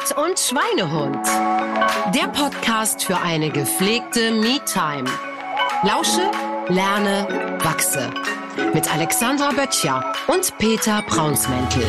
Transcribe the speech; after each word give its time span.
Sport 0.00 0.16
und 0.16 0.38
Schweinehund. 0.38 1.26
Der 2.14 2.28
Podcast 2.28 3.04
für 3.04 3.16
eine 3.18 3.50
gepflegte 3.50 4.30
Me-Time. 4.30 5.10
Lausche, 5.82 6.30
lerne, 6.68 7.58
wachse. 7.62 8.10
Mit 8.72 8.92
Alexandra 8.92 9.50
Böttcher 9.50 10.04
und 10.28 10.56
Peter 10.58 11.02
Braunsmäntel. 11.02 11.84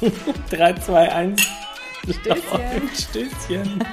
Drei, 0.50 0.72
zwei, 0.74 1.12
eins. 1.12 1.42
Stößchen. 2.08 2.90
Stößchen. 2.94 3.84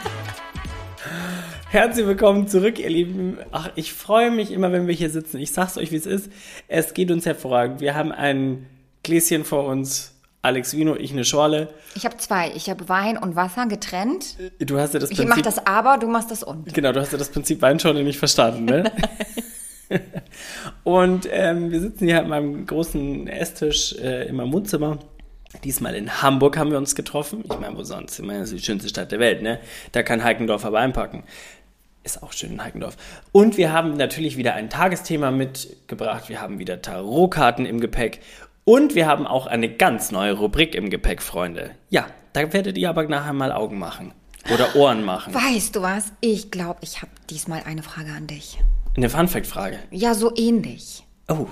Herzlich 1.71 2.07
willkommen 2.07 2.47
zurück, 2.47 2.79
ihr 2.79 2.89
Lieben. 2.89 3.37
Ach, 3.51 3.69
ich 3.75 3.93
freue 3.93 4.31
mich 4.31 4.51
immer, 4.51 4.71
wenn 4.71 4.87
wir 4.87 4.95
hier 4.95 5.11
sitzen. 5.11 5.37
Ich 5.37 5.51
sag's 5.51 5.77
euch, 5.77 5.91
wie 5.91 5.97
es 5.97 6.07
ist. 6.07 6.31
Es 6.67 6.95
geht 6.95 7.11
uns 7.11 7.27
hervorragend. 7.27 7.79
Wir 7.79 7.93
haben 7.93 8.11
ein 8.11 8.65
Gläschen 9.03 9.45
vor 9.45 9.65
uns. 9.65 10.15
Alex 10.41 10.75
Vino, 10.75 10.95
ich 10.95 11.11
eine 11.11 11.25
Schorle. 11.25 11.67
Ich 11.93 12.05
habe 12.05 12.17
zwei. 12.17 12.51
Ich 12.55 12.71
habe 12.71 12.89
Wein 12.89 13.19
und 13.19 13.35
Wasser 13.35 13.67
getrennt. 13.67 14.37
Du 14.57 14.79
hast 14.79 14.95
ja 14.95 14.99
das 14.99 15.11
Ich 15.11 15.17
Prinzip. 15.17 15.29
mache 15.29 15.43
das 15.43 15.63
aber, 15.67 15.99
du 15.99 16.07
machst 16.07 16.31
das 16.31 16.41
und. 16.41 16.73
Genau, 16.73 16.91
du 16.91 17.01
hast 17.01 17.11
ja 17.11 17.19
das 17.19 17.29
Prinzip 17.29 17.61
Weinschorle 17.61 18.03
nicht 18.03 18.17
verstanden, 18.17 18.65
ne? 18.65 18.91
und 20.83 21.27
ähm, 21.31 21.69
wir 21.69 21.81
sitzen 21.81 22.07
hier 22.07 22.19
an 22.19 22.29
meinem 22.29 22.65
großen 22.65 23.27
Esstisch 23.27 23.93
äh, 24.01 24.27
in 24.27 24.37
meinem 24.37 24.53
Wohnzimmer. 24.53 24.97
Diesmal 25.63 25.95
in 25.95 26.21
Hamburg 26.21 26.57
haben 26.57 26.71
wir 26.71 26.77
uns 26.77 26.95
getroffen. 26.95 27.43
Ich 27.43 27.59
meine, 27.59 27.75
wo 27.75 27.83
sonst? 27.83 28.19
Ich 28.19 28.25
meine, 28.25 28.39
das 28.41 28.51
ist 28.51 28.59
die 28.59 28.65
schönste 28.65 28.87
Stadt 28.87 29.11
der 29.11 29.19
Welt, 29.19 29.41
ne? 29.41 29.59
Da 29.91 30.03
kann 30.03 30.23
Heikendorf 30.23 30.63
aber 30.63 30.79
einpacken. 30.79 31.23
Ist 32.03 32.23
auch 32.23 32.31
schön 32.33 32.53
in 32.53 32.63
Heikendorf. 32.63 32.95
Und 33.31 33.57
wir 33.57 33.73
haben 33.73 33.95
natürlich 33.97 34.37
wieder 34.37 34.53
ein 34.53 34.69
Tagesthema 34.69 35.31
mitgebracht. 35.31 36.29
Wir 36.29 36.41
haben 36.41 36.57
wieder 36.59 36.81
Tarotkarten 36.81 37.65
im 37.65 37.79
Gepäck. 37.79 38.21
Und 38.63 38.95
wir 38.95 39.07
haben 39.07 39.27
auch 39.27 39.47
eine 39.47 39.69
ganz 39.69 40.11
neue 40.11 40.33
Rubrik 40.33 40.75
im 40.75 40.89
Gepäck, 40.89 41.21
Freunde. 41.21 41.71
Ja, 41.89 42.07
da 42.33 42.53
werdet 42.53 42.77
ihr 42.77 42.89
aber 42.89 43.03
nachher 43.07 43.33
mal 43.33 43.51
Augen 43.51 43.79
machen. 43.79 44.13
Oder 44.53 44.75
Ohren 44.75 45.03
machen. 45.03 45.33
Weißt 45.33 45.75
du 45.75 45.81
was? 45.81 46.13
Ich 46.21 46.49
glaube, 46.51 46.79
ich 46.81 47.01
habe 47.01 47.11
diesmal 47.29 47.63
eine 47.65 47.83
Frage 47.83 48.11
an 48.11 48.27
dich. 48.27 48.59
Eine 48.95 49.09
Fun-Fact-Frage. 49.09 49.77
Ja, 49.91 50.13
so 50.13 50.31
ähnlich. 50.35 51.03
Oh, 51.27 51.47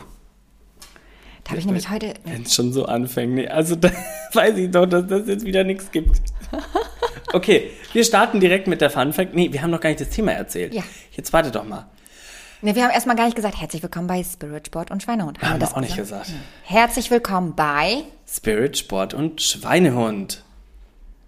Da 1.43 1.51
habe 1.51 1.59
ich 1.59 1.65
nämlich 1.65 1.89
heute. 1.89 2.13
wenn 2.23 2.43
es 2.43 2.55
schon 2.55 2.71
so 2.73 2.85
anfängt. 2.85 3.33
Nee, 3.35 3.47
also 3.47 3.75
da 3.77 3.91
weiß 4.33 4.57
ich 4.57 4.71
doch, 4.71 4.85
dass 4.85 5.05
das 5.07 5.27
jetzt 5.27 5.45
wieder 5.45 5.63
nichts 5.63 5.91
gibt. 5.91 6.21
Okay, 7.33 7.71
wir 7.91 8.05
starten 8.05 8.39
direkt 8.39 8.67
mit 8.67 8.79
der 8.79 8.89
Fun-Fact. 8.89 9.35
Nee, 9.35 9.51
wir 9.51 9.61
haben 9.61 9.69
noch 9.69 9.81
gar 9.81 9.89
nicht 9.89 9.99
das 9.99 10.09
Thema 10.09 10.31
erzählt. 10.31 10.73
Ja. 10.73 10.83
Jetzt 11.11 11.33
warte 11.33 11.51
doch 11.51 11.65
mal. 11.65 11.85
Ne, 12.61 12.73
wir 12.73 12.83
haben 12.83 12.91
erstmal 12.91 13.17
gar 13.17 13.25
nicht 13.25 13.35
gesagt, 13.35 13.59
herzlich 13.59 13.83
willkommen 13.83 14.07
bei 14.07 14.23
Spirit 14.23 14.67
Sport 14.67 14.91
und 14.91 15.03
Schweinehund. 15.03 15.41
Haben 15.41 15.55
wir 15.55 15.59
das 15.59 15.73
auch 15.73 15.81
nicht 15.81 15.97
gesagt. 15.97 16.31
Herzlich 16.63 17.11
willkommen 17.11 17.53
bei. 17.53 18.03
Spirit, 18.25 18.77
Sport 18.77 19.13
und 19.13 19.41
Schweinehund. 19.41 20.43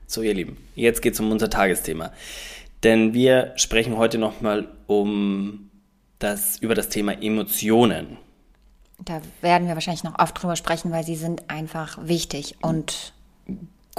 So, 0.07 0.21
ihr 0.21 0.33
Lieben, 0.33 0.57
jetzt 0.73 1.01
geht's 1.01 1.19
um 1.19 1.31
unser 1.31 1.49
Tagesthema. 1.49 2.11
Denn 2.83 3.13
wir 3.13 3.51
sprechen 3.57 3.97
heute 3.97 4.17
nochmal 4.17 4.69
um 4.87 5.69
das, 6.17 6.57
über 6.59 6.75
das 6.75 6.89
Thema 6.89 7.21
Emotionen. 7.21 8.17
Da 8.99 9.21
werden 9.41 9.67
wir 9.67 9.75
wahrscheinlich 9.75 10.03
noch 10.03 10.17
oft 10.17 10.41
drüber 10.41 10.55
sprechen, 10.55 10.91
weil 10.91 11.03
sie 11.03 11.15
sind 11.15 11.49
einfach 11.49 11.97
wichtig 12.01 12.55
und 12.61 13.13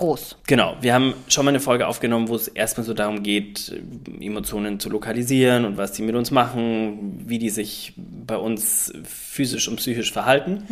groß. 0.00 0.36
Genau, 0.46 0.76
wir 0.80 0.94
haben 0.94 1.14
schon 1.28 1.44
mal 1.44 1.50
eine 1.50 1.60
Folge 1.60 1.86
aufgenommen, 1.86 2.28
wo 2.28 2.34
es 2.34 2.48
erstmal 2.48 2.84
so 2.84 2.94
darum 2.94 3.22
geht, 3.22 3.72
Emotionen 4.20 4.80
zu 4.80 4.88
lokalisieren 4.88 5.64
und 5.64 5.76
was 5.76 5.92
die 5.92 6.02
mit 6.02 6.16
uns 6.16 6.30
machen, 6.30 7.22
wie 7.26 7.38
die 7.38 7.50
sich 7.50 7.92
bei 7.96 8.36
uns 8.36 8.92
physisch 9.04 9.68
und 9.68 9.76
psychisch 9.76 10.10
verhalten. 10.12 10.64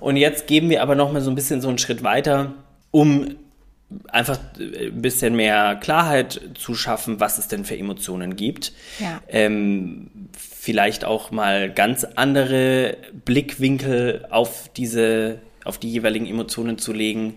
Und 0.00 0.16
jetzt 0.16 0.46
geben 0.46 0.68
wir 0.68 0.82
aber 0.82 0.94
nochmal 0.94 1.22
so 1.22 1.30
ein 1.30 1.34
bisschen 1.34 1.60
so 1.60 1.68
einen 1.68 1.78
Schritt 1.78 2.02
weiter, 2.02 2.52
um 2.90 3.36
einfach 4.08 4.38
ein 4.58 5.00
bisschen 5.00 5.34
mehr 5.34 5.76
Klarheit 5.76 6.40
zu 6.54 6.74
schaffen, 6.74 7.20
was 7.20 7.38
es 7.38 7.48
denn 7.48 7.64
für 7.64 7.78
Emotionen 7.78 8.36
gibt. 8.36 8.72
Ja. 9.00 9.22
Ähm, 9.28 10.10
vielleicht 10.36 11.04
auch 11.04 11.30
mal 11.30 11.70
ganz 11.72 12.04
andere 12.04 12.98
Blickwinkel 13.24 14.26
auf 14.30 14.68
diese, 14.76 15.38
auf 15.64 15.78
die 15.78 15.90
jeweiligen 15.90 16.26
Emotionen 16.26 16.76
zu 16.76 16.92
legen 16.92 17.34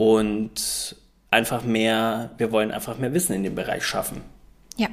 und 0.00 0.96
einfach 1.30 1.62
mehr, 1.62 2.30
wir 2.38 2.50
wollen 2.52 2.70
einfach 2.70 2.96
mehr 2.96 3.12
Wissen 3.12 3.34
in 3.34 3.42
dem 3.42 3.54
Bereich 3.54 3.84
schaffen, 3.84 4.22
Ja, 4.78 4.88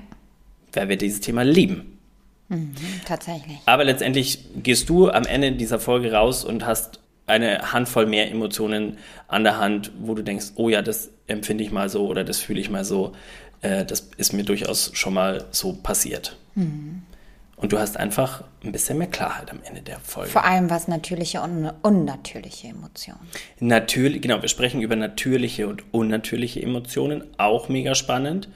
weil 0.74 0.90
wir 0.90 0.98
dieses 0.98 1.22
Thema 1.22 1.44
lieben. 1.44 1.98
tatsächlich. 3.06 3.58
Aber 3.66 3.86
letztendlich 3.86 4.40
gehst 4.64 4.90
du 4.90 5.10
am 5.10 5.24
Ende 5.26 5.54
dieser 5.54 5.80
Folge 5.80 6.12
raus 6.12 6.44
und 6.44 6.66
hast 6.66 7.00
eine 7.26 7.72
Handvoll 7.72 8.06
mehr 8.06 8.30
Emotionen 8.30 8.98
an 9.30 9.46
der 9.46 9.58
Hand, 9.58 9.92
wo 9.98 10.14
du 10.14 10.24
denkst, 10.24 10.48
oh 10.56 10.68
ja, 10.68 10.82
das 10.82 11.10
empfinde 11.28 11.64
ich 11.64 11.72
mal 11.72 11.88
so 11.88 12.06
oder 12.08 12.26
das 12.26 12.40
fühle 12.40 12.60
ich 12.60 12.70
mal 12.70 12.84
so. 12.84 13.14
Äh, 13.62 13.86
das 13.86 14.10
ist 14.18 14.34
mir 14.34 14.44
durchaus 14.44 14.92
schon 14.94 15.14
mal 15.14 15.46
so 15.52 15.72
passiert. 15.72 16.36
Und 17.58 17.72
du 17.74 17.80
hast 17.80 17.98
einfach 17.98 18.44
ein 18.64 18.72
bisschen 18.72 19.00
mehr 19.00 19.08
Klarheit 19.08 19.50
am 19.50 19.60
Ende 19.64 19.82
der 19.82 20.00
Folge. 20.00 20.30
Vor 20.30 20.46
allem 20.46 20.70
was 20.70 20.88
natürliche 20.88 21.42
und 21.42 21.72
unnatürliche 21.82 22.68
Emotionen. 22.68 23.20
Natürlich, 23.60 24.22
genau, 24.22 24.42
wir 24.44 24.48
sprechen 24.50 24.80
über 24.82 24.96
natürliche 24.96 25.68
und 25.68 25.84
unnatürliche 25.92 26.62
Emotionen, 26.62 27.24
auch 27.40 27.68
mega 27.68 27.96
spannend. 27.96 28.48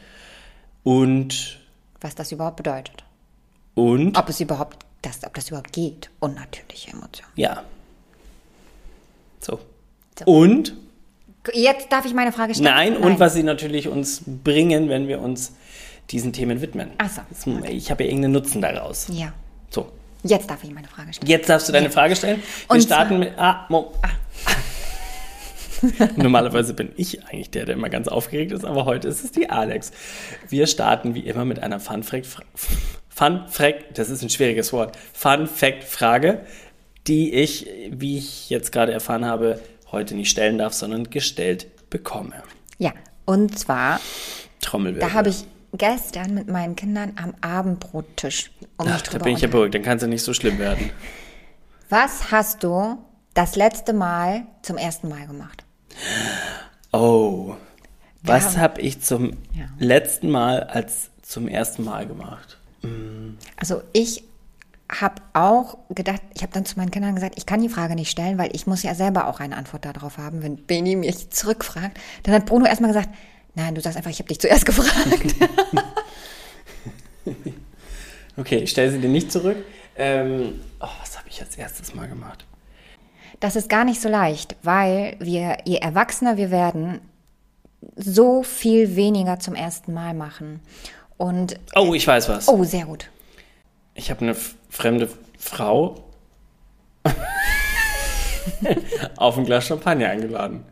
Und, 0.84 1.60
Was 2.00 2.14
das 2.14 2.32
überhaupt 2.32 2.58
bedeutet. 2.58 3.04
und, 3.74 4.16
Ob 4.18 4.30
es 4.30 4.40
überhaupt, 4.40 4.78
das, 5.02 5.24
ob 5.26 5.34
das 5.34 5.50
überhaupt 5.50 5.74
geht. 5.74 6.12
Unnatürliche 6.20 6.92
Emotionen. 6.92 7.32
ja. 7.36 7.64
So. 9.40 9.60
So. 10.20 10.26
Und, 10.26 10.76
Jetzt 11.54 11.92
darf 11.92 12.06
ich 12.06 12.14
meine 12.14 12.32
Frage 12.32 12.54
stellen. 12.54 12.70
nein, 12.72 12.98
und 12.98 13.20
was 13.20 13.34
sie 13.34 13.42
natürlich 13.42 13.88
uns 13.88 14.22
bringen, 14.44 14.90
wenn 14.90 15.08
wir 15.08 15.20
uns 15.22 15.54
diesen 16.10 16.34
Themen 16.34 16.62
widmen. 16.62 16.92
Ach 16.98 17.10
so, 17.10 17.22
Das- 17.30 17.46
Ich 17.70 17.90
habe 17.92 18.04
ja 18.04 18.10
irgendeinen 18.10 18.34
Nutzen 18.34 18.62
daraus. 18.62 19.08
Ja. 19.12 19.34
So. 19.70 19.92
Jetzt 20.24 20.50
darf 20.50 20.64
ich 20.64 20.72
meine 20.74 20.88
Frage 20.88 21.14
stellen. 21.14 21.30
Jetzt 21.30 21.50
darfst 21.50 21.68
du 21.70 21.74
deine 21.74 21.90
Frage 21.90 22.16
stellen. 22.16 22.42
Wir 22.68 22.76
Und 22.76 22.82
starten 22.82 23.10
zwar- 23.10 23.18
mit. 23.20 23.34
Ah, 23.38 23.66
Mo. 23.70 23.94
Normalerweise 26.16 26.74
bin 26.76 26.90
ich 26.96 27.26
eigentlich 27.26 27.50
der, 27.50 27.66
der 27.66 27.76
immer 27.76 27.90
ganz 27.90 28.08
aufgeregt 28.08 28.52
ist, 28.52 28.64
aber 28.66 28.86
heute 28.86 29.08
ist 29.08 29.24
es 29.24 29.32
die 29.32 29.50
Alex. 29.50 29.92
Wir 30.48 30.68
starten 30.68 31.16
wie 31.16 31.22
immer 31.22 31.44
mit 31.44 31.60
einer 31.64 31.80
Fun 31.80 32.04
Fact, 32.04 32.28
Fun 33.10 33.42
Fact, 33.48 33.98
das 33.98 34.10
ist 34.12 34.22
ein 34.22 34.30
schwieriges 34.30 34.72
Wort, 34.74 34.96
Fun 35.14 35.48
Fact 35.48 35.84
Frage, 35.84 36.46
die 37.08 37.34
ich, 37.34 37.68
wie 37.90 38.20
ich 38.20 38.50
jetzt 38.52 38.72
gerade 38.72 38.92
erfahren 38.92 39.26
habe, 39.26 39.60
heute 39.92 40.14
nicht 40.16 40.30
stellen 40.30 40.60
darf, 40.60 40.74
sondern 40.74 41.10
gestellt 41.10 41.66
bekomme. 41.90 42.36
Ja, 42.78 42.94
und 43.26 43.58
zwar, 43.58 44.00
Trommelwirbel. 44.62 45.08
da 45.10 45.14
habe 45.16 45.30
ich 45.30 45.46
gestern 45.74 46.34
mit 46.34 46.48
meinen 46.48 46.76
Kindern 46.76 47.14
am 47.22 47.34
Abendbrottisch 47.42 48.52
um 48.78 48.88
Ach, 48.90 49.02
da 49.02 49.18
bin 49.20 49.36
ich 49.36 49.42
ja 49.42 49.48
beruhigt, 49.48 49.74
dann 49.76 49.82
kann 49.84 49.98
es 49.98 50.02
ja 50.04 50.08
nicht 50.08 50.24
so 50.24 50.34
schlimm 50.34 50.58
werden. 50.60 50.90
Was 51.90 52.32
hast 52.32 52.64
du 52.64 52.98
das 53.34 53.56
letzte 53.56 53.94
Mal 53.94 54.44
zum 54.62 54.78
ersten 54.78 55.08
Mal 55.10 55.28
gemacht? 55.28 55.64
Oh, 56.92 57.56
was 58.24 58.48
haben- 58.56 58.58
habe 58.62 58.82
ich 58.82 59.02
zum 59.02 59.32
Ja. 59.54 59.66
letzten 59.80 60.30
Mal 60.30 60.64
als 60.64 61.10
zum 61.22 61.48
ersten 61.48 61.84
Mal 61.86 62.06
gemacht? 62.08 62.58
Also 63.58 63.82
ich 63.94 64.24
habe 64.90 65.22
auch 65.34 65.78
gedacht, 65.90 66.22
ich 66.34 66.42
habe 66.42 66.52
dann 66.52 66.66
zu 66.66 66.78
meinen 66.78 66.92
Kindern 66.92 67.16
gesagt, 67.16 67.36
ich 67.38 67.46
kann 67.46 67.62
die 67.62 67.70
Frage 67.70 67.96
nicht 67.96 68.12
stellen, 68.12 68.38
weil 68.38 68.50
ich 68.54 68.68
muss 68.68 68.84
ja 68.84 68.94
selber 68.94 69.28
auch 69.28 69.40
eine 69.40 69.56
Antwort 69.56 69.86
darauf 69.86 70.18
haben, 70.18 70.44
wenn 70.44 70.58
Beni 70.66 70.98
mich 70.98 71.30
zurückfragt. 71.30 71.98
Dann 72.24 72.34
hat 72.36 72.46
Bruno 72.46 72.66
erstmal 72.66 72.90
gesagt, 72.92 73.10
nein, 73.56 73.76
du 73.76 73.82
sagst 73.82 73.98
einfach, 73.98 74.12
ich 74.12 74.20
habe 74.20 74.28
dich 74.30 74.40
zuerst 74.40 74.66
gefragt. 74.68 75.36
Okay, 78.38 78.58
ich 78.60 78.72
stelle 78.72 78.90
sie 78.92 79.00
dir 79.00 79.10
nicht 79.10 79.32
zurück. 79.32 79.58
Ähm, 79.98 80.62
oh, 80.80 80.88
was 81.02 81.18
habe 81.18 81.28
ich 81.30 81.42
als 81.42 81.58
erstes 81.58 81.94
Mal 81.94 82.08
gemacht? 82.08 82.46
Das 83.42 83.56
ist 83.58 83.68
gar 83.70 83.84
nicht 83.84 84.02
so 84.02 84.08
leicht, 84.10 84.56
weil 84.64 85.18
wir, 85.20 85.58
je 85.66 85.76
erwachsener 85.78 86.38
wir 86.38 86.50
werden, 86.50 87.02
so 87.98 88.42
viel 88.42 88.96
weniger 88.96 89.40
zum 89.40 89.54
ersten 89.54 89.94
Mal 89.94 90.14
machen. 90.14 90.62
Und, 91.18 91.60
Oh, 91.76 91.94
ich 91.94 92.08
weiß 92.08 92.30
was. 92.30 92.48
oh, 92.48 92.64
sehr 92.64 92.86
gut. 92.86 93.10
Ich 93.96 94.10
habe 94.10 94.22
eine 94.22 94.36
fremde 94.70 95.10
Frau 95.38 96.06
auf 99.18 99.38
ein 99.38 99.46
Glas 99.46 99.66
Champagner 99.68 100.10
eingeladen. 100.10 100.64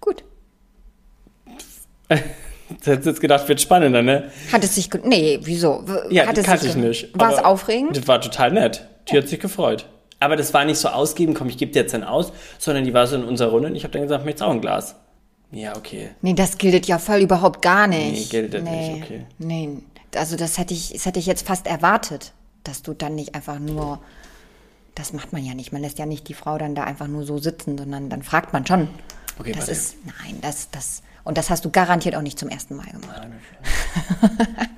Gut. 0.00 0.22
Du 1.46 1.52
hättest 2.84 3.06
jetzt 3.06 3.20
gedacht, 3.20 3.48
wird 3.48 3.60
spannender, 3.60 4.02
ne? 4.02 4.30
Hat 4.52 4.64
es 4.64 4.74
sich, 4.74 4.90
nee, 5.04 5.38
wieso? 5.42 5.84
Ja, 6.10 6.26
hat 6.26 6.36
kannte 6.42 6.62
sich 6.62 6.70
ich 6.70 6.76
nicht. 6.76 7.08
War 7.18 7.32
es 7.32 7.38
aufregend? 7.38 7.96
Das 7.96 8.06
war 8.08 8.20
total 8.20 8.52
nett. 8.52 8.86
Die 9.10 9.16
hat 9.16 9.28
sich 9.28 9.40
gefreut. 9.40 9.86
Aber 10.20 10.36
das 10.36 10.52
war 10.52 10.64
nicht 10.64 10.78
so 10.78 10.88
ausgeben, 10.88 11.34
komm, 11.34 11.48
ich 11.48 11.58
gebe 11.58 11.72
dir 11.72 11.82
jetzt 11.82 11.94
einen 11.94 12.04
aus, 12.04 12.32
sondern 12.58 12.84
die 12.84 12.92
war 12.92 13.06
so 13.06 13.16
in 13.16 13.24
unserer 13.24 13.50
Runde 13.50 13.68
und 13.68 13.76
ich 13.76 13.84
habe 13.84 13.92
dann 13.92 14.02
gesagt, 14.02 14.24
möchtest 14.24 14.42
du 14.42 14.46
auch 14.46 14.52
ein 14.52 14.60
Glas? 14.60 14.96
Ja, 15.52 15.76
okay. 15.76 16.10
Nee, 16.20 16.34
das 16.34 16.58
gilt 16.58 16.86
ja 16.86 16.98
voll 16.98 17.20
überhaupt 17.20 17.62
gar 17.62 17.86
nicht. 17.86 18.32
Nee, 18.32 18.40
gilt 18.48 18.52
nicht, 18.52 19.02
okay. 19.02 19.26
Nee, 19.38 19.78
also 20.14 20.36
das 20.36 20.58
hätte 20.58 20.74
ich, 20.74 20.92
das 20.92 21.06
hätte 21.06 21.20
ich 21.20 21.26
jetzt 21.26 21.46
fast 21.46 21.66
erwartet, 21.66 22.32
dass 22.64 22.82
du 22.82 22.94
dann 22.94 23.14
nicht 23.14 23.34
einfach 23.34 23.58
nur 23.58 24.00
das 24.98 25.12
macht 25.12 25.32
man 25.32 25.44
ja 25.44 25.54
nicht. 25.54 25.72
Man 25.72 25.82
lässt 25.82 25.98
ja 25.98 26.06
nicht 26.06 26.28
die 26.28 26.34
Frau 26.34 26.58
dann 26.58 26.74
da 26.74 26.84
einfach 26.84 27.06
nur 27.06 27.24
so 27.24 27.38
sitzen, 27.38 27.78
sondern 27.78 28.10
dann 28.10 28.22
fragt 28.22 28.52
man 28.52 28.66
schon. 28.66 28.88
Okay, 29.38 29.52
das 29.52 29.68
warte. 29.68 29.72
ist, 29.72 29.96
nein, 30.04 30.38
das, 30.42 30.70
das, 30.70 31.02
und 31.28 31.36
das 31.36 31.50
hast 31.50 31.62
du 31.66 31.70
garantiert 31.70 32.16
auch 32.16 32.22
nicht 32.22 32.38
zum 32.38 32.48
ersten 32.48 32.74
Mal 32.74 32.86
gemacht. 32.86 33.28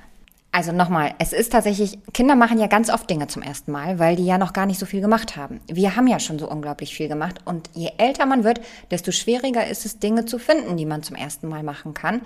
Also 0.52 0.73
nochmal, 0.73 1.14
es 1.20 1.32
ist 1.32 1.52
tatsächlich, 1.52 2.00
Kinder 2.12 2.35
machen 2.35 2.58
ja 2.58 2.67
ganz 2.67 2.91
oft 2.91 3.08
Dinge 3.08 3.29
zum 3.29 3.41
ersten 3.41 3.70
Mal, 3.70 4.00
weil 4.00 4.17
die 4.17 4.26
ja 4.26 4.37
noch 4.37 4.52
gar 4.52 4.67
nicht 4.67 4.81
so 4.81 4.85
viel 4.85 5.00
gemacht 5.00 5.37
haben. 5.37 5.61
Wir 5.69 5.94
haben 5.94 6.08
ja 6.08 6.19
schon 6.19 6.41
so 6.41 6.50
unglaublich 6.50 6.93
viel 6.93 7.06
gemacht 7.06 7.37
und 7.44 7.70
je 7.73 7.91
älter 7.99 8.26
man 8.26 8.43
wird, 8.43 8.61
desto 8.91 9.12
schwieriger 9.12 9.64
ist 9.69 9.87
es, 9.87 10.00
Dinge 10.00 10.25
zu 10.25 10.41
finden, 10.41 10.76
die 10.76 10.87
man 10.87 11.05
zum 11.05 11.14
ersten 11.14 11.49
Mal 11.49 11.62
machen 11.62 11.94
kann. 11.94 12.23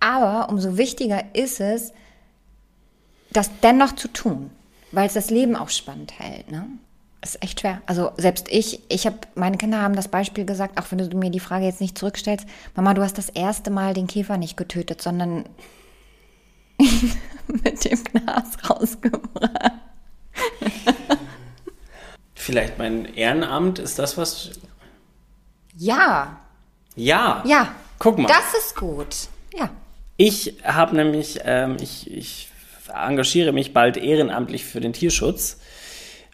Aber 0.00 0.48
umso 0.48 0.78
wichtiger 0.78 1.22
ist 1.34 1.60
es, 1.60 1.92
das 3.30 3.50
dennoch 3.62 3.94
zu 3.94 4.08
tun, 4.08 4.50
weil 4.90 5.06
es 5.06 5.12
das 5.12 5.28
Leben 5.28 5.54
auch 5.54 5.68
spannend 5.68 6.18
hält. 6.18 6.50
Ne? 6.50 6.66
Ist 7.26 7.42
echt 7.42 7.58
schwer. 7.58 7.82
Also 7.86 8.12
selbst 8.16 8.46
ich, 8.50 8.80
ich 8.88 9.04
habe, 9.04 9.16
meine 9.34 9.56
Kinder 9.56 9.82
haben 9.82 9.96
das 9.96 10.06
Beispiel 10.06 10.44
gesagt, 10.44 10.78
auch 10.78 10.84
wenn 10.92 10.98
du 10.98 11.16
mir 11.16 11.30
die 11.30 11.40
Frage 11.40 11.64
jetzt 11.64 11.80
nicht 11.80 11.98
zurückstellst, 11.98 12.46
Mama, 12.76 12.94
du 12.94 13.02
hast 13.02 13.18
das 13.18 13.30
erste 13.30 13.72
Mal 13.72 13.94
den 13.94 14.06
Käfer 14.06 14.36
nicht 14.36 14.56
getötet, 14.56 15.02
sondern 15.02 15.44
mit 17.48 17.84
dem 17.84 18.04
Glas 18.04 18.70
rausgebracht. 18.70 19.72
Vielleicht 22.36 22.78
mein 22.78 23.06
Ehrenamt, 23.06 23.80
ist 23.80 23.98
das 23.98 24.16
was? 24.16 24.52
Ja, 25.76 26.38
Ja. 26.94 27.42
ja. 27.44 27.74
Guck 27.98 28.18
mal. 28.18 28.28
Das 28.28 28.54
ist 28.56 28.76
gut. 28.76 29.16
Ja. 29.52 29.68
Ich 30.16 30.58
habe 30.62 30.94
nämlich, 30.94 31.40
ähm, 31.42 31.76
ich, 31.80 32.08
ich 32.08 32.50
engagiere 32.94 33.50
mich 33.50 33.72
bald 33.72 33.96
ehrenamtlich 33.96 34.64
für 34.64 34.78
den 34.78 34.92
Tierschutz 34.92 35.58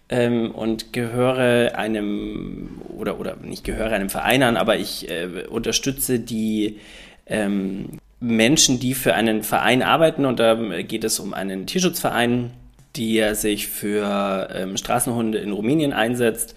ähm, 0.08 0.50
und 0.50 0.92
gehöre 0.92 1.76
einem, 1.76 2.80
oder, 2.96 3.18
oder 3.18 3.36
nicht 3.36 3.64
gehöre 3.64 3.92
einem 3.92 4.10
Verein 4.10 4.42
an, 4.42 4.56
aber 4.56 4.76
ich 4.76 5.08
äh, 5.10 5.46
unterstütze 5.48 6.20
die 6.20 6.78
ähm, 7.26 7.98
Menschen, 8.20 8.78
die 8.78 8.94
für 8.94 9.14
einen 9.14 9.42
Verein 9.42 9.82
arbeiten 9.82 10.26
und 10.26 10.38
da 10.38 10.54
geht 10.82 11.04
es 11.04 11.18
um 11.18 11.34
einen 11.34 11.66
Tierschutzverein, 11.66 12.50
der 12.96 13.34
sich 13.34 13.68
für 13.68 14.48
ähm, 14.54 14.76
Straßenhunde 14.76 15.38
in 15.38 15.52
Rumänien 15.52 15.92
einsetzt 15.92 16.54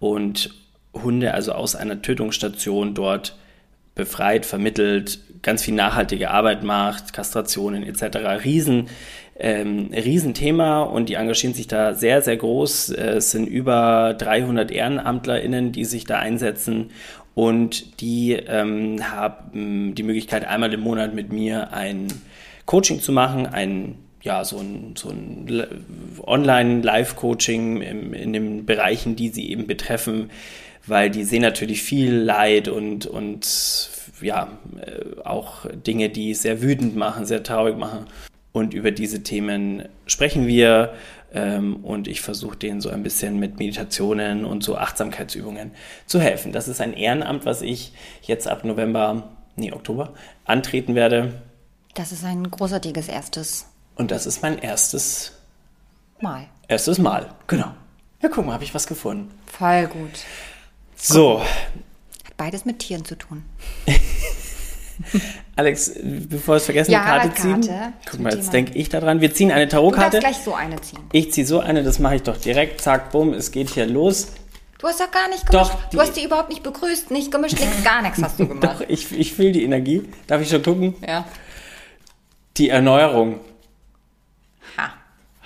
und 0.00 0.50
Hunde 0.92 1.34
also 1.34 1.52
aus 1.52 1.76
einer 1.76 2.02
Tötungsstation 2.02 2.94
dort 2.94 3.36
befreit, 3.94 4.44
vermittelt, 4.46 5.20
ganz 5.42 5.62
viel 5.62 5.74
nachhaltige 5.74 6.30
Arbeit 6.30 6.64
macht, 6.64 7.12
Kastrationen 7.12 7.84
etc. 7.84 8.44
Riesen, 8.44 8.88
ähm, 9.38 9.90
Riesenthema 9.92 10.82
und 10.82 11.08
die 11.08 11.14
engagieren 11.14 11.54
sich 11.54 11.66
da 11.66 11.94
sehr, 11.94 12.22
sehr 12.22 12.36
groß. 12.36 12.90
Es 12.90 13.30
sind 13.30 13.46
über 13.46 14.14
300 14.18 14.70
EhrenamtlerInnen, 14.70 15.72
die 15.72 15.84
sich 15.84 16.04
da 16.04 16.18
einsetzen 16.18 16.90
und 17.34 18.00
die 18.00 18.32
ähm, 18.32 19.10
haben 19.10 19.94
die 19.94 20.02
Möglichkeit, 20.04 20.46
einmal 20.46 20.72
im 20.72 20.80
Monat 20.80 21.14
mit 21.14 21.32
mir 21.32 21.72
ein 21.72 22.06
Coaching 22.64 23.00
zu 23.00 23.12
machen, 23.12 23.46
ein 23.46 23.96
ja, 24.22 24.42
so 24.42 24.56
ein, 24.58 24.94
so 24.96 25.10
ein 25.10 25.46
Li- 25.46 25.66
Online-Live-Coaching 26.22 27.82
in 27.82 28.32
den 28.32 28.64
Bereichen, 28.64 29.16
die 29.16 29.28
sie 29.28 29.50
eben 29.50 29.66
betreffen, 29.66 30.30
weil 30.86 31.10
die 31.10 31.24
sehen 31.24 31.42
natürlich 31.42 31.82
viel 31.82 32.14
Leid 32.14 32.68
und, 32.68 33.04
und 33.04 33.90
ja, 34.22 34.48
äh, 34.80 35.20
auch 35.24 35.66
Dinge, 35.86 36.08
die 36.08 36.32
sehr 36.32 36.62
wütend 36.62 36.96
machen, 36.96 37.26
sehr 37.26 37.42
traurig 37.42 37.76
machen. 37.76 38.06
Und 38.54 38.72
über 38.72 38.92
diese 38.92 39.24
Themen 39.24 39.88
sprechen 40.06 40.46
wir 40.46 40.94
ähm, 41.32 41.84
und 41.84 42.06
ich 42.06 42.20
versuche 42.20 42.56
denen 42.56 42.80
so 42.80 42.88
ein 42.88 43.02
bisschen 43.02 43.40
mit 43.40 43.58
Meditationen 43.58 44.44
und 44.44 44.62
so 44.62 44.76
Achtsamkeitsübungen 44.78 45.72
zu 46.06 46.20
helfen. 46.20 46.52
Das 46.52 46.68
ist 46.68 46.80
ein 46.80 46.92
Ehrenamt, 46.92 47.46
was 47.46 47.62
ich 47.62 47.92
jetzt 48.22 48.46
ab 48.46 48.62
November, 48.64 49.28
nee, 49.56 49.72
Oktober 49.72 50.14
antreten 50.44 50.94
werde. 50.94 51.42
Das 51.94 52.12
ist 52.12 52.24
ein 52.24 52.48
großartiges 52.48 53.08
erstes 53.08 53.66
Und 53.96 54.12
das 54.12 54.24
ist 54.24 54.40
mein 54.40 54.58
erstes, 54.58 55.32
Mal. 56.20 56.46
erstes 56.68 56.98
Mal. 56.98 57.34
Genau. 57.48 57.74
Ja, 58.22 58.28
guck 58.32 58.46
mal, 58.46 58.52
habe 58.52 58.62
ich 58.64 58.72
was 58.72 58.86
gefunden. 58.86 59.32
Voll 59.46 59.88
gut. 59.88 60.12
So, 60.94 61.40
Hat 61.40 62.36
beides 62.36 62.64
mit 62.64 62.78
Tieren 62.78 63.04
zu 63.04 63.16
tun. 63.18 63.44
Alex, 65.56 65.92
bevor 66.02 66.54
wir 66.54 66.56
es 66.56 66.64
vergessen, 66.64 66.90
Ja, 66.92 67.04
Karte 67.04 67.28
Karte 67.28 67.40
ziehen. 67.60 67.92
Guck 68.10 68.20
mal, 68.20 68.34
jetzt 68.34 68.52
denke 68.52 68.72
ich 68.78 68.88
daran. 68.88 69.20
Wir 69.20 69.32
ziehen 69.32 69.50
eine 69.52 69.66
Du 69.66 69.70
darfst 69.70 69.74
Tarotkarte. 69.74 70.18
gleich 70.18 70.36
so 70.38 70.54
eine 70.54 70.80
ziehen. 70.80 70.98
Ich 71.12 71.32
ziehe 71.32 71.46
so 71.46 71.60
eine, 71.60 71.82
das 71.82 71.98
mache 71.98 72.16
ich 72.16 72.22
doch 72.22 72.36
direkt. 72.36 72.80
Zack, 72.80 73.10
bumm, 73.12 73.32
es 73.34 73.52
geht 73.52 73.70
hier 73.70 73.86
los. 73.86 74.32
Du 74.78 74.88
hast 74.88 75.00
doch 75.00 75.10
gar 75.10 75.28
nicht 75.28 75.46
gemischt. 75.46 75.70
Doch, 75.72 75.88
du 75.90 76.00
hast 76.00 76.16
die 76.16 76.24
überhaupt 76.24 76.48
nicht 76.50 76.62
begrüßt, 76.62 77.10
nicht 77.10 77.30
gemischt, 77.30 77.58
nichts, 77.58 77.82
gar 77.84 78.02
nichts 78.02 78.22
hast 78.22 78.38
du 78.38 78.46
gemacht. 78.48 78.64
Doch, 78.64 78.80
ich, 78.88 79.10
ich 79.18 79.32
fühle 79.32 79.52
die 79.52 79.64
Energie. 79.64 80.02
Darf 80.26 80.42
ich 80.42 80.48
schon 80.50 80.62
gucken? 80.62 80.94
Ja. 81.06 81.24
Die 82.56 82.68
Erneuerung. 82.68 83.40
Ha. 84.76 84.92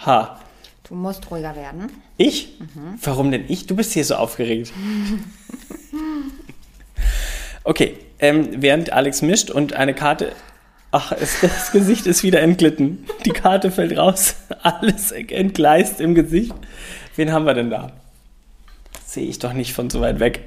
Ha. 0.07 0.41
Du 0.89 0.95
musst 0.95 1.31
ruhiger 1.31 1.55
werden. 1.55 1.91
Ich? 2.17 2.59
Mhm. 2.59 2.99
Warum 3.03 3.31
denn 3.31 3.45
ich? 3.49 3.67
Du 3.67 3.77
bist 3.77 3.93
hier 3.93 4.05
so 4.05 4.15
aufgeregt. 4.17 4.73
Okay, 7.69 7.99
ähm, 8.19 8.63
während 8.63 8.95
Alex 8.95 9.21
mischt 9.21 9.51
und 9.51 9.75
eine 9.75 9.93
Karte. 9.93 10.33
Ach, 10.91 11.13
es, 11.13 11.43
das 11.43 11.71
Gesicht 11.71 12.07
ist 12.07 12.23
wieder 12.23 12.41
entglitten. 12.41 13.05
Die 13.27 13.31
Karte 13.31 13.71
fällt 13.71 13.95
raus. 13.99 14.37
Alles 14.63 15.13
entgleist 15.13 16.01
im 16.01 16.15
Gesicht. 16.15 16.55
Wen 17.15 17.31
haben 17.31 17.45
wir 17.45 17.53
denn 17.53 17.69
da? 17.69 17.93
Sehe 19.05 19.27
ich 19.27 19.39
doch 19.39 19.53
nicht 19.53 19.75
von 19.75 19.91
so 19.91 20.01
weit 20.01 20.19
weg. 20.19 20.41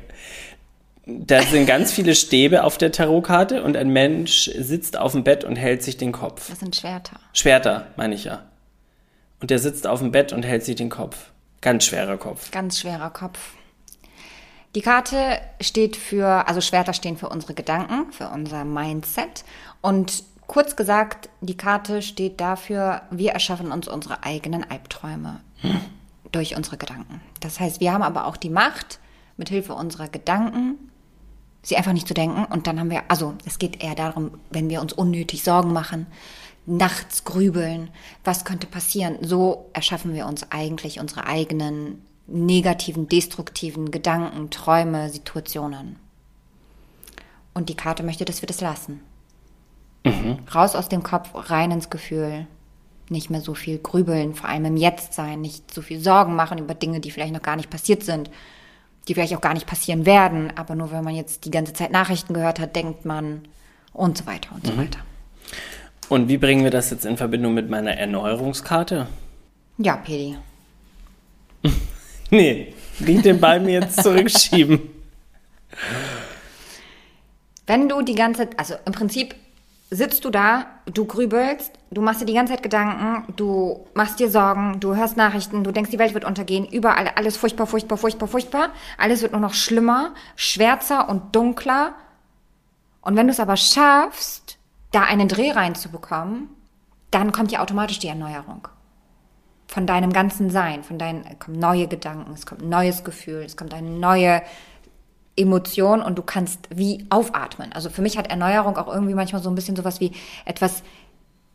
Da 1.06 1.44
sind 1.44 1.68
ganz 1.68 1.92
viele 1.92 2.16
Stäbe 2.16 2.64
auf 2.64 2.80
der 2.80 2.92
Tarotkarte 2.92 3.62
und 3.62 3.78
ein 3.78 3.90
Mensch 3.90 4.50
sitzt 4.58 4.98
auf 4.98 5.12
dem 5.12 5.24
Bett 5.24 5.44
und 5.44 5.58
hält 5.58 5.84
sich 5.84 5.98
den 5.98 6.14
Kopf. 6.14 6.50
Das 6.50 6.60
sind 6.60 6.76
Schwerter. 6.76 7.20
Schwerter, 7.34 7.86
meine 7.98 8.16
ich 8.16 8.24
ja. 8.24 8.46
Und 9.40 9.52
der 9.52 9.60
sitzt 9.60 9.86
auf 9.86 10.00
dem 10.00 10.12
Bett 10.12 10.34
und 10.34 10.42
hält 10.42 10.66
sich 10.66 10.76
den 10.76 10.90
Kopf. 10.90 11.30
Ganz 11.62 11.86
schwerer 11.86 12.18
Kopf. 12.18 12.50
Ganz 12.50 12.80
schwerer 12.80 13.12
Kopf. 13.12 13.38
Die 14.76 14.82
Karte 14.82 15.40
steht 15.60 15.98
für, 15.98 16.48
also 16.48 16.62
Schwerter 16.62 16.94
stehen 16.94 17.18
für 17.18 17.30
unsere 17.30 17.54
Gedanken, 17.54 18.12
für 18.12 18.30
unser 18.30 18.64
Mindset. 18.64 19.44
Und 19.82 20.24
kurz 20.48 20.76
gesagt, 20.76 21.30
die 21.42 21.58
Karte 21.58 22.02
steht 22.02 22.40
dafür, 22.40 23.02
wir 23.12 23.32
erschaffen 23.32 23.72
uns 23.72 23.88
unsere 23.88 24.24
eigenen 24.24 24.70
Albträume 24.70 25.42
durch 26.32 26.56
unsere 26.56 26.78
Gedanken. 26.78 27.22
Das 27.42 27.60
heißt, 27.60 27.82
wir 27.82 27.92
haben 27.92 28.04
aber 28.04 28.26
auch 28.26 28.38
die 28.38 28.50
Macht, 28.50 29.00
mit 29.38 29.50
Hilfe 29.50 29.74
unserer 29.74 30.08
Gedanken 30.08 30.78
sie 31.64 31.78
einfach 31.78 31.94
nicht 31.94 32.08
zu 32.08 32.14
denken. 32.14 32.46
Und 32.46 32.68
dann 32.68 32.80
haben 32.80 32.90
wir, 32.90 33.04
also 33.08 33.36
es 33.46 33.60
geht 33.60 33.84
eher 33.84 33.96
darum, 33.96 34.32
wenn 34.50 34.70
wir 34.70 34.82
uns 34.82 34.94
unnötig 34.94 35.44
Sorgen 35.44 35.74
machen, 35.74 36.08
nachts 36.66 37.24
grübeln, 37.24 37.90
was 38.24 38.46
könnte 38.46 38.68
passieren, 38.68 39.18
so 39.22 39.70
erschaffen 39.74 40.14
wir 40.14 40.28
uns 40.28 40.52
eigentlich 40.52 41.00
unsere 41.00 41.26
eigenen 41.26 42.06
negativen, 42.32 43.08
destruktiven 43.08 43.92
Gedanken, 43.92 44.50
Träume, 44.50 45.10
Situationen. 45.10 45.98
Und 47.54 47.70
die 47.70 47.76
Karte 47.76 48.04
möchte, 48.04 48.26
dass 48.26 48.42
wir 48.42 48.48
das 48.48 48.62
lassen. 48.62 49.02
Raus 50.54 50.76
aus 50.76 50.90
dem 50.90 51.04
Kopf, 51.04 51.30
rein 51.34 51.72
ins 51.72 51.90
Gefühl. 51.90 52.48
Nicht 53.10 53.30
mehr 53.30 53.42
so 53.42 53.54
viel 53.54 53.78
grübeln, 53.78 54.34
vor 54.34 54.50
allem 54.50 54.66
im 54.66 54.78
Jetzt 54.78 55.14
sein, 55.14 55.42
nicht 55.42 55.74
so 55.74 55.82
viel 55.82 56.00
Sorgen 56.00 56.36
machen 56.36 56.58
über 56.58 56.74
Dinge, 56.74 57.02
die 57.02 57.12
vielleicht 57.12 57.34
noch 57.34 57.42
gar 57.42 57.58
nicht 57.58 57.70
passiert 57.70 58.04
sind, 58.04 58.32
die 59.08 59.14
vielleicht 59.14 59.36
auch 59.36 59.42
gar 59.42 59.54
nicht 59.54 59.68
passieren 59.68 60.06
werden, 60.06 60.54
aber 60.56 60.76
nur 60.76 60.92
wenn 60.92 61.04
man 61.04 61.16
jetzt 61.16 61.46
die 61.46 61.52
ganze 61.52 61.74
Zeit 61.74 61.92
Nachrichten 61.92 62.34
gehört 62.34 62.60
hat, 62.60 62.76
denkt 62.76 63.06
man 63.06 63.42
und 63.92 64.18
so 64.18 64.26
weiter 64.26 64.56
und 64.56 64.66
so 64.66 64.78
weiter. 64.78 65.00
Und 66.08 66.30
wie 66.30 66.38
bringen 66.38 66.64
wir 66.64 66.72
das 66.72 66.90
jetzt 66.90 67.06
in 67.06 67.18
Verbindung 67.18 67.54
mit 67.54 67.70
meiner 67.70 67.92
Erneuerungskarte? 67.92 69.08
Ja, 69.78 69.98
Pedi. 69.98 70.38
Nee, 72.32 72.74
nicht 73.00 73.26
den 73.26 73.40
Ball 73.40 73.60
mir 73.60 73.82
jetzt 73.82 74.02
zurückschieben. 74.02 74.90
Wenn 77.68 77.88
du 77.88 78.02
die 78.02 78.16
ganze, 78.16 78.50
also 78.58 78.76
im 78.86 78.94
Prinzip 78.94 79.36
sitzt 79.90 80.24
du 80.24 80.30
da, 80.30 80.68
du 80.86 81.06
grübelst, 81.06 81.74
du 81.92 82.02
machst 82.02 82.22
dir 82.22 82.26
die 82.26 82.34
ganze 82.34 82.54
Zeit 82.54 82.64
Gedanken, 82.64 83.34
du 83.36 83.86
machst 83.94 84.20
dir 84.20 84.30
Sorgen, 84.30 84.80
du 84.80 84.96
hörst 84.96 85.18
Nachrichten, 85.18 85.66
du 85.66 85.74
denkst, 85.74 85.92
die 85.92 86.00
Welt 86.00 86.14
wird 86.14 86.24
untergehen, 86.24 86.66
überall 86.66 87.10
alles 87.16 87.36
furchtbar, 87.36 87.68
furchtbar, 87.68 87.98
furchtbar, 87.98 88.30
furchtbar, 88.30 88.70
alles 88.98 89.22
wird 89.22 89.34
nur 89.34 89.42
noch 89.42 89.54
schlimmer, 89.54 90.14
schwärzer 90.38 91.10
und 91.10 91.36
dunkler. 91.36 91.94
Und 93.02 93.18
wenn 93.18 93.28
du 93.28 93.34
es 93.34 93.42
aber 93.42 93.58
schaffst, 93.58 94.58
da 94.92 95.02
einen 95.04 95.28
Dreh 95.28 95.52
reinzubekommen, 95.52 96.50
dann 97.12 97.34
kommt 97.34 97.52
ja 97.52 97.60
automatisch 97.60 98.00
die 98.00 98.08
Erneuerung. 98.08 98.70
Von 99.72 99.88
deinem 99.88 100.12
ganzen 100.12 100.50
Sein, 100.50 100.84
von 100.84 100.98
deinen, 100.98 101.26
es 101.26 101.40
kommen 101.40 101.58
neue 101.58 101.88
Gedanken, 101.88 102.34
es 102.34 102.46
kommt 102.46 102.62
ein 102.62 102.70
neues 102.70 103.06
Gefühl, 103.06 103.44
es 103.46 103.56
kommt 103.56 103.74
eine 103.74 103.90
neue 103.90 104.42
Emotion 105.38 106.02
und 106.02 106.18
du 106.18 106.24
kannst 106.24 106.68
wie 106.70 107.06
aufatmen. 107.10 107.72
Also 107.72 107.90
für 107.90 108.02
mich 108.02 108.18
hat 108.18 108.28
Erneuerung 108.28 108.78
auch 108.78 108.94
irgendwie 108.94 109.14
manchmal 109.14 109.42
so 109.42 109.50
ein 109.50 109.56
bisschen 109.56 109.78
sowas 109.78 110.02
wie 110.02 110.12
etwas 110.44 110.84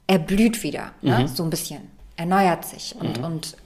erblüht 0.06 0.62
wieder, 0.62 0.92
ne? 1.02 1.28
so 1.28 1.42
ein 1.42 1.50
bisschen, 1.50 1.90
erneuert 2.16 2.64
sich 2.64 2.96
und, 2.98 3.18
und 3.22 3.56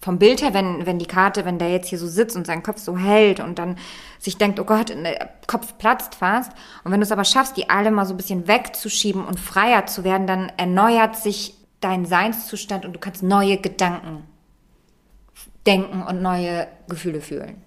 vom 0.00 0.18
Bild 0.18 0.42
her, 0.42 0.54
wenn, 0.54 0.86
wenn 0.86 0.98
die 0.98 1.06
Karte, 1.06 1.44
wenn 1.44 1.58
der 1.58 1.70
jetzt 1.70 1.88
hier 1.88 1.98
so 1.98 2.06
sitzt 2.06 2.36
und 2.36 2.46
seinen 2.46 2.62
Kopf 2.62 2.78
so 2.78 2.96
hält 2.96 3.40
und 3.40 3.58
dann 3.58 3.76
sich 4.18 4.38
denkt, 4.38 4.60
oh 4.60 4.64
Gott, 4.64 4.90
der 4.90 5.30
Kopf 5.46 5.76
platzt 5.78 6.14
fast. 6.14 6.52
Und 6.84 6.92
wenn 6.92 7.00
du 7.00 7.04
es 7.04 7.12
aber 7.12 7.24
schaffst, 7.24 7.56
die 7.56 7.68
alle 7.68 7.90
mal 7.90 8.06
so 8.06 8.14
ein 8.14 8.16
bisschen 8.16 8.46
wegzuschieben 8.46 9.24
und 9.24 9.40
freier 9.40 9.86
zu 9.86 10.04
werden, 10.04 10.26
dann 10.26 10.52
erneuert 10.56 11.16
sich 11.16 11.54
dein 11.80 12.06
Seinszustand 12.06 12.84
und 12.84 12.92
du 12.92 12.98
kannst 12.98 13.22
neue 13.22 13.58
Gedanken 13.58 14.24
denken 15.66 16.02
und 16.02 16.22
neue 16.22 16.66
Gefühle 16.88 17.20
fühlen. 17.20 17.62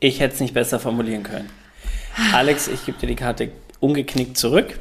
Ich 0.00 0.20
hätte 0.20 0.34
es 0.34 0.40
nicht 0.40 0.54
besser 0.54 0.80
formulieren 0.80 1.22
können. 1.22 1.50
Alex, 2.32 2.68
ich 2.68 2.84
gebe 2.84 2.98
dir 2.98 3.06
die 3.06 3.16
Karte 3.16 3.52
ungeknickt 3.78 4.36
zurück 4.36 4.78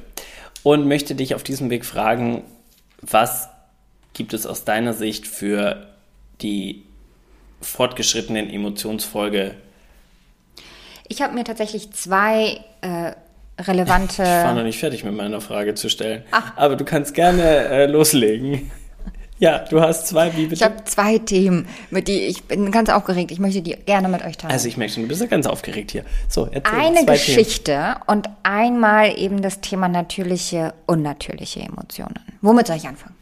und 0.63 0.87
möchte 0.87 1.15
dich 1.15 1.35
auf 1.35 1.43
diesem 1.43 1.69
Weg 1.69 1.85
fragen, 1.85 2.43
was 3.01 3.49
gibt 4.13 4.33
es 4.33 4.45
aus 4.45 4.65
deiner 4.65 4.93
Sicht 4.93 5.27
für 5.27 5.87
die 6.41 6.83
fortgeschrittenen 7.61 8.49
Emotionsfolge? 8.49 9.55
Ich 11.07 11.21
habe 11.21 11.33
mir 11.33 11.43
tatsächlich 11.43 11.91
zwei 11.91 12.63
äh, 12.81 13.13
relevante. 13.59 14.23
Ich 14.23 14.27
war 14.27 14.53
noch 14.53 14.63
nicht 14.63 14.79
fertig 14.79 15.03
mit 15.03 15.15
meiner 15.15 15.41
Frage 15.41 15.75
zu 15.75 15.89
stellen. 15.89 16.23
Ach. 16.31 16.53
Aber 16.55 16.75
du 16.75 16.85
kannst 16.85 17.13
gerne 17.13 17.43
äh, 17.43 17.85
loslegen. 17.85 18.71
Ja, 19.39 19.59
du 19.59 19.79
hast 19.79 20.07
zwei, 20.07 20.35
wie 20.35 20.43
bitte? 20.43 20.55
Ich 20.55 20.63
habe 20.63 20.83
zwei 20.83 21.17
Themen, 21.17 21.65
mit 21.91 22.09
die 22.09 22.25
ich 22.25 22.43
bin 22.43 22.71
ganz 22.71 22.89
aufgeregt. 22.89 23.31
Ich 23.31 23.39
möchte 23.39 23.61
die 23.61 23.71
gerne 23.71 24.09
mit 24.09 24.21
euch 24.25 24.37
teilen. 24.37 24.51
Also 24.51 24.67
ich 24.67 24.75
merke 24.75 24.93
schon, 24.93 25.03
du 25.03 25.09
bist 25.09 25.21
ja 25.21 25.27
ganz 25.27 25.47
aufgeregt 25.47 25.91
hier. 25.91 26.03
So, 26.27 26.49
erzähl 26.51 26.77
Eine 26.77 27.05
zwei 27.05 27.13
Geschichte 27.13 27.71
Themen. 27.71 27.95
und 28.07 28.29
einmal 28.43 29.17
eben 29.17 29.41
das 29.41 29.61
Thema 29.61 29.87
natürliche, 29.87 30.73
unnatürliche 30.87 31.61
Emotionen. 31.61 32.19
Womit 32.41 32.67
soll 32.67 32.75
ich 32.75 32.87
anfangen? 32.87 33.15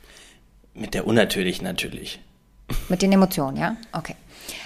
Mit 0.74 0.96
der 0.96 1.06
unnatürlichen 1.06 1.64
natürlich. 1.64 2.20
Mit 2.90 3.04
den 3.04 3.12
Emotionen, 3.12 3.58
ja? 3.58 3.78
Okay. 3.92 4.16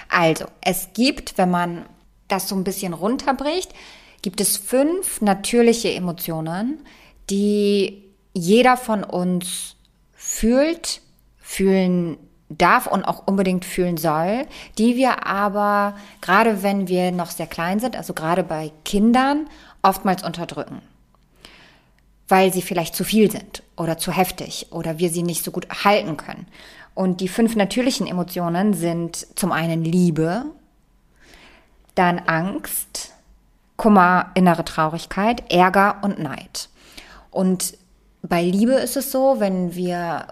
Also, 0.07 0.45
es 0.61 0.89
gibt, 0.93 1.37
wenn 1.37 1.51
man 1.51 1.85
das 2.29 2.47
so 2.47 2.55
ein 2.55 2.63
bisschen 2.63 2.93
runterbricht, 2.93 3.73
gibt 4.21 4.41
es 4.41 4.57
fünf 4.57 5.21
natürliche 5.21 5.93
Emotionen, 5.93 6.79
die 7.29 8.03
jeder 8.33 8.77
von 8.77 9.03
uns 9.03 9.75
fühlt, 10.13 11.01
fühlen 11.37 12.17
darf 12.49 12.87
und 12.87 13.05
auch 13.05 13.27
unbedingt 13.27 13.65
fühlen 13.65 13.97
soll, 13.97 14.45
die 14.77 14.95
wir 14.95 15.25
aber, 15.25 15.95
gerade 16.19 16.63
wenn 16.63 16.87
wir 16.87 17.11
noch 17.11 17.31
sehr 17.31 17.47
klein 17.47 17.79
sind, 17.79 17.95
also 17.95 18.13
gerade 18.13 18.43
bei 18.43 18.71
Kindern, 18.83 19.47
oftmals 19.81 20.23
unterdrücken 20.23 20.81
weil 22.31 22.53
sie 22.53 22.61
vielleicht 22.61 22.95
zu 22.95 23.03
viel 23.03 23.29
sind 23.29 23.61
oder 23.75 23.97
zu 23.97 24.13
heftig 24.13 24.67
oder 24.71 24.99
wir 24.99 25.09
sie 25.09 25.21
nicht 25.21 25.43
so 25.43 25.51
gut 25.51 25.67
halten 25.83 26.15
können. 26.15 26.47
Und 26.95 27.19
die 27.19 27.27
fünf 27.27 27.57
natürlichen 27.57 28.07
Emotionen 28.07 28.73
sind 28.73 29.27
zum 29.37 29.51
einen 29.51 29.83
Liebe, 29.83 30.45
dann 31.93 32.19
Angst, 32.19 33.13
Kummer, 33.81 34.27
innere 34.35 34.63
Traurigkeit, 34.63 35.51
Ärger 35.51 35.95
und 36.03 36.19
Neid. 36.19 36.69
Und 37.31 37.75
bei 38.21 38.43
Liebe 38.43 38.73
ist 38.73 38.95
es 38.95 39.11
so, 39.11 39.37
wenn 39.39 39.73
wir 39.73 40.27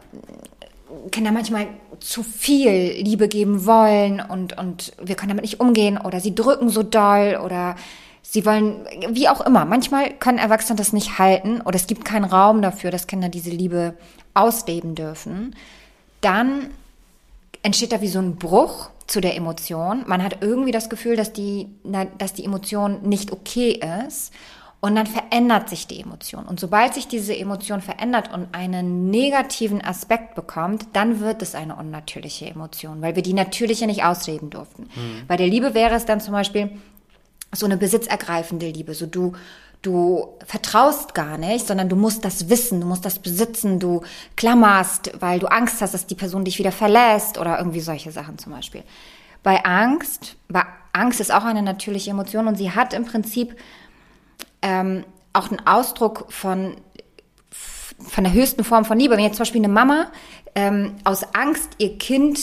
Kinder 1.09 1.31
manchmal 1.31 1.65
zu 1.99 2.21
viel 2.21 2.93
Liebe 3.01 3.27
geben 3.27 3.65
wollen 3.65 4.21
und, 4.21 4.55
und 4.55 4.93
wir 5.01 5.15
können 5.15 5.29
damit 5.29 5.41
nicht 5.41 5.59
umgehen 5.59 5.97
oder 5.97 6.19
sie 6.19 6.35
drücken 6.35 6.69
so 6.69 6.83
doll 6.83 7.39
oder 7.43 7.75
Sie 8.21 8.45
wollen, 8.45 8.85
wie 9.09 9.27
auch 9.27 9.41
immer, 9.41 9.65
manchmal 9.65 10.13
können 10.13 10.37
Erwachsene 10.37 10.77
das 10.77 10.93
nicht 10.93 11.17
halten 11.17 11.61
oder 11.61 11.77
es 11.77 11.87
gibt 11.87 12.05
keinen 12.05 12.25
Raum 12.25 12.61
dafür, 12.61 12.91
dass 12.91 13.07
Kinder 13.07 13.29
diese 13.29 13.49
Liebe 13.49 13.95
ausleben 14.35 14.93
dürfen. 14.93 15.55
Dann 16.21 16.69
entsteht 17.63 17.91
da 17.91 18.01
wie 18.01 18.07
so 18.07 18.19
ein 18.19 18.35
Bruch 18.35 18.91
zu 19.09 19.21
der 19.21 19.35
Emotion. 19.35 20.03
Man 20.07 20.23
hat 20.23 20.37
irgendwie 20.41 20.71
das 20.71 20.89
Gefühl, 20.89 21.15
dass 21.15 21.33
die, 21.33 21.67
dass 22.17 22.33
die 22.33 22.45
Emotion 22.45 23.01
nicht 23.03 23.31
okay 23.31 23.79
ist. 24.07 24.33
Und 24.81 24.95
dann 24.95 25.07
verändert 25.07 25.67
sich 25.67 25.87
die 25.87 25.99
Emotion. 25.99 26.45
Und 26.45 26.57
sobald 26.57 26.93
sich 26.93 27.05
diese 27.05 27.35
Emotion 27.35 27.81
verändert 27.81 28.33
und 28.33 28.47
einen 28.53 29.09
negativen 29.09 29.83
Aspekt 29.83 30.35
bekommt, 30.35 30.87
dann 30.93 31.19
wird 31.19 31.41
es 31.41 31.53
eine 31.53 31.75
unnatürliche 31.75 32.45
Emotion, 32.45 33.01
weil 33.01 33.13
wir 33.13 33.21
die 33.21 33.33
natürliche 33.33 33.87
nicht 33.87 34.05
ausleben 34.05 34.49
durften. 34.49 34.83
Mhm. 34.83 35.27
Bei 35.27 35.35
der 35.35 35.47
Liebe 35.47 35.73
wäre 35.73 35.95
es 35.95 36.05
dann 36.05 36.21
zum 36.21 36.31
Beispiel, 36.31 36.71
so 37.51 37.65
eine 37.65 37.77
besitzergreifende 37.77 38.69
Liebe. 38.69 38.93
So 38.93 39.05
du, 39.05 39.33
du 39.81 40.37
vertraust 40.45 41.13
gar 41.13 41.37
nicht, 41.37 41.67
sondern 41.67 41.89
du 41.89 41.95
musst 41.95 42.25
das 42.25 42.49
wissen, 42.49 42.81
du 42.81 42.87
musst 42.87 43.05
das 43.05 43.19
besitzen, 43.19 43.79
du 43.79 44.01
klammerst, 44.35 45.11
weil 45.19 45.39
du 45.39 45.47
Angst 45.47 45.81
hast, 45.81 45.93
dass 45.93 46.07
die 46.07 46.15
Person 46.15 46.43
dich 46.43 46.59
wieder 46.59 46.71
verlässt 46.71 47.37
oder 47.37 47.57
irgendwie 47.57 47.79
solche 47.79 48.11
Sachen 48.11 48.37
zum 48.37 48.51
Beispiel. 48.51 48.83
Bei 49.41 49.63
Angst, 49.63 50.35
bei 50.49 50.63
Angst 50.91 51.21
ist 51.21 51.33
auch 51.33 51.45
eine 51.45 51.61
natürliche 51.61 52.11
Emotion 52.11 52.47
und 52.47 52.55
sie 52.55 52.71
hat 52.71 52.93
im 52.93 53.05
Prinzip 53.05 53.55
ähm, 54.61 55.05
auch 55.31 55.49
einen 55.49 55.65
Ausdruck 55.65 56.25
von 56.29 56.75
von 58.07 58.23
der 58.23 58.31
höchsten 58.31 58.63
Form 58.63 58.85
von 58.85 58.97
Liebe. 58.97 59.17
Wenn 59.17 59.25
jetzt 59.25 59.35
zum 59.35 59.41
Beispiel 59.41 59.59
eine 59.59 59.73
Mama 59.73 60.07
ähm, 60.55 60.95
aus 61.03 61.23
Angst 61.33 61.71
ihr 61.79 61.97
Kind, 61.97 62.39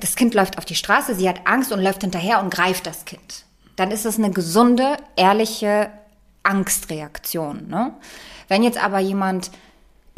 das 0.00 0.14
Kind 0.14 0.32
läuft 0.32 0.58
auf 0.58 0.64
die 0.64 0.76
Straße, 0.76 1.16
sie 1.16 1.28
hat 1.28 1.40
Angst 1.44 1.72
und 1.72 1.80
läuft 1.80 2.02
hinterher 2.02 2.40
und 2.40 2.54
greift 2.54 2.86
das 2.86 3.04
Kind 3.04 3.46
dann 3.76 3.90
ist 3.90 4.06
es 4.06 4.18
eine 4.18 4.30
gesunde, 4.30 4.96
ehrliche 5.16 5.90
Angstreaktion. 6.46 7.68
Ne? 7.68 7.92
Wenn 8.48 8.62
jetzt 8.62 8.82
aber 8.82 8.98
jemand 8.98 9.50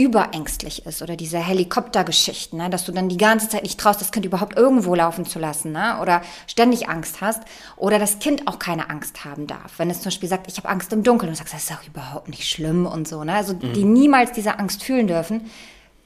überängstlich 0.00 0.86
ist 0.86 1.02
oder 1.02 1.16
diese 1.16 1.38
Helikoptergeschichten, 1.38 2.56
ne, 2.56 2.70
dass 2.70 2.84
du 2.84 2.92
dann 2.92 3.08
die 3.08 3.16
ganze 3.16 3.48
Zeit 3.48 3.64
nicht 3.64 3.80
traust, 3.80 4.00
das 4.00 4.12
Kind 4.12 4.24
überhaupt 4.24 4.56
irgendwo 4.56 4.94
laufen 4.94 5.26
zu 5.26 5.40
lassen 5.40 5.72
ne, 5.72 5.98
oder 6.00 6.22
ständig 6.46 6.88
Angst 6.88 7.20
hast 7.20 7.42
oder 7.76 7.98
das 7.98 8.20
Kind 8.20 8.46
auch 8.46 8.60
keine 8.60 8.90
Angst 8.90 9.24
haben 9.24 9.48
darf. 9.48 9.72
Wenn 9.78 9.90
es 9.90 9.96
zum 9.96 10.04
Beispiel 10.04 10.28
sagt, 10.28 10.46
ich 10.46 10.56
habe 10.56 10.68
Angst 10.68 10.92
im 10.92 11.02
Dunkeln 11.02 11.30
und 11.30 11.34
du 11.34 11.38
sagst, 11.38 11.52
das 11.52 11.64
ist 11.64 11.72
auch 11.72 11.84
überhaupt 11.84 12.28
nicht 12.28 12.48
schlimm 12.48 12.86
und 12.86 13.08
so, 13.08 13.24
ne, 13.24 13.34
also 13.34 13.54
mhm. 13.54 13.72
die 13.72 13.82
niemals 13.82 14.30
diese 14.30 14.60
Angst 14.60 14.84
fühlen 14.84 15.08
dürfen, 15.08 15.50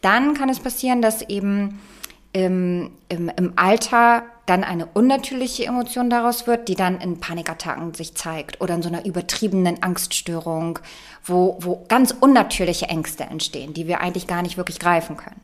dann 0.01 0.33
kann 0.33 0.49
es 0.49 0.59
passieren, 0.59 1.03
dass 1.03 1.21
eben 1.21 1.79
im, 2.33 2.91
im, 3.09 3.31
im 3.37 3.53
Alter 3.57 4.25
dann 4.47 4.65
eine 4.65 4.87
unnatürliche 4.87 5.67
Emotion 5.67 6.11
daraus 6.11 6.47
wird, 6.47 6.69
die 6.69 6.75
dann 6.75 7.01
in 7.01 7.21
Panikattacken 7.21 7.95
sich 7.95 8.15
zeigt 8.15 8.61
oder 8.61 8.75
in 8.75 8.83
so 8.83 8.89
einer 8.89 9.05
übertriebenen 9.05 9.83
Angststörung, 9.83 10.79
wo, 11.25 11.59
wo 11.61 11.85
ganz 11.89 12.15
unnatürliche 12.19 12.87
Ängste 12.87 13.25
entstehen, 13.25 13.73
die 13.73 13.87
wir 13.87 14.01
eigentlich 14.01 14.27
gar 14.27 14.43
nicht 14.43 14.57
wirklich 14.57 14.79
greifen 14.79 15.17
können. 15.17 15.41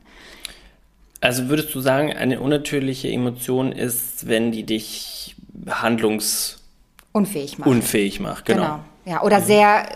Also 1.21 1.49
würdest 1.49 1.73
du 1.75 1.81
sagen, 1.81 2.13
eine 2.13 2.39
unnatürliche 2.39 3.09
Emotion 3.09 3.71
ist, 3.71 4.27
wenn 4.27 4.51
die 4.51 4.63
dich 4.63 5.35
handlungsunfähig 5.69 7.57
macht. 7.57 7.69
Unfähig 7.69 8.19
macht, 8.19 8.45
genau. 8.45 8.61
genau. 8.61 8.79
Ja, 9.05 9.23
oder 9.23 9.39
mhm. 9.39 9.45
sehr, 9.45 9.89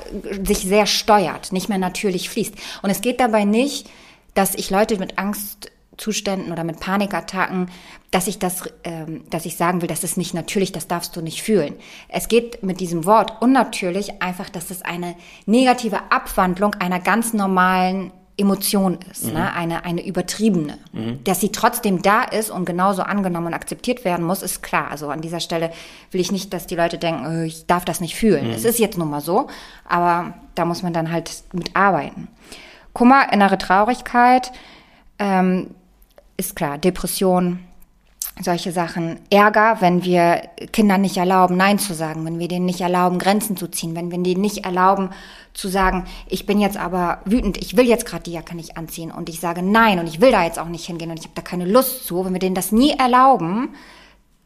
sich 0.44 0.60
sehr 0.60 0.86
steuert, 0.86 1.52
nicht 1.52 1.70
mehr 1.70 1.78
natürlich 1.78 2.30
fließt. 2.30 2.56
Und 2.82 2.90
es 2.90 3.02
geht 3.02 3.20
dabei 3.20 3.46
nicht, 3.46 3.90
dass 4.34 4.56
ich 4.56 4.70
Leute 4.70 4.98
mit 4.98 5.18
Angst 5.18 5.72
Zuständen 5.98 6.52
oder 6.52 6.64
mit 6.64 6.80
Panikattacken, 6.80 7.70
dass 8.12 8.28
ich 8.28 8.40
das, 8.40 8.64
ähm, 8.84 9.24
dass 9.30 9.46
ich 9.46 9.58
sagen 9.58 9.82
will, 9.82 9.88
das 9.88 10.04
ist 10.04 10.18
nicht 10.18 10.34
natürlich, 10.34 10.72
das 10.72 10.88
darfst 10.88 11.16
du 11.16 11.22
nicht 11.22 11.42
fühlen. 11.42 11.76
Es 12.10 12.28
geht 12.28 12.64
mit 12.64 12.80
diesem 12.80 13.06
Wort 13.06 13.42
unnatürlich 13.42 14.22
einfach, 14.22 14.50
dass 14.50 14.72
es 14.72 14.82
eine 14.82 15.16
negative 15.46 16.12
Abwandlung 16.12 16.76
einer 16.76 17.00
ganz 17.00 17.34
normalen 17.34 18.12
Emotion 18.36 18.98
ist, 19.12 19.26
mhm. 19.26 19.34
ne? 19.34 19.54
eine, 19.54 19.86
eine 19.86 20.06
übertriebene. 20.06 20.80
Mhm. 20.92 21.24
Dass 21.24 21.40
sie 21.40 21.52
trotzdem 21.52 22.02
da 22.02 22.24
ist 22.24 22.50
und 22.50 22.66
genauso 22.66 23.04
angenommen 23.04 23.48
und 23.48 23.54
akzeptiert 23.54 24.06
werden 24.06 24.26
muss, 24.26 24.42
ist 24.42 24.64
klar. 24.64 24.90
Also 24.90 25.10
an 25.10 25.22
dieser 25.22 25.40
Stelle 25.40 25.72
will 26.12 26.20
ich 26.20 26.32
nicht, 26.32 26.52
dass 26.52 26.66
die 26.66 26.76
Leute 26.76 26.98
denken, 26.98 27.26
oh, 27.28 27.44
ich 27.44 27.68
darf 27.68 27.86
das 27.86 28.02
nicht 28.02 28.16
fühlen. 28.16 28.48
Mhm. 28.48 28.54
Es 28.54 28.66
ist 28.66 28.80
jetzt 28.80 28.98
nun 28.98 29.10
mal 29.10 29.22
so, 29.22 29.48
aber 29.88 30.34
da 30.56 30.66
muss 30.66 30.82
man 30.82 30.94
dann 30.94 31.12
halt 31.12 31.44
mit 31.54 31.76
arbeiten. 31.76 32.28
Kummer, 32.94 33.32
innere 33.32 33.58
Traurigkeit, 33.58 34.52
ähm, 35.20 35.76
ist 36.38 36.56
klar, 36.56 36.78
Depression, 36.78 37.60
solche 38.42 38.72
Sachen. 38.72 39.20
Ärger, 39.30 39.78
wenn 39.80 40.04
wir 40.04 40.42
Kindern 40.72 41.02
nicht 41.02 41.18
erlauben, 41.18 41.56
Nein 41.56 41.78
zu 41.78 41.94
sagen, 41.94 42.25
wenn 42.25 42.40
wir 42.40 42.48
denen 42.48 42.66
nicht 42.66 42.82
erlauben, 42.82 43.20
Grenzen 43.20 43.58
zu 43.58 43.68
ziehen, 43.68 43.96
wenn 43.96 44.12
wir 44.12 44.18
denen 44.18 44.42
nicht 44.42 44.66
erlauben 44.66 45.12
zu 45.54 45.68
sagen, 45.68 46.06
ich 46.28 46.46
bin 46.48 46.60
jetzt 46.60 46.78
aber 46.78 47.20
wütend, 47.25 47.58
ich 47.58 47.78
will 47.78 47.86
jetzt 47.86 48.08
gerade 48.08 48.24
die 48.24 48.32
Jacke 48.32 48.56
nicht 48.56 48.75
anziehen 48.75 49.12
und 49.12 49.30
ich 49.30 49.40
sage 49.40 49.62
Nein 49.62 50.00
und 50.00 50.08
ich 50.08 50.20
will 50.20 50.32
da 50.32 50.44
jetzt 50.44 50.58
auch 50.58 50.68
nicht 50.68 50.86
hingehen 50.86 51.12
und 51.12 51.20
ich 51.20 51.25
habe 51.25 51.36
da 51.36 51.44
keine 51.44 51.66
Lust 51.66 52.06
zu, 52.06 52.25
wenn 52.25 52.34
wir 52.34 52.40
denen 52.40 52.56
das 52.56 52.72
nie 52.72 52.92
erlauben, 52.92 53.70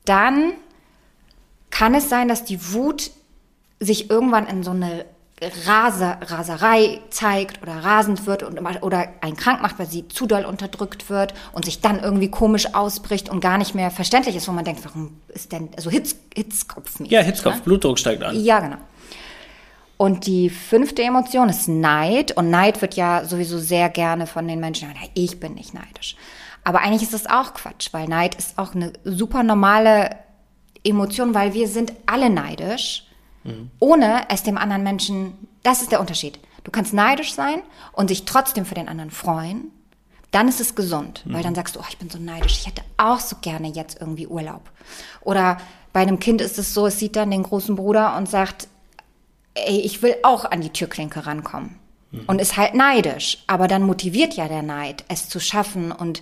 dann 0.03 0.51
kann 1.69 1.95
es 1.95 2.09
sein, 2.09 2.27
dass 2.27 2.43
die 2.43 2.73
Wut 2.73 3.11
sich 3.79 4.09
irgendwann 4.09 4.47
in 4.47 4.63
so 4.63 4.71
eine 4.71 5.05
Rase, 5.39 6.17
Raserei 6.21 6.99
zeigt 7.11 7.61
oder 7.61 7.75
rasend 7.83 8.25
wird 8.25 8.41
und, 8.41 8.59
oder 8.81 9.07
einen 9.21 9.35
krank 9.35 9.61
macht, 9.61 9.77
weil 9.77 9.85
sie 9.85 10.07
zu 10.07 10.25
doll 10.25 10.45
unterdrückt 10.45 11.11
wird 11.11 11.35
und 11.53 11.65
sich 11.65 11.79
dann 11.79 11.99
irgendwie 11.99 12.31
komisch 12.31 12.73
ausbricht 12.73 13.29
und 13.29 13.39
gar 13.39 13.59
nicht 13.59 13.75
mehr 13.75 13.91
verständlich 13.91 14.35
ist, 14.35 14.47
wo 14.47 14.51
man 14.51 14.65
denkt, 14.65 14.83
warum 14.83 15.21
ist 15.27 15.51
denn, 15.51 15.69
also 15.75 15.91
Hitz, 15.91 16.15
Hitzkopf 16.35 16.99
Ja, 17.01 17.21
Hitzkopf, 17.21 17.55
ne? 17.55 17.61
Blutdruck 17.63 17.99
steigt 17.99 18.23
an. 18.23 18.39
Ja, 18.43 18.59
genau. 18.59 18.77
Und 19.97 20.25
die 20.25 20.49
fünfte 20.49 21.03
Emotion 21.03 21.49
ist 21.49 21.67
Neid 21.67 22.35
und 22.35 22.49
Neid 22.49 22.81
wird 22.81 22.95
ja 22.95 23.25
sowieso 23.25 23.59
sehr 23.59 23.89
gerne 23.89 24.25
von 24.25 24.47
den 24.47 24.59
Menschen, 24.59 24.89
ich 25.13 25.39
bin 25.39 25.53
nicht 25.53 25.73
neidisch. 25.73 26.15
Aber 26.63 26.81
eigentlich 26.81 27.03
ist 27.03 27.13
das 27.13 27.27
auch 27.27 27.53
Quatsch, 27.53 27.89
weil 27.93 28.07
Neid 28.07 28.35
ist 28.35 28.57
auch 28.57 28.75
eine 28.75 28.93
super 29.03 29.43
normale 29.43 30.15
Emotion, 30.83 31.33
weil 31.33 31.53
wir 31.53 31.67
sind 31.67 31.93
alle 32.05 32.29
neidisch, 32.29 33.06
ohne 33.79 34.25
es 34.29 34.43
dem 34.43 34.57
anderen 34.57 34.83
Menschen, 34.83 35.33
das 35.63 35.81
ist 35.81 35.91
der 35.91 35.99
Unterschied. 35.99 36.39
Du 36.63 36.71
kannst 36.71 36.93
neidisch 36.93 37.33
sein 37.33 37.61
und 37.93 38.09
sich 38.09 38.25
trotzdem 38.25 38.65
für 38.65 38.75
den 38.75 38.89
anderen 38.89 39.11
freuen. 39.11 39.71
Dann 40.31 40.49
ist 40.49 40.59
es 40.59 40.75
gesund, 40.75 41.23
weil 41.25 41.41
dann 41.41 41.55
sagst 41.55 41.75
du, 41.75 41.79
oh, 41.79 41.85
ich 41.89 41.97
bin 41.97 42.09
so 42.09 42.19
neidisch, 42.19 42.59
ich 42.59 42.67
hätte 42.67 42.81
auch 42.97 43.19
so 43.19 43.37
gerne 43.41 43.69
jetzt 43.69 44.01
irgendwie 44.01 44.27
Urlaub. 44.27 44.69
Oder 45.21 45.57
bei 45.93 46.01
einem 46.01 46.19
Kind 46.19 46.41
ist 46.41 46.59
es 46.59 46.73
so, 46.73 46.87
es 46.87 46.99
sieht 46.99 47.15
dann 47.15 47.31
den 47.31 47.43
großen 47.43 47.75
Bruder 47.75 48.17
und 48.17 48.29
sagt, 48.29 48.67
ey, 49.53 49.79
ich 49.79 50.01
will 50.01 50.15
auch 50.23 50.45
an 50.45 50.61
die 50.61 50.69
Türklinke 50.69 51.25
rankommen. 51.25 51.79
Und 52.25 52.39
ist 52.39 52.57
halt 52.57 52.73
neidisch. 52.73 53.43
Aber 53.47 53.67
dann 53.67 53.83
motiviert 53.83 54.33
ja 54.35 54.47
der 54.47 54.63
Neid, 54.63 55.03
es 55.07 55.27
zu 55.29 55.39
schaffen 55.39 55.91
und 55.91 56.21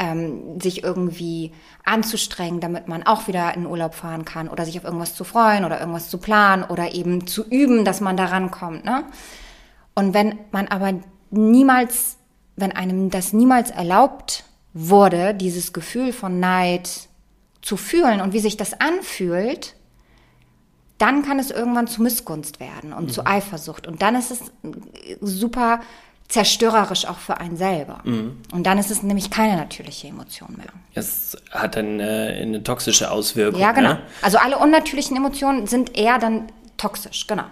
ähm, 0.00 0.58
sich 0.58 0.82
irgendwie 0.82 1.52
anzustrengen, 1.84 2.60
damit 2.60 2.88
man 2.88 3.04
auch 3.04 3.28
wieder 3.28 3.54
in 3.54 3.66
Urlaub 3.66 3.94
fahren 3.94 4.24
kann 4.24 4.48
oder 4.48 4.64
sich 4.64 4.78
auf 4.78 4.84
irgendwas 4.84 5.14
zu 5.14 5.24
freuen 5.24 5.64
oder 5.64 5.78
irgendwas 5.78 6.08
zu 6.08 6.18
planen 6.18 6.64
oder 6.64 6.94
eben 6.94 7.26
zu 7.26 7.44
üben, 7.46 7.84
dass 7.84 8.00
man 8.00 8.16
da 8.16 8.24
rankommt. 8.24 8.84
Ne? 8.84 9.04
Und 9.94 10.14
wenn 10.14 10.38
man 10.50 10.68
aber 10.68 10.94
niemals, 11.30 12.16
wenn 12.56 12.72
einem 12.72 13.10
das 13.10 13.34
niemals 13.34 13.70
erlaubt 13.70 14.44
wurde, 14.72 15.34
dieses 15.34 15.74
Gefühl 15.74 16.12
von 16.12 16.40
Neid 16.40 17.08
zu 17.60 17.76
fühlen 17.76 18.22
und 18.22 18.32
wie 18.32 18.40
sich 18.40 18.56
das 18.56 18.80
anfühlt, 18.80 19.76
dann 20.96 21.22
kann 21.22 21.38
es 21.38 21.50
irgendwann 21.50 21.86
zu 21.86 22.02
Missgunst 22.02 22.58
werden 22.58 22.92
und 22.92 23.12
zu 23.12 23.26
Eifersucht. 23.26 23.86
Und 23.86 24.02
dann 24.02 24.14
ist 24.14 24.30
es 24.30 24.40
super 25.20 25.80
zerstörerisch 26.30 27.04
auch 27.06 27.18
für 27.18 27.38
einen 27.38 27.56
selber. 27.56 28.02
Und 28.04 28.64
dann 28.64 28.78
ist 28.78 28.90
es 28.90 29.02
nämlich 29.02 29.30
keine 29.30 29.56
natürliche 29.56 30.08
Emotion 30.08 30.54
mehr. 30.56 30.72
Es 30.94 31.36
hat 31.50 31.76
dann 31.76 32.00
äh, 32.00 32.38
eine 32.40 32.62
toxische 32.62 33.10
Auswirkung. 33.10 33.60
Ja, 33.60 33.72
genau. 33.72 33.94
Ne? 33.94 33.98
Also 34.22 34.38
alle 34.38 34.56
unnatürlichen 34.56 35.16
Emotionen 35.16 35.66
sind 35.66 35.98
eher 35.98 36.18
dann 36.18 36.46
toxisch, 36.76 37.26
genau. 37.26 37.44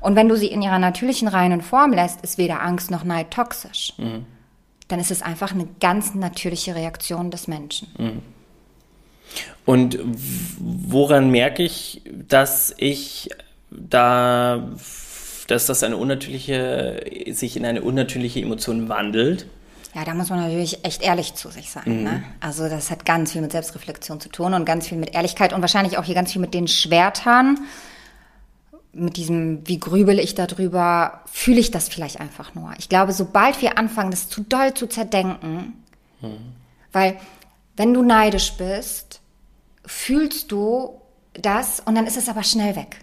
Und 0.00 0.16
wenn 0.16 0.28
du 0.28 0.36
sie 0.36 0.48
in 0.48 0.60
ihrer 0.62 0.80
natürlichen 0.80 1.28
reinen 1.28 1.60
Form 1.62 1.92
lässt, 1.92 2.22
ist 2.22 2.38
weder 2.38 2.60
Angst 2.60 2.90
noch 2.90 3.04
Neid 3.04 3.30
toxisch. 3.30 3.92
Dann 4.88 4.98
ist 4.98 5.12
es 5.12 5.22
einfach 5.22 5.52
eine 5.52 5.68
ganz 5.80 6.14
natürliche 6.14 6.74
Reaktion 6.74 7.30
des 7.30 7.46
Menschen. 7.46 8.22
Und 9.64 9.98
w- 9.98 10.56
woran 10.58 11.30
merke 11.30 11.62
ich, 11.62 12.02
dass 12.10 12.74
ich 12.76 13.30
da, 13.70 14.70
dass 15.46 15.66
das 15.66 15.82
eine 15.82 15.96
unnatürliche, 15.96 17.04
sich 17.30 17.56
in 17.56 17.64
eine 17.64 17.82
unnatürliche 17.82 18.40
Emotion 18.40 18.88
wandelt? 18.88 19.46
Ja, 19.94 20.04
da 20.04 20.12
muss 20.14 20.28
man 20.28 20.40
natürlich 20.40 20.84
echt 20.84 21.02
ehrlich 21.02 21.34
zu 21.34 21.50
sich 21.50 21.70
sein. 21.70 22.02
Ne? 22.02 22.24
Also 22.40 22.68
das 22.68 22.90
hat 22.90 23.04
ganz 23.04 23.32
viel 23.32 23.42
mit 23.42 23.52
Selbstreflexion 23.52 24.20
zu 24.20 24.28
tun 24.28 24.52
und 24.52 24.64
ganz 24.64 24.88
viel 24.88 24.98
mit 24.98 25.14
Ehrlichkeit 25.14 25.52
und 25.52 25.60
wahrscheinlich 25.60 25.98
auch 25.98 26.04
hier 26.04 26.16
ganz 26.16 26.32
viel 26.32 26.40
mit 26.40 26.52
den 26.52 26.66
Schwertern, 26.66 27.60
mit 28.92 29.16
diesem, 29.16 29.66
wie 29.66 29.78
grübel 29.78 30.18
ich 30.18 30.34
darüber, 30.34 31.20
fühle 31.26 31.60
ich 31.60 31.70
das 31.70 31.88
vielleicht 31.88 32.20
einfach 32.20 32.54
nur. 32.54 32.72
Ich 32.78 32.88
glaube, 32.88 33.12
sobald 33.12 33.62
wir 33.62 33.78
anfangen, 33.78 34.10
das 34.10 34.28
zu 34.28 34.42
doll 34.42 34.74
zu 34.74 34.88
zerdenken, 34.88 35.84
weil 36.92 37.16
wenn 37.76 37.92
du 37.94 38.02
neidisch 38.02 38.52
bist, 38.54 39.20
fühlst 39.86 40.50
du 40.50 41.00
das 41.34 41.80
und 41.80 41.94
dann 41.94 42.06
ist 42.06 42.16
es 42.16 42.28
aber 42.28 42.42
schnell 42.42 42.76
weg. 42.76 42.98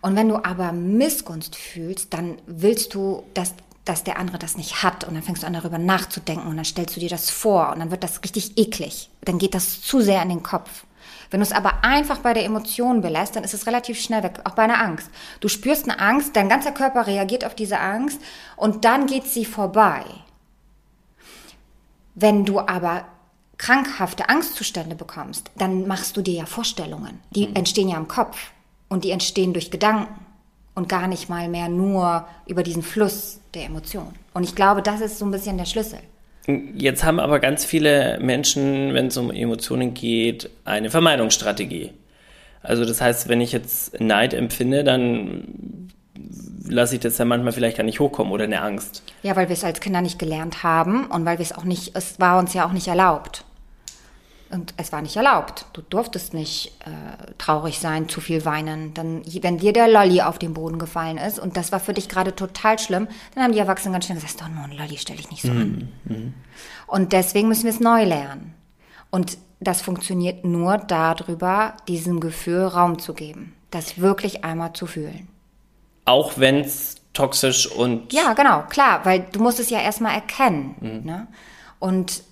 Und 0.00 0.16
wenn 0.16 0.28
du 0.28 0.44
aber 0.44 0.72
Missgunst 0.72 1.56
fühlst, 1.56 2.12
dann 2.12 2.38
willst 2.46 2.94
du, 2.94 3.24
dass, 3.34 3.54
dass 3.84 4.04
der 4.04 4.18
andere 4.18 4.38
das 4.38 4.56
nicht 4.56 4.82
hat 4.82 5.04
und 5.04 5.14
dann 5.14 5.22
fängst 5.22 5.42
du 5.42 5.46
an 5.46 5.52
darüber 5.52 5.78
nachzudenken 5.78 6.48
und 6.48 6.56
dann 6.56 6.64
stellst 6.64 6.96
du 6.96 7.00
dir 7.00 7.08
das 7.08 7.30
vor 7.30 7.72
und 7.72 7.80
dann 7.80 7.90
wird 7.90 8.04
das 8.04 8.22
richtig 8.22 8.58
eklig. 8.58 9.10
Dann 9.22 9.38
geht 9.38 9.54
das 9.54 9.82
zu 9.82 10.00
sehr 10.00 10.22
in 10.22 10.28
den 10.28 10.42
Kopf. 10.42 10.84
Wenn 11.30 11.40
du 11.40 11.46
es 11.46 11.52
aber 11.52 11.84
einfach 11.84 12.18
bei 12.18 12.34
der 12.34 12.44
Emotion 12.44 13.02
belässt, 13.02 13.36
dann 13.36 13.44
ist 13.44 13.54
es 13.54 13.66
relativ 13.66 14.00
schnell 14.00 14.22
weg, 14.22 14.40
auch 14.44 14.54
bei 14.54 14.64
einer 14.64 14.82
Angst. 14.82 15.08
Du 15.38 15.48
spürst 15.48 15.88
eine 15.88 16.00
Angst, 16.00 16.34
dein 16.34 16.48
ganzer 16.48 16.72
Körper 16.72 17.06
reagiert 17.06 17.44
auf 17.44 17.54
diese 17.54 17.78
Angst 17.78 18.20
und 18.56 18.84
dann 18.84 19.06
geht 19.06 19.26
sie 19.26 19.44
vorbei. 19.44 20.04
Wenn 22.16 22.44
du 22.44 22.58
aber 22.58 23.04
krankhafte 23.58 24.28
Angstzustände 24.28 24.96
bekommst, 24.96 25.50
dann 25.56 25.86
machst 25.86 26.16
du 26.16 26.22
dir 26.22 26.34
ja 26.34 26.46
Vorstellungen. 26.46 27.20
Die 27.30 27.54
entstehen 27.54 27.88
ja 27.88 27.96
im 27.96 28.08
Kopf 28.08 28.50
und 28.90 29.04
die 29.04 29.12
entstehen 29.12 29.54
durch 29.54 29.70
Gedanken 29.70 30.26
und 30.74 30.90
gar 30.90 31.08
nicht 31.08 31.30
mal 31.30 31.48
mehr 31.48 31.70
nur 31.70 32.26
über 32.46 32.62
diesen 32.62 32.82
Fluss 32.82 33.40
der 33.54 33.64
Emotionen. 33.64 34.14
Und 34.34 34.44
ich 34.44 34.54
glaube, 34.54 34.82
das 34.82 35.00
ist 35.00 35.18
so 35.18 35.24
ein 35.24 35.30
bisschen 35.30 35.56
der 35.56 35.64
Schlüssel. 35.64 36.00
Jetzt 36.74 37.04
haben 37.04 37.20
aber 37.20 37.38
ganz 37.38 37.64
viele 37.64 38.18
Menschen, 38.20 38.92
wenn 38.92 39.06
es 39.06 39.16
um 39.16 39.30
Emotionen 39.30 39.94
geht, 39.94 40.50
eine 40.64 40.90
Vermeidungsstrategie. 40.90 41.92
Also 42.62 42.84
das 42.84 43.00
heißt, 43.00 43.28
wenn 43.28 43.40
ich 43.40 43.52
jetzt 43.52 44.00
Neid 44.00 44.34
empfinde, 44.34 44.84
dann 44.84 45.88
lasse 46.66 46.96
ich 46.96 47.00
das 47.00 47.18
ja 47.18 47.24
manchmal 47.24 47.52
vielleicht 47.52 47.76
gar 47.76 47.84
nicht 47.84 48.00
hochkommen 48.00 48.32
oder 48.32 48.44
eine 48.44 48.62
Angst. 48.62 49.02
Ja, 49.22 49.36
weil 49.36 49.48
wir 49.48 49.54
es 49.54 49.64
als 49.64 49.80
Kinder 49.80 50.02
nicht 50.02 50.18
gelernt 50.18 50.62
haben 50.62 51.06
und 51.06 51.24
weil 51.24 51.38
wir 51.38 51.44
es 51.44 51.52
auch 51.52 51.64
nicht, 51.64 51.96
es 51.96 52.18
war 52.20 52.38
uns 52.38 52.54
ja 52.54 52.66
auch 52.66 52.72
nicht 52.72 52.88
erlaubt. 52.88 53.44
Und 54.50 54.74
es 54.76 54.90
war 54.90 55.00
nicht 55.00 55.14
erlaubt. 55.16 55.66
Du 55.72 55.80
durftest 55.80 56.34
nicht 56.34 56.72
äh, 56.80 57.32
traurig 57.38 57.78
sein, 57.78 58.08
zu 58.08 58.20
viel 58.20 58.44
weinen. 58.44 58.94
Dann, 58.94 59.22
wenn 59.42 59.58
dir 59.58 59.72
der 59.72 59.86
Lolli 59.86 60.22
auf 60.22 60.40
den 60.40 60.54
Boden 60.54 60.80
gefallen 60.80 61.18
ist 61.18 61.38
und 61.38 61.56
das 61.56 61.70
war 61.70 61.78
für 61.78 61.94
dich 61.94 62.08
gerade 62.08 62.34
total 62.34 62.78
schlimm, 62.80 63.06
dann 63.34 63.44
haben 63.44 63.52
die 63.52 63.60
Erwachsenen 63.60 63.92
ganz 63.92 64.06
schnell 64.06 64.18
gesagt, 64.18 64.40
doch 64.40 64.48
nur 64.48 64.64
ein 64.64 64.72
Lolli, 64.72 64.98
stell 64.98 65.16
dich 65.16 65.30
nicht 65.30 65.42
so 65.42 65.52
an. 65.52 65.88
Und 66.88 67.12
deswegen 67.12 67.46
müssen 67.46 67.64
wir 67.64 67.70
es 67.70 67.78
neu 67.78 68.04
lernen. 68.04 68.54
Und 69.10 69.38
das 69.60 69.82
funktioniert 69.82 70.44
nur 70.44 70.78
darüber, 70.78 71.76
diesem 71.86 72.18
Gefühl 72.18 72.64
Raum 72.64 72.98
zu 72.98 73.14
geben. 73.14 73.54
Das 73.70 74.00
wirklich 74.00 74.42
einmal 74.44 74.72
zu 74.72 74.86
fühlen. 74.86 75.28
Auch 76.06 76.38
wenn 76.38 76.56
es 76.62 76.96
toxisch 77.12 77.70
und 77.70 78.12
Ja, 78.12 78.32
genau, 78.32 78.62
klar, 78.68 79.04
weil 79.04 79.26
du 79.30 79.40
musst 79.40 79.60
es 79.60 79.70
ja 79.70 79.80
erstmal 79.80 80.14
erkennen. 80.14 80.74
Ne? 81.04 81.28
Und 81.78 82.24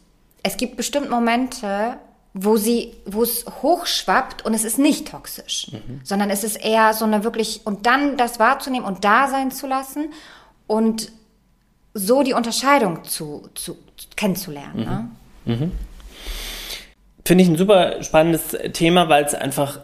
es 0.42 0.56
gibt 0.56 0.76
bestimmt 0.76 1.10
Momente, 1.10 1.98
wo 2.34 2.56
sie, 2.56 2.94
wo 3.06 3.22
es 3.22 3.44
hochschwappt 3.62 4.44
und 4.44 4.54
es 4.54 4.64
ist 4.64 4.78
nicht 4.78 5.08
toxisch, 5.08 5.70
sondern 6.04 6.30
es 6.30 6.44
ist 6.44 6.56
eher 6.56 6.92
so 6.94 7.04
eine 7.04 7.24
wirklich, 7.24 7.62
und 7.64 7.86
dann 7.86 8.16
das 8.16 8.38
wahrzunehmen 8.38 8.86
und 8.86 9.04
da 9.04 9.28
sein 9.28 9.50
zu 9.50 9.66
lassen 9.66 10.12
und 10.66 11.10
so 11.94 12.22
die 12.22 12.34
Unterscheidung 12.34 13.04
zu, 13.04 13.48
zu 13.54 13.76
kennenzulernen. 14.16 14.84
Ne? 14.84 15.08
Finde 17.24 17.44
ich 17.44 17.50
ein 17.50 17.56
super 17.56 18.02
spannendes 18.02 18.56
Thema, 18.72 19.08
weil 19.08 19.24
es 19.24 19.34
einfach, 19.34 19.80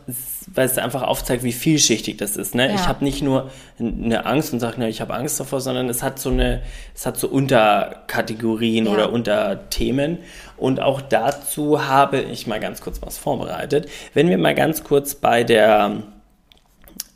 weil 0.52 0.66
es 0.66 0.78
einfach 0.78 1.02
aufzeigt, 1.02 1.42
wie 1.42 1.52
vielschichtig 1.52 2.18
das 2.18 2.36
ist. 2.36 2.54
Ne? 2.54 2.68
Ja. 2.68 2.74
Ich 2.74 2.86
habe 2.86 3.04
nicht 3.04 3.22
nur 3.22 3.50
eine 3.78 4.26
Angst 4.26 4.52
und 4.52 4.60
sage, 4.60 4.78
ne, 4.78 4.88
ich 4.88 5.00
habe 5.00 5.14
Angst 5.14 5.40
davor, 5.40 5.60
sondern 5.60 5.88
es 5.88 6.02
hat 6.02 6.18
so 6.18 6.30
eine, 6.30 6.62
es 6.94 7.06
hat 7.06 7.16
so 7.16 7.28
Unterkategorien 7.28 8.86
Ja. 8.86 8.92
oder 8.92 9.12
Unterthemen. 9.12 10.18
Und 10.56 10.80
auch 10.80 11.00
dazu 11.00 11.86
habe 11.86 12.20
ich 12.20 12.46
mal 12.46 12.60
ganz 12.60 12.80
kurz 12.80 13.00
was 13.02 13.18
vorbereitet. 13.18 13.88
Wenn 14.12 14.28
wir 14.28 14.38
mal 14.38 14.54
ganz 14.54 14.84
kurz 14.84 15.14
bei 15.14 15.44
der 15.44 16.02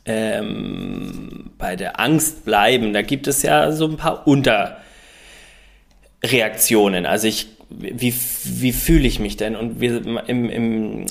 ähm, 0.05 1.51
bei 1.57 1.75
der 1.75 1.99
Angst 1.99 2.45
bleiben, 2.45 2.93
da 2.93 3.01
gibt 3.03 3.27
es 3.27 3.43
ja 3.43 3.71
so 3.71 3.85
ein 3.85 3.97
paar 3.97 4.25
Unterreaktionen. 4.27 7.05
Also 7.05 7.27
ich, 7.27 7.47
wie, 7.69 8.13
wie 8.45 8.73
fühle 8.73 9.07
ich 9.07 9.19
mich 9.19 9.37
denn? 9.37 9.55
Und 9.55 9.79
wir 9.79 10.03
im, 10.27 10.49
im, 10.49 11.05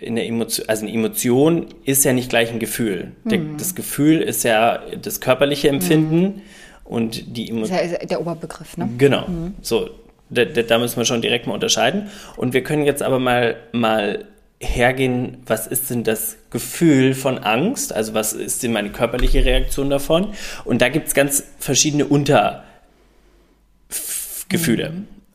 in 0.00 0.16
der 0.16 0.26
Emotion, 0.26 0.68
also 0.68 0.84
eine 0.84 0.94
Emotion 0.94 1.66
ist 1.84 2.04
ja 2.04 2.12
nicht 2.12 2.28
gleich 2.28 2.52
ein 2.52 2.58
Gefühl. 2.58 3.12
Der, 3.24 3.40
das 3.56 3.74
Gefühl 3.74 4.20
ist 4.20 4.44
ja 4.44 4.82
das 5.00 5.20
körperliche 5.20 5.68
Empfinden 5.68 6.42
und 6.84 7.36
die 7.36 7.48
Emotion. 7.48 7.78
Das 7.78 7.86
ist 7.86 7.92
ja 7.92 8.06
der 8.06 8.20
Oberbegriff, 8.20 8.76
ne? 8.76 8.90
Genau. 8.98 9.26
So, 9.62 9.88
da, 10.28 10.44
da, 10.44 10.78
müssen 10.78 10.98
wir 10.98 11.06
schon 11.06 11.22
direkt 11.22 11.46
mal 11.46 11.54
unterscheiden. 11.54 12.10
Und 12.36 12.52
wir 12.52 12.62
können 12.62 12.84
jetzt 12.84 13.02
aber 13.02 13.18
mal, 13.18 13.56
mal 13.72 14.26
hergehen, 14.60 15.38
was 15.46 15.66
ist 15.66 15.88
denn 15.90 16.04
das 16.04 16.36
Gefühl 16.50 17.14
von 17.14 17.38
Angst? 17.38 17.94
Also 17.94 18.12
was 18.14 18.34
ist 18.34 18.62
denn 18.62 18.72
meine 18.72 18.90
körperliche 18.90 19.44
Reaktion 19.44 19.88
davon? 19.90 20.34
Und 20.64 20.82
da 20.82 20.90
gibt 20.90 21.08
es 21.08 21.14
ganz 21.14 21.44
verschiedene 21.58 22.04
Untergefühle. 22.06 22.64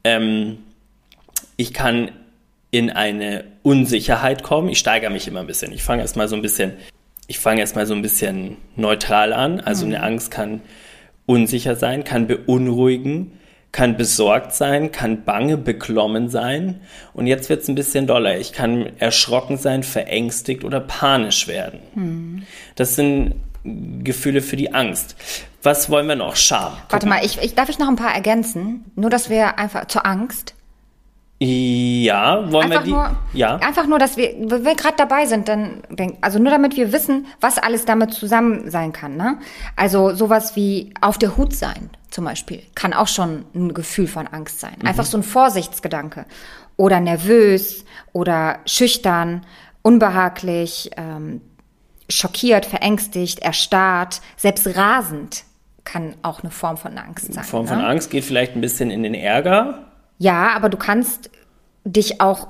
Ähm, 0.04 0.60
ich 1.58 1.74
kann 1.74 2.12
in 2.72 2.90
eine 2.90 3.46
Unsicherheit 3.64 4.44
kommen. 4.44 4.70
Ich 4.70 4.80
steigere 4.80 5.10
mich 5.10 5.28
immer 5.28 5.42
ein 5.42 5.48
bisschen. 5.48 5.72
Ich 5.72 5.84
fange 5.84 6.02
erstmal 6.02 6.28
so 6.28 6.36
ein 6.36 6.42
bisschen, 6.42 6.74
ich 7.28 7.40
fange 7.40 7.62
erstmal 7.62 7.86
so 7.86 7.94
ein 7.94 8.02
bisschen 8.02 8.58
neutral 8.76 9.34
an. 9.34 9.60
Also 9.60 9.86
eine 9.86 10.04
Angst 10.04 10.32
kann 10.32 10.62
unsicher 11.26 11.76
sein, 11.76 12.04
kann 12.04 12.28
beunruhigen, 12.28 13.34
kann 13.72 13.98
besorgt 13.98 14.54
sein, 14.54 14.92
kann 14.92 15.26
bange, 15.26 15.58
beklommen 15.58 16.30
sein. 16.30 16.82
Und 17.14 17.28
jetzt 17.28 17.50
wird 17.50 17.62
es 17.62 17.68
ein 17.68 17.76
bisschen 17.76 18.08
doller. 18.08 18.40
Ich 18.40 18.54
kann 18.54 18.92
erschrocken 19.00 19.58
sein, 19.58 19.84
verängstigt 19.84 20.64
oder 20.64 20.80
panisch 20.80 21.48
werden. 21.48 21.80
Das 22.76 22.96
sind 22.96 23.36
Gefühle 23.64 24.42
für 24.42 24.56
die 24.56 24.74
Angst. 24.74 25.16
Was 25.64 25.90
wollen 25.90 26.08
wir 26.08 26.16
noch? 26.16 26.36
Scham. 26.36 26.74
Guck 26.84 26.94
Warte 26.94 27.08
mal, 27.08 27.26
ich, 27.26 27.42
ich, 27.42 27.56
darf 27.56 27.70
ich 27.70 27.80
noch 27.80 27.90
ein 27.90 27.96
paar 27.96 28.14
ergänzen? 28.14 28.86
Nur, 28.96 29.10
dass 29.10 29.30
wir 29.30 29.60
einfach 29.60 29.86
zur 29.86 30.06
Angst. 30.06 30.56
Ja, 31.42 32.52
wollen 32.52 32.70
Einfach 32.70 32.82
wir 32.82 32.86
die? 32.86 32.92
nur, 32.92 33.18
ja. 33.32 33.56
einfach 33.58 33.88
nur, 33.88 33.98
dass 33.98 34.18
wir, 34.18 34.36
wenn 34.40 34.66
wir 34.66 34.76
gerade 34.76 34.96
dabei 34.98 35.26
sind, 35.26 35.48
dann, 35.48 35.84
also 36.20 36.38
nur 36.38 36.52
damit 36.52 36.76
wir 36.76 36.92
wissen, 36.92 37.28
was 37.40 37.58
alles 37.58 37.86
damit 37.86 38.14
zusammen 38.14 38.70
sein 38.70 38.92
kann. 38.92 39.16
Ne? 39.16 39.38
Also 39.78 40.14
sowas 40.14 40.58
wie 40.58 40.94
auf 41.00 41.18
der 41.18 41.38
Hut 41.38 41.56
sein 41.56 41.92
zum 42.10 42.26
Beispiel 42.26 42.64
kann 42.76 42.94
auch 42.94 43.08
schon 43.08 43.46
ein 43.56 43.74
Gefühl 43.74 44.08
von 44.08 44.28
Angst 44.28 44.60
sein. 44.60 44.76
Einfach 44.84 45.06
so 45.06 45.18
ein 45.18 45.24
Vorsichtsgedanke 45.24 46.26
oder 46.76 47.00
nervös 47.00 47.86
oder 48.12 48.60
schüchtern, 48.66 49.46
unbehaglich, 49.82 50.92
ähm, 50.98 51.40
schockiert, 52.10 52.66
verängstigt, 52.66 53.40
erstarrt, 53.40 54.22
selbst 54.38 54.76
rasend 54.76 55.44
kann 55.84 56.16
auch 56.22 56.42
eine 56.42 56.52
Form 56.52 56.78
von 56.78 56.98
Angst 56.98 57.34
sein. 57.34 57.44
Form 57.44 57.68
von 57.68 57.80
ne? 57.80 57.88
Angst 57.88 58.12
geht 58.12 58.24
vielleicht 58.24 58.56
ein 58.56 58.62
bisschen 58.62 58.92
in 58.92 59.04
den 59.04 59.14
Ärger. 59.14 59.86
Ja, 60.18 60.50
aber 60.56 60.70
du 60.70 60.78
kannst 60.78 61.30
dich 61.84 62.22
auch, 62.22 62.48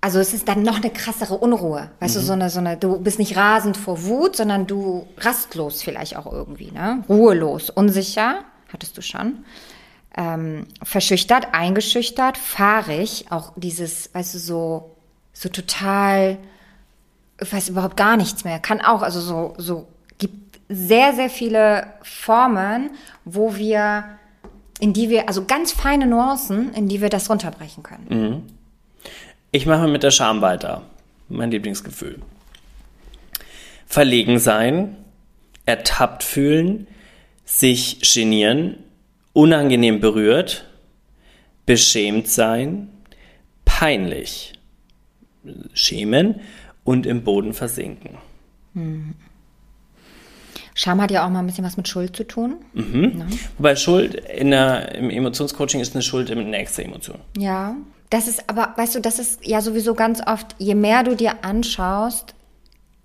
also 0.00 0.18
es 0.18 0.34
ist 0.34 0.48
dann 0.48 0.62
noch 0.62 0.76
eine 0.76 0.90
krassere 0.90 1.34
Unruhe. 1.38 1.90
Weißt 2.00 2.16
du, 2.16 2.20
so 2.20 2.32
eine, 2.32 2.50
so 2.50 2.58
eine, 2.58 2.76
du 2.76 2.98
bist 2.98 3.18
nicht 3.18 3.36
rasend 3.36 3.76
vor 3.76 4.04
Wut, 4.04 4.36
sondern 4.36 4.66
du 4.66 5.06
rastlos 5.18 5.82
vielleicht 5.82 6.16
auch 6.16 6.30
irgendwie, 6.30 6.70
ne? 6.72 7.04
Ruhelos, 7.08 7.70
unsicher, 7.70 8.40
hattest 8.72 8.98
du 8.98 9.02
schon. 9.02 9.44
Ähm, 10.14 10.66
verschüchtert, 10.82 11.48
eingeschüchtert, 11.52 12.36
fahrig, 12.36 13.26
auch 13.30 13.52
dieses, 13.56 14.14
weißt 14.14 14.34
du, 14.34 14.38
so, 14.38 14.90
so 15.32 15.48
total, 15.48 16.36
ich 17.42 17.52
weiß 17.52 17.68
überhaupt 17.68 17.96
gar 17.96 18.16
nichts 18.16 18.44
mehr. 18.44 18.58
Kann 18.58 18.80
auch, 18.80 19.02
also 19.02 19.20
so, 19.20 19.54
so, 19.58 19.88
gibt 20.18 20.58
sehr, 20.68 21.12
sehr 21.14 21.30
viele 21.30 21.86
Formen, 22.02 22.90
wo 23.24 23.56
wir, 23.56 24.04
in 24.80 24.92
die 24.92 25.10
wir, 25.10 25.28
also 25.28 25.44
ganz 25.44 25.72
feine 25.72 26.06
Nuancen, 26.06 26.72
in 26.74 26.88
die 26.88 27.00
wir 27.00 27.08
das 27.08 27.28
runterbrechen 27.28 27.82
können. 27.82 28.48
Ich 29.50 29.66
mache 29.66 29.88
mit 29.88 30.02
der 30.02 30.10
Scham 30.10 30.40
weiter. 30.40 30.82
Mein 31.28 31.50
Lieblingsgefühl. 31.50 32.20
Verlegen 33.86 34.38
sein, 34.38 34.96
ertappt 35.66 36.22
fühlen, 36.22 36.86
sich 37.44 38.00
genieren, 38.14 38.78
unangenehm 39.32 40.00
berührt, 40.00 40.66
beschämt 41.66 42.28
sein, 42.28 42.88
peinlich, 43.64 44.54
schämen 45.74 46.40
und 46.84 47.06
im 47.06 47.22
Boden 47.24 47.52
versinken. 47.54 48.18
Scham 50.74 51.00
hat 51.02 51.10
ja 51.10 51.24
auch 51.26 51.30
mal 51.30 51.40
ein 51.40 51.46
bisschen 51.46 51.64
was 51.64 51.76
mit 51.76 51.86
Schuld 51.88 52.16
zu 52.16 52.24
tun. 52.24 52.56
Wobei 53.58 53.76
Schuld 53.76 54.14
in 54.14 54.50
der, 54.50 54.94
im 54.94 55.10
Emotionscoaching 55.10 55.80
ist 55.80 55.94
eine 55.94 56.02
Schuld 56.02 56.30
eine 56.30 56.56
extra 56.56 56.82
Emotion. 56.82 57.18
Ja. 57.36 57.76
Das 58.10 58.28
ist 58.28 58.48
aber, 58.48 58.74
weißt 58.76 58.94
du, 58.94 59.00
das 59.00 59.18
ist 59.18 59.46
ja 59.46 59.60
sowieso 59.62 59.94
ganz 59.94 60.20
oft, 60.26 60.54
je 60.58 60.74
mehr 60.74 61.02
du 61.02 61.16
dir 61.16 61.44
anschaust, 61.44 62.34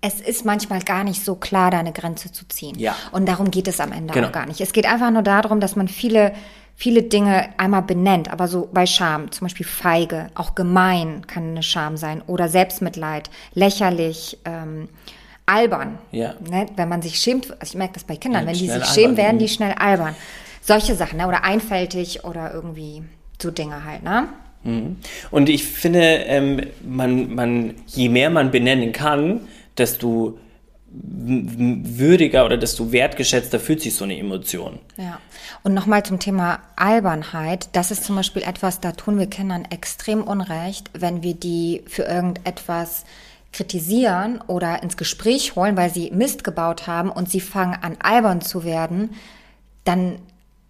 es 0.00 0.20
ist 0.20 0.44
manchmal 0.44 0.80
gar 0.82 1.02
nicht 1.02 1.24
so 1.24 1.34
klar, 1.34 1.70
da 1.70 1.78
eine 1.78 1.92
Grenze 1.92 2.30
zu 2.30 2.46
ziehen. 2.46 2.78
Ja. 2.78 2.94
Und 3.10 3.26
darum 3.26 3.50
geht 3.50 3.68
es 3.68 3.80
am 3.80 3.90
Ende 3.92 4.12
Genau. 4.14 4.28
auch 4.28 4.32
gar 4.32 4.46
nicht. 4.46 4.60
Es 4.60 4.72
geht 4.72 4.86
einfach 4.86 5.10
nur 5.10 5.22
darum, 5.22 5.60
dass 5.60 5.76
man 5.76 5.88
viele, 5.88 6.32
viele 6.80 7.02
Dinge 7.02 7.48
einmal 7.58 7.82
benennt. 7.82 8.30
Aber 8.32 8.46
so 8.46 8.68
bei 8.72 8.86
Scham, 8.86 9.30
zum 9.32 9.46
Beispiel 9.46 9.66
feige, 9.66 10.28
auch 10.36 10.54
gemein 10.54 11.26
kann 11.26 11.50
eine 11.50 11.62
Scham 11.64 11.96
sein 11.96 12.22
oder 12.26 12.48
Selbstmitleid, 12.48 13.28
lächerlich, 13.52 14.38
ähm, 14.44 14.88
albern. 15.44 15.98
Ja. 16.12 16.34
Ne? 16.48 16.66
Wenn 16.76 16.88
man 16.88 17.02
sich 17.02 17.18
schämt, 17.18 17.50
also 17.50 17.72
ich 17.72 17.74
merke 17.74 17.94
das 17.94 18.04
bei 18.04 18.16
Kindern, 18.16 18.42
Ja, 18.42 18.48
wenn 18.48 18.54
die 18.58 18.68
sich 18.68 18.84
schämen, 18.86 19.16
werden 19.16 19.36
Mhm. 19.36 19.40
die 19.40 19.48
schnell 19.48 19.72
albern. 19.72 20.14
Solche 20.62 20.94
Sachen, 20.94 21.18
ne? 21.18 21.26
oder 21.26 21.42
einfältig 21.44 22.24
oder 22.24 22.54
irgendwie 22.54 23.02
so 23.42 23.50
Dinge 23.50 23.84
halt, 23.84 24.02
ne? 24.02 24.28
Und 25.30 25.48
ich 25.48 25.64
finde, 25.64 26.00
ähm, 26.02 26.60
man, 26.86 27.34
man, 27.34 27.74
je 27.86 28.08
mehr 28.10 28.28
man 28.28 28.50
benennen 28.50 28.92
kann, 28.92 29.40
desto 29.78 30.38
würdiger 30.90 32.46
oder 32.46 32.56
desto 32.56 32.92
wertgeschätzter 32.92 33.60
fühlt 33.60 33.82
sich 33.82 33.94
so 33.94 34.04
eine 34.04 34.18
Emotion. 34.18 34.78
Ja. 34.96 35.20
Und 35.62 35.74
nochmal 35.74 36.02
zum 36.02 36.18
Thema 36.18 36.60
Albernheit. 36.76 37.68
Das 37.72 37.90
ist 37.90 38.04
zum 38.04 38.16
Beispiel 38.16 38.42
etwas, 38.42 38.80
da 38.80 38.92
tun 38.92 39.18
wir 39.18 39.26
Kindern 39.26 39.66
extrem 39.70 40.22
Unrecht, 40.22 40.90
wenn 40.94 41.22
wir 41.22 41.34
die 41.34 41.82
für 41.86 42.02
irgendetwas 42.02 43.04
kritisieren 43.52 44.40
oder 44.46 44.82
ins 44.82 44.96
Gespräch 44.96 45.56
holen, 45.56 45.76
weil 45.76 45.92
sie 45.92 46.10
Mist 46.10 46.44
gebaut 46.44 46.86
haben 46.86 47.10
und 47.10 47.30
sie 47.30 47.40
fangen 47.40 47.78
an 47.80 47.96
albern 48.00 48.40
zu 48.40 48.64
werden, 48.64 49.10
dann 49.84 50.18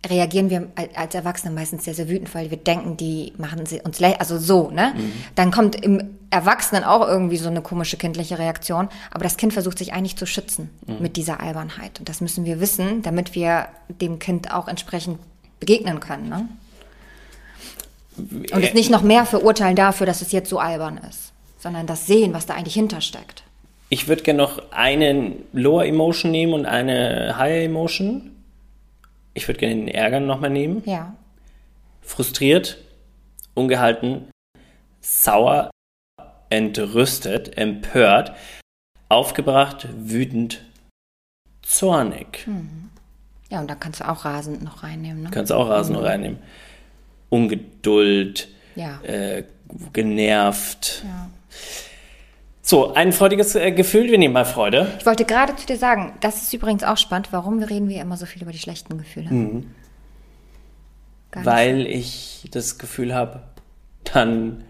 reagieren 0.06 0.48
wir 0.48 0.68
als 0.94 1.14
Erwachsene 1.14 1.52
meistens 1.52 1.84
sehr, 1.84 1.94
sehr 1.94 2.08
wütend, 2.08 2.32
weil 2.34 2.50
wir 2.50 2.56
denken, 2.56 2.96
die 2.96 3.32
machen 3.36 3.66
sie 3.66 3.80
uns 3.80 3.98
leid, 3.98 4.20
also 4.20 4.38
so, 4.38 4.70
ne? 4.70 4.94
Dann 5.34 5.50
kommt 5.50 5.74
im 5.74 6.10
Erwachsenen 6.30 6.84
auch 6.84 7.06
irgendwie 7.06 7.36
so 7.36 7.48
eine 7.48 7.62
komische 7.62 7.96
kindliche 7.96 8.38
Reaktion, 8.38 8.88
aber 9.10 9.24
das 9.24 9.36
Kind 9.36 9.52
versucht 9.52 9.78
sich 9.78 9.92
eigentlich 9.92 10.16
zu 10.16 10.26
schützen 10.26 10.70
mit 11.00 11.16
dieser 11.16 11.40
Albernheit. 11.40 11.98
Und 11.98 12.08
das 12.08 12.20
müssen 12.20 12.44
wir 12.44 12.60
wissen, 12.60 13.02
damit 13.02 13.34
wir 13.34 13.68
dem 13.88 14.18
Kind 14.18 14.52
auch 14.52 14.68
entsprechend 14.68 15.18
begegnen 15.58 15.98
können, 16.00 16.28
ne? 16.28 16.48
Und 18.52 18.64
es 18.64 18.74
nicht 18.74 18.90
noch 18.90 19.02
mehr 19.02 19.26
verurteilen 19.26 19.76
dafür, 19.76 20.06
dass 20.06 20.22
es 20.22 20.32
jetzt 20.32 20.48
so 20.48 20.58
albern 20.58 20.98
ist, 21.08 21.32
sondern 21.58 21.86
das 21.86 22.06
sehen, 22.06 22.34
was 22.34 22.46
da 22.46 22.54
eigentlich 22.54 22.74
hintersteckt. 22.74 23.44
Ich 23.90 24.06
würde 24.06 24.22
gerne 24.22 24.42
noch 24.42 24.60
eine 24.70 25.32
Lower 25.52 25.84
Emotion 25.84 26.30
nehmen 26.30 26.52
und 26.52 26.66
eine 26.66 27.36
Higher 27.38 27.64
Emotion. 27.64 28.32
Ich 29.38 29.46
würde 29.46 29.60
gerne 29.60 29.76
den 29.76 29.86
Ärger 29.86 30.18
nochmal 30.18 30.50
nehmen. 30.50 30.82
Ja. 30.84 31.14
Frustriert, 32.02 32.78
ungehalten, 33.54 34.28
sauer, 35.00 35.70
entrüstet, 36.50 37.56
empört, 37.56 38.32
aufgebracht, 39.08 39.86
wütend, 39.96 40.64
zornig. 41.62 42.48
Ja, 43.48 43.60
und 43.60 43.70
da 43.70 43.76
kannst 43.76 44.00
du 44.00 44.08
auch 44.08 44.24
rasend 44.24 44.64
noch 44.64 44.82
reinnehmen, 44.82 45.22
ne? 45.22 45.30
Kannst 45.30 45.52
auch 45.52 45.68
Rasen 45.68 45.94
reinnehmen. 45.94 46.38
Ungeduld, 47.30 48.48
Ja. 48.74 49.00
äh, 49.02 49.44
genervt. 49.92 51.04
ja. 51.04 51.30
So, 52.70 52.92
ein 52.92 53.14
freudiges 53.14 53.54
äh, 53.54 53.72
Gefühl, 53.72 54.10
wir 54.10 54.18
nehmen 54.18 54.34
mal 54.34 54.44
Freude. 54.44 54.92
Ich 54.98 55.06
wollte 55.06 55.24
gerade 55.24 55.56
zu 55.56 55.64
dir 55.64 55.78
sagen, 55.78 56.12
das 56.20 56.42
ist 56.42 56.52
übrigens 56.52 56.84
auch 56.84 56.98
spannend, 56.98 57.28
warum 57.30 57.62
reden 57.62 57.88
wir 57.88 58.02
immer 58.02 58.18
so 58.18 58.26
viel 58.26 58.42
über 58.42 58.52
die 58.52 58.58
schlechten 58.58 58.98
Gefühle? 58.98 59.32
Nicht. 59.32 59.68
Weil 61.32 61.86
ich 61.86 62.46
das 62.50 62.76
Gefühl 62.76 63.14
habe, 63.14 63.40
dann 64.12 64.64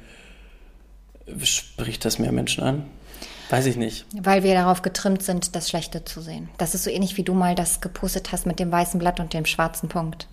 spricht 1.42 2.04
das 2.04 2.20
mehr 2.20 2.30
Menschen 2.30 2.62
an. 2.62 2.86
Weiß 3.50 3.66
ich 3.66 3.74
nicht. 3.74 4.06
Weil 4.14 4.44
wir 4.44 4.54
darauf 4.54 4.82
getrimmt 4.82 5.24
sind, 5.24 5.56
das 5.56 5.68
Schlechte 5.68 6.04
zu 6.04 6.20
sehen. 6.20 6.50
Das 6.56 6.76
ist 6.76 6.84
so 6.84 6.90
ähnlich 6.90 7.16
wie 7.16 7.24
du 7.24 7.34
mal 7.34 7.56
das 7.56 7.80
gepostet 7.80 8.30
hast 8.30 8.46
mit 8.46 8.60
dem 8.60 8.70
weißen 8.70 9.00
Blatt 9.00 9.18
und 9.18 9.34
dem 9.34 9.44
schwarzen 9.44 9.88
Punkt. 9.88 10.28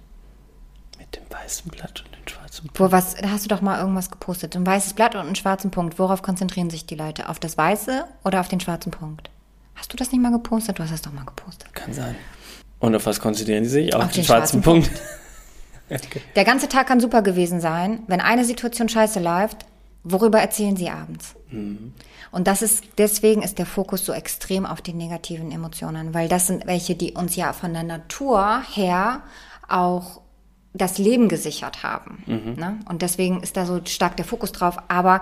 Mit 1.05 1.15
dem 1.17 1.37
weißen 1.37 1.71
Blatt 1.71 2.03
und 2.05 2.15
dem 2.15 2.27
schwarzen 2.27 2.69
Wo 2.73 2.91
was, 2.91 3.15
da 3.15 3.29
hast 3.29 3.45
du 3.45 3.49
doch 3.49 3.61
mal 3.61 3.79
irgendwas 3.79 4.11
gepostet. 4.11 4.55
Ein 4.55 4.65
weißes 4.65 4.93
Blatt 4.93 5.15
und 5.15 5.21
einen 5.21 5.35
schwarzen 5.35 5.71
Punkt. 5.71 5.99
Worauf 5.99 6.21
konzentrieren 6.21 6.69
sich 6.69 6.85
die 6.85 6.95
Leute? 6.95 7.29
Auf 7.29 7.39
das 7.39 7.57
Weiße 7.57 8.05
oder 8.23 8.39
auf 8.39 8.47
den 8.47 8.59
schwarzen 8.59 8.91
Punkt? 8.91 9.29
Hast 9.75 9.91
du 9.93 9.97
das 9.97 10.11
nicht 10.11 10.21
mal 10.21 10.31
gepostet? 10.31 10.79
Du 10.79 10.83
hast 10.83 10.91
das 10.91 11.01
doch 11.01 11.11
mal 11.11 11.25
gepostet. 11.25 11.73
Kann 11.73 11.93
sein. 11.93 12.15
Und 12.79 12.95
auf 12.95 13.05
was 13.05 13.19
konzentrieren 13.19 13.63
die 13.63 13.69
sich? 13.69 13.95
Auf, 13.95 14.03
Auf 14.03 14.11
den, 14.11 14.21
den 14.21 14.25
schwarzen, 14.25 14.61
schwarzen 14.63 14.87
Punkt. 14.87 14.91
Der 16.35 16.45
ganze 16.45 16.67
Tag 16.67 16.87
kann 16.87 16.99
super 16.99 17.21
gewesen 17.21 17.59
sein. 17.61 18.03
Wenn 18.07 18.21
eine 18.21 18.43
Situation 18.43 18.89
scheiße 18.89 19.19
läuft, 19.19 19.65
worüber 20.03 20.39
erzählen 20.39 20.75
sie 20.75 20.89
abends? 20.89 21.35
Und 22.31 22.47
das 22.47 22.61
ist, 22.61 22.83
deswegen 22.97 23.41
ist 23.43 23.59
der 23.59 23.65
Fokus 23.65 24.05
so 24.05 24.11
extrem 24.11 24.65
auf 24.65 24.81
die 24.81 24.93
negativen 24.93 25.51
Emotionen, 25.51 26.13
weil 26.13 26.27
das 26.27 26.47
sind 26.47 26.65
welche, 26.65 26.95
die 26.95 27.13
uns 27.13 27.35
ja 27.35 27.53
von 27.53 27.73
der 27.73 27.83
Natur 27.83 28.61
her 28.73 29.21
auch 29.67 30.21
das 30.75 30.97
Leben 30.97 31.29
gesichert 31.29 31.83
haben. 31.83 32.23
Ne? 32.27 32.79
Und 32.89 33.01
deswegen 33.01 33.41
ist 33.41 33.57
da 33.57 33.65
so 33.65 33.79
stark 33.85 34.17
der 34.17 34.25
Fokus 34.25 34.51
drauf. 34.51 34.77
Aber, 34.87 35.21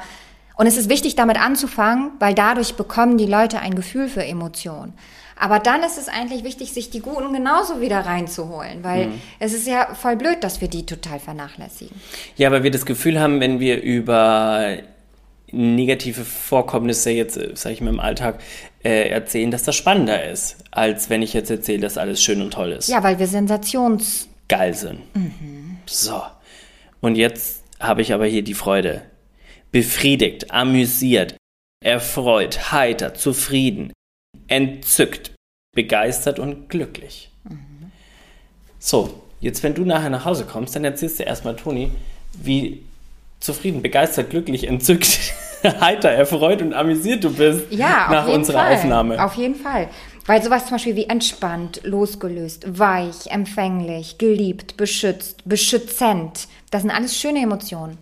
und 0.55 0.67
es 0.67 0.77
ist 0.77 0.89
wichtig, 0.89 1.15
damit 1.15 1.39
anzufangen, 1.39 2.11
weil 2.19 2.33
dadurch 2.33 2.75
bekommen 2.75 3.17
die 3.17 3.25
Leute 3.25 3.59
ein 3.59 3.75
Gefühl 3.75 4.07
für 4.07 4.25
Emotionen. 4.25 4.93
Aber 5.35 5.59
dann 5.59 5.81
ist 5.83 5.97
es 5.97 6.07
eigentlich 6.07 6.43
wichtig, 6.43 6.73
sich 6.73 6.89
die 6.89 6.99
Guten 6.99 7.33
genauso 7.33 7.81
wieder 7.81 7.99
reinzuholen, 8.01 8.83
weil 8.83 9.09
es 9.39 9.53
ist 9.53 9.67
ja 9.67 9.93
voll 9.93 10.15
blöd, 10.15 10.43
dass 10.43 10.61
wir 10.61 10.67
die 10.67 10.85
total 10.85 11.19
vernachlässigen. 11.19 11.95
Ja, 12.37 12.51
weil 12.51 12.63
wir 12.63 12.71
das 12.71 12.85
Gefühl 12.85 13.19
haben, 13.19 13.39
wenn 13.39 13.59
wir 13.59 13.81
über 13.81 14.77
negative 15.51 16.23
Vorkommnisse 16.23 17.11
jetzt, 17.11 17.37
äh, 17.37 17.51
sag 17.53 17.73
ich 17.73 17.81
mal, 17.81 17.91
im 17.91 17.99
Alltag 17.99 18.39
äh, 18.83 19.09
erzählen, 19.09 19.51
dass 19.51 19.63
das 19.63 19.75
spannender 19.75 20.29
ist, 20.29 20.57
als 20.71 21.09
wenn 21.09 21.21
ich 21.21 21.33
jetzt 21.33 21.51
erzähle, 21.51 21.81
dass 21.81 21.97
alles 21.97 22.23
schön 22.23 22.41
und 22.41 22.51
toll 22.51 22.71
ist. 22.71 22.89
Ja, 22.89 23.03
weil 23.03 23.19
wir 23.19 23.27
Sensations... 23.27 24.29
Geil 24.53 24.75
sind. 24.75 25.01
So. 25.87 26.21
Und 27.01 27.15
jetzt 27.15 27.63
habe 27.79 28.03
ich 28.03 28.13
aber 28.13 28.27
hier 28.27 28.43
die 28.43 28.53
Freude. 28.53 29.01
Befriedigt, 29.71 30.51
amüsiert, 30.51 31.35
erfreut, 31.83 32.71
heiter, 32.71 33.15
zufrieden, 33.15 33.93
entzückt, 34.47 35.31
begeistert 35.75 36.37
und 36.37 36.69
glücklich. 36.69 37.31
So, 38.77 39.23
jetzt 39.39 39.63
wenn 39.63 39.73
du 39.73 39.85
nachher 39.85 40.11
nach 40.11 40.25
Hause 40.25 40.45
kommst, 40.45 40.75
dann 40.75 40.85
erzählst 40.85 41.17
du 41.17 41.23
erstmal 41.23 41.55
Toni, 41.55 41.89
wie 42.33 42.83
zufrieden, 43.39 43.81
begeistert, 43.81 44.29
glücklich, 44.29 44.67
entzückt, 44.67 45.33
heiter, 45.63 46.11
erfreut 46.11 46.61
und 46.61 46.75
amüsiert 46.75 47.23
du 47.23 47.33
bist 47.33 47.71
Ja, 47.71 48.07
nach 48.11 48.27
unserer 48.27 48.59
Fall. 48.59 48.75
Aufnahme. 48.75 49.23
Auf 49.25 49.33
jeden 49.33 49.55
Fall. 49.55 49.89
Weil 50.25 50.41
sowas 50.41 50.63
zum 50.63 50.75
Beispiel 50.75 50.95
wie 50.95 51.05
entspannt, 51.05 51.81
losgelöst, 51.83 52.79
weich, 52.79 53.27
empfänglich, 53.27 54.17
geliebt, 54.17 54.77
beschützt, 54.77 55.41
beschützend, 55.43 56.47
das 56.71 56.81
sind 56.81 56.91
alles 56.91 57.17
schöne 57.17 57.41
Emotionen. 57.41 57.97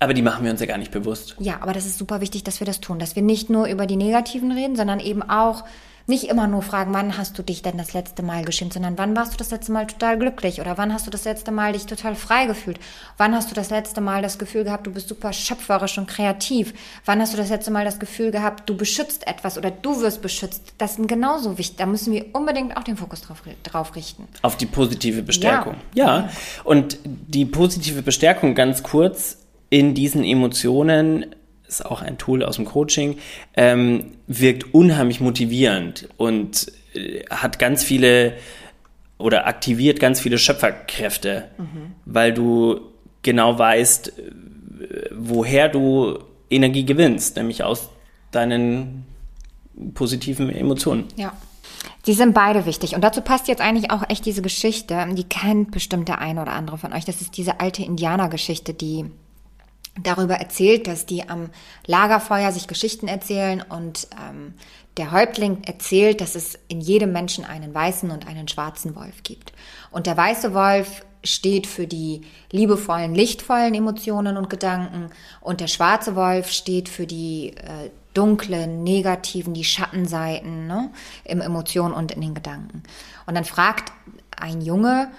Aber 0.00 0.14
die 0.14 0.22
machen 0.22 0.44
wir 0.44 0.50
uns 0.50 0.60
ja 0.60 0.66
gar 0.66 0.78
nicht 0.78 0.90
bewusst. 0.90 1.36
Ja, 1.38 1.58
aber 1.60 1.72
das 1.72 1.86
ist 1.86 1.98
super 1.98 2.20
wichtig, 2.20 2.44
dass 2.44 2.60
wir 2.60 2.66
das 2.66 2.80
tun, 2.80 2.98
dass 2.98 3.14
wir 3.14 3.22
nicht 3.22 3.50
nur 3.50 3.66
über 3.68 3.86
die 3.86 3.96
negativen 3.96 4.52
reden, 4.52 4.76
sondern 4.76 5.00
eben 5.00 5.22
auch 5.22 5.64
nicht 6.06 6.24
immer 6.24 6.46
nur 6.46 6.62
fragen, 6.62 6.92
wann 6.92 7.16
hast 7.16 7.38
du 7.38 7.42
dich 7.42 7.62
denn 7.62 7.78
das 7.78 7.94
letzte 7.94 8.22
Mal 8.22 8.44
geschämt, 8.44 8.74
sondern 8.74 8.98
wann 8.98 9.16
warst 9.16 9.32
du 9.32 9.36
das 9.36 9.50
letzte 9.50 9.72
Mal 9.72 9.86
total 9.86 10.18
glücklich 10.18 10.60
oder 10.60 10.76
wann 10.76 10.92
hast 10.92 11.06
du 11.06 11.10
das 11.10 11.24
letzte 11.24 11.50
Mal 11.50 11.72
dich 11.72 11.86
total 11.86 12.14
frei 12.14 12.46
gefühlt? 12.46 12.78
Wann 13.16 13.34
hast 13.34 13.50
du 13.50 13.54
das 13.54 13.70
letzte 13.70 14.00
Mal 14.00 14.20
das 14.20 14.38
Gefühl 14.38 14.64
gehabt, 14.64 14.86
du 14.86 14.92
bist 14.92 15.08
super 15.08 15.32
schöpferisch 15.32 15.96
und 15.96 16.06
kreativ? 16.06 16.74
Wann 17.04 17.20
hast 17.20 17.32
du 17.32 17.36
das 17.36 17.48
letzte 17.48 17.70
Mal 17.70 17.84
das 17.84 17.98
Gefühl 17.98 18.30
gehabt, 18.30 18.68
du 18.68 18.76
beschützt 18.76 19.26
etwas 19.26 19.56
oder 19.56 19.70
du 19.70 20.00
wirst 20.00 20.20
beschützt? 20.20 20.74
Das 20.78 20.96
sind 20.96 21.06
genauso 21.06 21.56
wichtig. 21.56 21.76
Da 21.76 21.86
müssen 21.86 22.12
wir 22.12 22.26
unbedingt 22.32 22.76
auch 22.76 22.84
den 22.84 22.96
Fokus 22.96 23.22
drauf, 23.22 23.42
drauf 23.62 23.96
richten. 23.96 24.28
Auf 24.42 24.56
die 24.56 24.66
positive 24.66 25.22
Bestärkung. 25.22 25.76
Ja. 25.94 26.28
Und 26.64 26.98
die 27.04 27.46
positive 27.46 28.02
Bestärkung 28.02 28.54
ganz 28.54 28.82
kurz 28.82 29.38
in 29.70 29.94
diesen 29.94 30.22
Emotionen 30.22 31.34
ist 31.80 31.86
auch 31.86 32.02
ein 32.02 32.18
Tool 32.18 32.42
aus 32.42 32.56
dem 32.56 32.64
Coaching, 32.64 33.18
ähm, 33.56 34.12
wirkt 34.26 34.74
unheimlich 34.74 35.20
motivierend 35.20 36.08
und 36.16 36.72
äh, 36.94 37.24
hat 37.30 37.58
ganz 37.58 37.84
viele 37.84 38.34
oder 39.18 39.46
aktiviert 39.46 40.00
ganz 40.00 40.20
viele 40.20 40.38
Schöpferkräfte, 40.38 41.48
weil 42.04 42.32
du 42.32 42.80
genau 43.22 43.58
weißt, 43.58 44.08
äh, 44.08 44.12
woher 45.12 45.68
du 45.68 46.18
Energie 46.50 46.84
gewinnst, 46.84 47.36
nämlich 47.36 47.62
aus 47.62 47.88
deinen 48.30 49.06
positiven 49.94 50.50
Emotionen. 50.50 51.04
Ja. 51.16 51.32
Die 52.06 52.12
sind 52.12 52.34
beide 52.34 52.66
wichtig. 52.66 52.94
Und 52.94 53.02
dazu 53.02 53.22
passt 53.22 53.48
jetzt 53.48 53.62
eigentlich 53.62 53.90
auch 53.90 54.02
echt 54.08 54.26
diese 54.26 54.42
Geschichte. 54.42 55.06
Die 55.12 55.24
kennt 55.24 55.70
bestimmt 55.70 56.08
der 56.08 56.18
eine 56.18 56.42
oder 56.42 56.52
andere 56.52 56.76
von 56.76 56.92
euch. 56.92 57.06
Das 57.06 57.22
ist 57.22 57.36
diese 57.36 57.60
alte 57.60 57.82
Indianergeschichte, 57.82 58.74
die 58.74 59.06
darüber 60.02 60.34
erzählt, 60.34 60.86
dass 60.86 61.06
die 61.06 61.28
am 61.28 61.50
Lagerfeuer 61.86 62.50
sich 62.52 62.66
Geschichten 62.66 63.08
erzählen 63.08 63.62
und 63.62 64.08
ähm, 64.20 64.54
der 64.96 65.12
Häuptling 65.12 65.62
erzählt, 65.64 66.20
dass 66.20 66.34
es 66.34 66.58
in 66.68 66.80
jedem 66.80 67.12
Menschen 67.12 67.44
einen 67.44 67.74
weißen 67.74 68.10
und 68.10 68.26
einen 68.26 68.48
schwarzen 68.48 68.94
Wolf 68.96 69.22
gibt. 69.22 69.52
Und 69.90 70.06
der 70.06 70.16
weiße 70.16 70.54
Wolf 70.54 71.04
steht 71.24 71.66
für 71.66 71.86
die 71.86 72.22
liebevollen, 72.50 73.14
lichtvollen 73.14 73.74
Emotionen 73.74 74.36
und 74.36 74.50
Gedanken 74.50 75.10
und 75.40 75.60
der 75.60 75.68
schwarze 75.68 76.16
Wolf 76.16 76.50
steht 76.50 76.88
für 76.88 77.06
die 77.06 77.56
äh, 77.56 77.90
dunklen, 78.12 78.84
negativen, 78.84 79.54
die 79.54 79.64
Schattenseiten 79.64 80.66
ne, 80.66 80.90
im 81.24 81.40
Emotionen 81.40 81.94
und 81.94 82.12
in 82.12 82.20
den 82.20 82.34
Gedanken. 82.34 82.82
Und 83.26 83.34
dann 83.34 83.44
fragt 83.44 83.92
ein 84.36 84.60
Junge, 84.60 85.10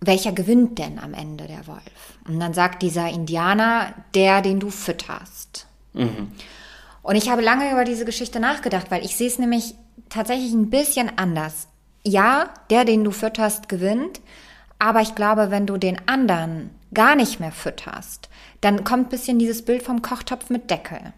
welcher 0.00 0.32
gewinnt 0.32 0.78
denn 0.78 0.98
am 0.98 1.12
Ende 1.12 1.46
der 1.46 1.66
Wolf? 1.66 2.15
Und 2.28 2.40
dann 2.40 2.54
sagt 2.54 2.82
dieser 2.82 3.08
Indianer, 3.08 3.94
der, 4.14 4.42
den 4.42 4.60
du 4.60 4.70
fütterst. 4.70 5.66
Und 7.02 7.16
ich 7.16 7.30
habe 7.30 7.42
lange 7.42 7.70
über 7.70 7.84
diese 7.84 8.04
Geschichte 8.04 8.40
nachgedacht, 8.40 8.90
weil 8.90 9.04
ich 9.04 9.16
sehe 9.16 9.28
es 9.28 9.38
nämlich 9.38 9.74
tatsächlich 10.08 10.52
ein 10.52 10.70
bisschen 10.70 11.18
anders. 11.18 11.68
Ja, 12.04 12.50
der, 12.70 12.84
den 12.84 13.04
du 13.04 13.10
fütterst, 13.10 13.68
gewinnt, 13.68 14.20
aber 14.78 15.00
ich 15.00 15.14
glaube, 15.14 15.50
wenn 15.50 15.66
du 15.66 15.76
den 15.76 16.00
anderen 16.06 16.70
gar 16.92 17.16
nicht 17.16 17.40
mehr 17.40 17.52
fütterst, 17.52 18.28
dann 18.60 18.84
kommt 18.84 19.06
ein 19.06 19.10
bisschen 19.10 19.38
dieses 19.38 19.64
Bild 19.64 19.82
vom 19.82 20.02
Kochtopf 20.02 20.50
mit 20.50 20.70
Deckel. 20.70 21.12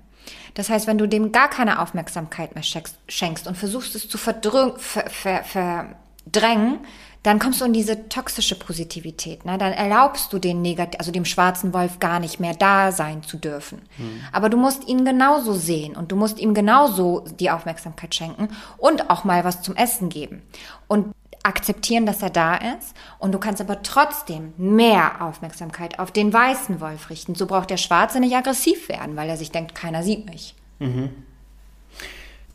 Das 0.54 0.70
heißt, 0.70 0.86
wenn 0.86 0.98
du 0.98 1.06
dem 1.06 1.32
gar 1.32 1.48
keine 1.48 1.80
Aufmerksamkeit 1.80 2.54
mehr 2.54 2.64
schenkst 2.64 3.46
und 3.46 3.56
versuchst 3.56 3.94
es 3.94 4.08
zu 4.08 4.18
verdrängen, 4.18 4.78
ver, 4.78 5.08
ver, 5.08 5.44
verdrängen 5.44 6.80
dann 7.22 7.38
kommst 7.38 7.60
du 7.60 7.64
in 7.64 7.72
diese 7.72 8.08
toxische 8.08 8.54
Positivität. 8.54 9.44
Ne? 9.44 9.58
Dann 9.58 9.72
erlaubst 9.72 10.32
du 10.32 10.38
den 10.38 10.62
Negat 10.62 10.98
also 10.98 11.10
dem 11.10 11.24
schwarzen 11.24 11.74
Wolf 11.74 11.98
gar 11.98 12.20
nicht 12.20 12.40
mehr 12.40 12.54
da 12.54 12.92
sein 12.92 13.22
zu 13.22 13.36
dürfen. 13.36 13.82
Mhm. 13.98 14.20
Aber 14.32 14.48
du 14.48 14.56
musst 14.56 14.86
ihn 14.88 15.04
genauso 15.04 15.52
sehen 15.52 15.96
und 15.96 16.12
du 16.12 16.16
musst 16.16 16.38
ihm 16.38 16.54
genauso 16.54 17.24
die 17.38 17.50
Aufmerksamkeit 17.50 18.14
schenken 18.14 18.48
und 18.76 19.10
auch 19.10 19.24
mal 19.24 19.44
was 19.44 19.62
zum 19.62 19.76
Essen 19.76 20.08
geben. 20.08 20.42
Und 20.86 21.12
akzeptieren, 21.42 22.06
dass 22.06 22.22
er 22.22 22.30
da 22.30 22.56
ist. 22.56 22.94
Und 23.18 23.32
du 23.32 23.38
kannst 23.38 23.60
aber 23.60 23.82
trotzdem 23.82 24.52
mehr 24.56 25.22
Aufmerksamkeit 25.22 25.98
auf 25.98 26.10
den 26.10 26.32
weißen 26.32 26.80
Wolf 26.80 27.10
richten. 27.10 27.34
So 27.34 27.46
braucht 27.46 27.70
der 27.70 27.76
Schwarze 27.76 28.20
nicht 28.20 28.36
aggressiv 28.36 28.88
werden, 28.88 29.16
weil 29.16 29.28
er 29.28 29.36
sich 29.36 29.50
denkt, 29.50 29.74
keiner 29.74 30.02
sieht 30.02 30.26
mich. 30.26 30.54
Mhm. 30.78 31.10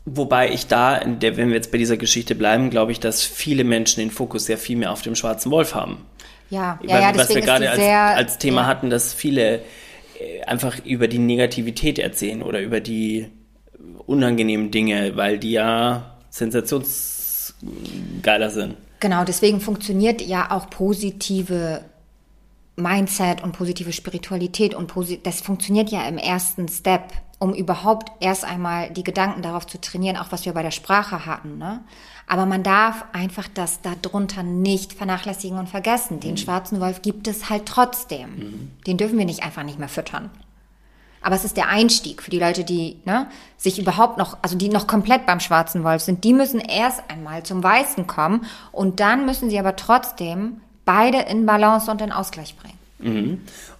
Wobei 0.06 0.52
ich 0.52 0.66
da, 0.66 1.00
der, 1.00 1.38
wenn 1.38 1.48
wir 1.48 1.54
jetzt 1.54 1.72
bei 1.72 1.78
dieser 1.78 1.96
Geschichte 1.96 2.34
bleiben, 2.34 2.68
glaube 2.68 2.92
ich, 2.92 3.00
dass 3.00 3.22
viele 3.22 3.64
Menschen 3.64 4.00
den 4.00 4.10
Fokus 4.10 4.44
sehr 4.44 4.58
viel 4.58 4.76
mehr 4.76 4.92
auf 4.92 5.00
dem 5.00 5.14
schwarzen 5.14 5.50
Wolf 5.50 5.74
haben. 5.74 6.04
Ja, 6.50 6.78
Weil, 6.82 6.90
ja, 6.90 7.10
ja 7.10 7.16
was 7.16 7.34
wir 7.34 7.40
gerade 7.40 7.70
als, 7.70 7.80
sehr, 7.80 8.00
als 8.00 8.36
Thema 8.38 8.62
ja. 8.62 8.66
hatten, 8.66 8.90
dass 8.90 9.14
viele 9.14 9.62
äh, 10.20 10.42
einfach 10.46 10.84
über 10.84 11.08
die 11.08 11.18
Negativität 11.18 11.98
erzählen 11.98 12.42
oder 12.42 12.60
über 12.60 12.80
die 12.80 13.30
unangenehmen 14.06 14.70
Dinge, 14.70 15.16
weil 15.16 15.38
die 15.38 15.52
ja 15.52 16.18
sensationsgeiler 16.28 18.50
sind. 18.50 18.76
Genau, 19.00 19.24
deswegen 19.24 19.60
funktioniert 19.60 20.22
ja 20.22 20.50
auch 20.50 20.70
positive 20.70 21.82
Mindset 22.76 23.42
und 23.42 23.52
positive 23.52 23.92
Spiritualität 23.92 24.74
und 24.74 24.88
posi 24.88 25.20
das 25.22 25.40
funktioniert 25.40 25.90
ja 25.90 26.06
im 26.08 26.18
ersten 26.18 26.68
Step, 26.68 27.12
um 27.38 27.54
überhaupt 27.54 28.10
erst 28.20 28.44
einmal 28.44 28.90
die 28.90 29.04
Gedanken 29.04 29.42
darauf 29.42 29.66
zu 29.66 29.80
trainieren, 29.80 30.16
auch 30.16 30.30
was 30.30 30.44
wir 30.44 30.52
bei 30.52 30.62
der 30.62 30.70
Sprache 30.70 31.26
hatten. 31.26 31.58
Ne? 31.58 31.80
Aber 32.26 32.46
man 32.46 32.62
darf 32.62 33.04
einfach 33.12 33.48
das 33.52 33.80
darunter 33.82 34.42
nicht 34.42 34.92
vernachlässigen 34.92 35.58
und 35.58 35.68
vergessen. 35.68 36.20
Den 36.20 36.36
schwarzen 36.36 36.80
Wolf 36.80 37.02
gibt 37.02 37.28
es 37.28 37.50
halt 37.50 37.66
trotzdem. 37.66 38.70
Den 38.86 38.96
dürfen 38.96 39.18
wir 39.18 39.26
nicht 39.26 39.42
einfach 39.42 39.62
nicht 39.62 39.78
mehr 39.78 39.88
füttern. 39.88 40.30
Aber 41.20 41.34
es 41.34 41.44
ist 41.44 41.56
der 41.56 41.68
Einstieg 41.68 42.22
für 42.22 42.30
die 42.30 42.38
Leute, 42.38 42.64
die 42.64 43.00
ne, 43.06 43.26
sich 43.56 43.78
überhaupt 43.78 44.18
noch, 44.18 44.36
also 44.42 44.58
die 44.58 44.68
noch 44.68 44.86
komplett 44.86 45.24
beim 45.24 45.40
schwarzen 45.40 45.82
Wolf 45.82 46.02
sind. 46.02 46.22
Die 46.22 46.34
müssen 46.34 46.60
erst 46.60 47.02
einmal 47.08 47.42
zum 47.44 47.62
Weißen 47.62 48.06
kommen 48.06 48.44
und 48.72 49.00
dann 49.00 49.24
müssen 49.24 49.48
sie 49.48 49.58
aber 49.58 49.74
trotzdem 49.74 50.60
beide 50.84 51.22
in 51.22 51.46
Balance 51.46 51.90
und 51.90 52.02
in 52.02 52.12
Ausgleich 52.12 52.54
bringen. 52.56 52.78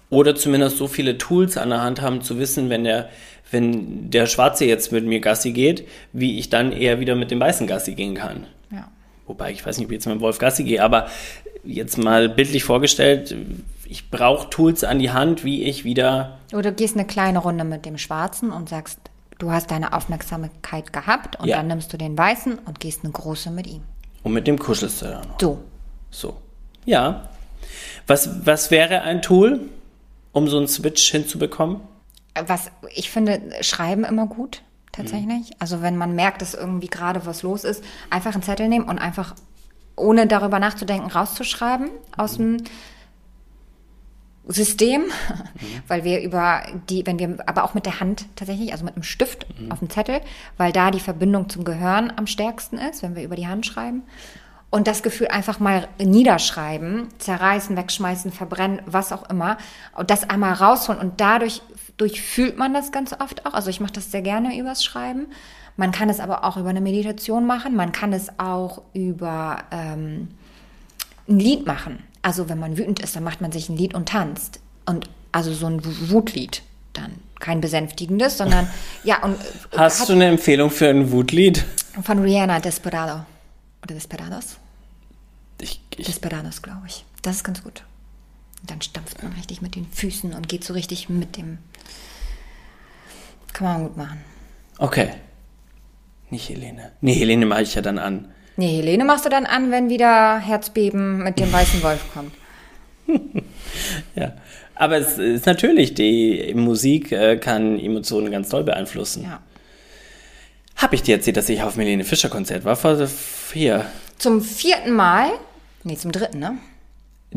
Oder 0.09 0.35
zumindest 0.35 0.77
so 0.77 0.87
viele 0.87 1.19
Tools 1.19 1.55
an 1.57 1.69
der 1.69 1.81
Hand 1.81 2.01
haben, 2.01 2.21
zu 2.21 2.39
wissen, 2.39 2.69
wenn 2.69 2.83
der, 2.83 3.09
wenn 3.51 4.09
der 4.09 4.25
Schwarze 4.25 4.65
jetzt 4.65 4.91
mit 4.91 5.05
mir 5.05 5.19
Gassi 5.19 5.51
geht, 5.51 5.87
wie 6.13 6.39
ich 6.39 6.49
dann 6.49 6.71
eher 6.71 6.99
wieder 6.99 7.15
mit 7.15 7.31
dem 7.31 7.39
Weißen 7.39 7.67
Gassi 7.67 7.93
gehen 7.95 8.15
kann. 8.15 8.45
Ja. 8.71 8.87
Wobei, 9.27 9.51
ich 9.51 9.65
weiß 9.65 9.77
nicht, 9.77 9.85
ob 9.85 9.91
ich 9.91 9.95
jetzt 9.95 10.05
mit 10.07 10.15
dem 10.15 10.21
Wolf 10.21 10.37
Gassi 10.39 10.63
gehe, 10.63 10.83
aber 10.83 11.07
jetzt 11.63 11.97
mal 11.97 12.29
bildlich 12.29 12.63
vorgestellt, 12.63 13.35
ich 13.87 14.09
brauche 14.09 14.49
Tools 14.49 14.83
an 14.83 14.99
die 14.99 15.11
Hand, 15.11 15.43
wie 15.43 15.63
ich 15.63 15.83
wieder. 15.83 16.39
Oder 16.53 16.71
du 16.71 16.73
gehst 16.73 16.95
eine 16.95 17.05
kleine 17.05 17.39
Runde 17.39 17.63
mit 17.63 17.85
dem 17.85 17.97
Schwarzen 17.97 18.51
und 18.51 18.67
sagst, 18.69 18.99
du 19.37 19.51
hast 19.51 19.69
deine 19.71 19.93
Aufmerksamkeit 19.93 20.91
gehabt 20.93 21.39
und 21.39 21.47
Ja. 21.47 21.57
dann 21.57 21.67
nimmst 21.67 21.91
du 21.93 21.97
den 21.97 22.17
Weißen 22.17 22.57
und 22.65 22.79
gehst 22.79 23.03
eine 23.03 23.13
große 23.13 23.51
mit 23.51 23.67
ihm. 23.67 23.81
Und 24.23 24.33
mit 24.33 24.47
dem 24.47 24.57
kuschelst 24.57 25.01
du 25.03 25.05
dann 25.05 25.27
noch. 25.27 25.39
So. 25.39 25.59
So. 26.09 26.37
Ja. 26.85 27.29
Was, 28.07 28.45
was 28.45 28.71
wäre 28.71 29.01
ein 29.01 29.21
Tool, 29.21 29.61
um 30.31 30.47
so 30.47 30.57
einen 30.57 30.67
Switch 30.67 31.11
hinzubekommen? 31.11 31.81
Was 32.47 32.71
ich 32.93 33.09
finde, 33.09 33.41
schreiben 33.61 34.03
immer 34.03 34.27
gut, 34.27 34.61
tatsächlich. 34.91 35.51
Also 35.59 35.81
wenn 35.81 35.97
man 35.97 36.15
merkt, 36.15 36.41
dass 36.41 36.53
irgendwie 36.53 36.87
gerade 36.87 37.25
was 37.25 37.43
los 37.43 37.63
ist, 37.63 37.83
einfach 38.09 38.33
einen 38.33 38.43
Zettel 38.43 38.67
nehmen 38.67 38.85
und 38.85 38.99
einfach, 38.99 39.35
ohne 39.95 40.27
darüber 40.27 40.59
nachzudenken, 40.59 41.09
rauszuschreiben 41.09 41.89
aus 42.17 42.37
dem 42.37 42.57
System, 44.47 45.05
weil 45.87 46.03
wir 46.03 46.21
über 46.21 46.63
die, 46.89 47.05
wenn 47.05 47.19
wir, 47.19 47.37
aber 47.45 47.63
auch 47.63 47.73
mit 47.73 47.85
der 47.85 47.99
Hand 47.99 48.25
tatsächlich, 48.35 48.71
also 48.71 48.85
mit 48.85 48.95
einem 48.95 49.03
Stift 49.03 49.47
auf 49.69 49.79
dem 49.79 49.89
Zettel, 49.89 50.21
weil 50.57 50.71
da 50.71 50.91
die 50.91 50.99
Verbindung 50.99 51.49
zum 51.49 51.63
Gehirn 51.63 52.13
am 52.15 52.27
stärksten 52.27 52.77
ist, 52.77 53.01
wenn 53.03 53.15
wir 53.15 53.23
über 53.23 53.35
die 53.35 53.47
Hand 53.47 53.65
schreiben. 53.65 54.03
Und 54.71 54.87
das 54.87 55.03
Gefühl 55.03 55.29
einfach 55.29 55.59
mal 55.59 55.87
niederschreiben, 55.99 57.07
zerreißen, 57.17 57.77
wegschmeißen, 57.77 58.31
verbrennen, 58.33 58.81
was 58.85 59.13
auch 59.13 59.29
immer. 59.29 59.57
Und 59.95 60.09
das 60.09 60.29
einmal 60.29 60.51
rausholen. 60.51 60.99
Und 60.99 61.21
dadurch 61.21 61.61
durchfühlt 61.97 62.57
man 62.57 62.73
das 62.73 62.91
ganz 62.91 63.13
oft 63.13 63.45
auch. 63.45 63.53
Also 63.53 63.69
ich 63.69 63.79
mache 63.79 63.93
das 63.93 64.11
sehr 64.11 64.21
gerne 64.21 64.57
übers 64.59 64.83
Schreiben. 64.83 65.27
Man 65.77 65.91
kann 65.91 66.09
es 66.09 66.19
aber 66.19 66.43
auch 66.43 66.57
über 66.57 66.69
eine 66.69 66.81
Meditation 66.81 67.45
machen. 67.45 67.75
Man 67.75 67.91
kann 67.91 68.13
es 68.13 68.39
auch 68.39 68.81
über 68.93 69.63
ähm, 69.71 70.29
ein 71.27 71.39
Lied 71.39 71.65
machen. 71.65 72.03
Also 72.21 72.49
wenn 72.49 72.59
man 72.59 72.77
wütend 72.77 73.01
ist, 73.01 73.15
dann 73.15 73.23
macht 73.23 73.41
man 73.41 73.51
sich 73.51 73.69
ein 73.69 73.77
Lied 73.77 73.93
und 73.93 74.09
tanzt. 74.09 74.59
Und 74.85 75.09
also 75.31 75.53
so 75.53 75.67
ein 75.67 75.81
Wutlied 76.09 76.63
dann. 76.93 77.13
Kein 77.39 77.59
besänftigendes, 77.59 78.37
sondern 78.37 78.69
ja 79.03 79.21
und 79.23 79.35
äh, 79.35 79.77
Hast 79.77 80.01
hat 80.01 80.09
du 80.09 80.13
eine 80.13 80.27
Empfehlung 80.27 80.69
für 80.69 80.87
ein 80.89 81.11
Wutlied? 81.11 81.65
von 82.01 82.19
Rihanna 82.19 82.59
Desperado. 82.59 83.25
Oder 83.83 83.95
Desperados? 83.95 84.57
Ich, 85.61 85.81
ich, 85.95 86.05
Desperados, 86.07 86.61
glaube 86.61 86.87
ich. 86.87 87.05
Das 87.21 87.37
ist 87.37 87.43
ganz 87.43 87.63
gut. 87.63 87.83
Und 88.61 88.71
dann 88.71 88.81
stampft 88.81 89.21
man 89.21 89.33
richtig 89.33 89.61
mit 89.61 89.75
den 89.75 89.85
Füßen 89.91 90.33
und 90.33 90.49
geht 90.49 90.63
so 90.63 90.73
richtig 90.73 91.09
mit 91.09 91.37
dem. 91.37 91.59
Kann 93.53 93.67
man 93.67 93.83
gut 93.83 93.97
machen. 93.97 94.21
Okay. 94.77 95.09
Nicht 96.29 96.49
Helene. 96.49 96.91
Nee, 97.01 97.13
Helene 97.13 97.45
mache 97.45 97.61
ich 97.61 97.75
ja 97.75 97.81
dann 97.81 97.99
an. 97.99 98.27
Nee, 98.57 98.77
Helene 98.77 99.05
machst 99.05 99.25
du 99.25 99.29
dann 99.29 99.45
an, 99.45 99.71
wenn 99.71 99.89
wieder 99.89 100.39
Herzbeben 100.39 101.23
mit 101.23 101.39
dem 101.39 101.51
weißen 101.51 101.83
Wolf 101.83 102.01
kommt. 102.13 102.33
Ja. 104.15 104.33
Aber 104.75 104.97
es 104.97 105.17
ist 105.17 105.45
natürlich, 105.45 105.93
die 105.93 106.53
Musik 106.55 107.11
äh, 107.11 107.37
kann 107.37 107.79
Emotionen 107.79 108.31
ganz 108.31 108.49
doll 108.49 108.63
beeinflussen. 108.63 109.23
Ja. 109.23 109.41
Hab 110.75 110.93
ich 110.93 111.01
dir 111.01 111.15
erzählt, 111.15 111.37
dass 111.37 111.49
ich 111.49 111.61
auf 111.61 111.77
Helene 111.77 112.03
Fischer 112.03 112.29
Konzert 112.29 112.65
war? 112.65 112.75
Vor 112.75 113.07
hier. 113.53 113.85
Zum 114.17 114.41
vierten 114.41 114.91
Mal. 114.91 115.29
Nee, 115.83 115.95
zum 115.95 116.11
dritten, 116.11 116.39
ne? 116.39 116.57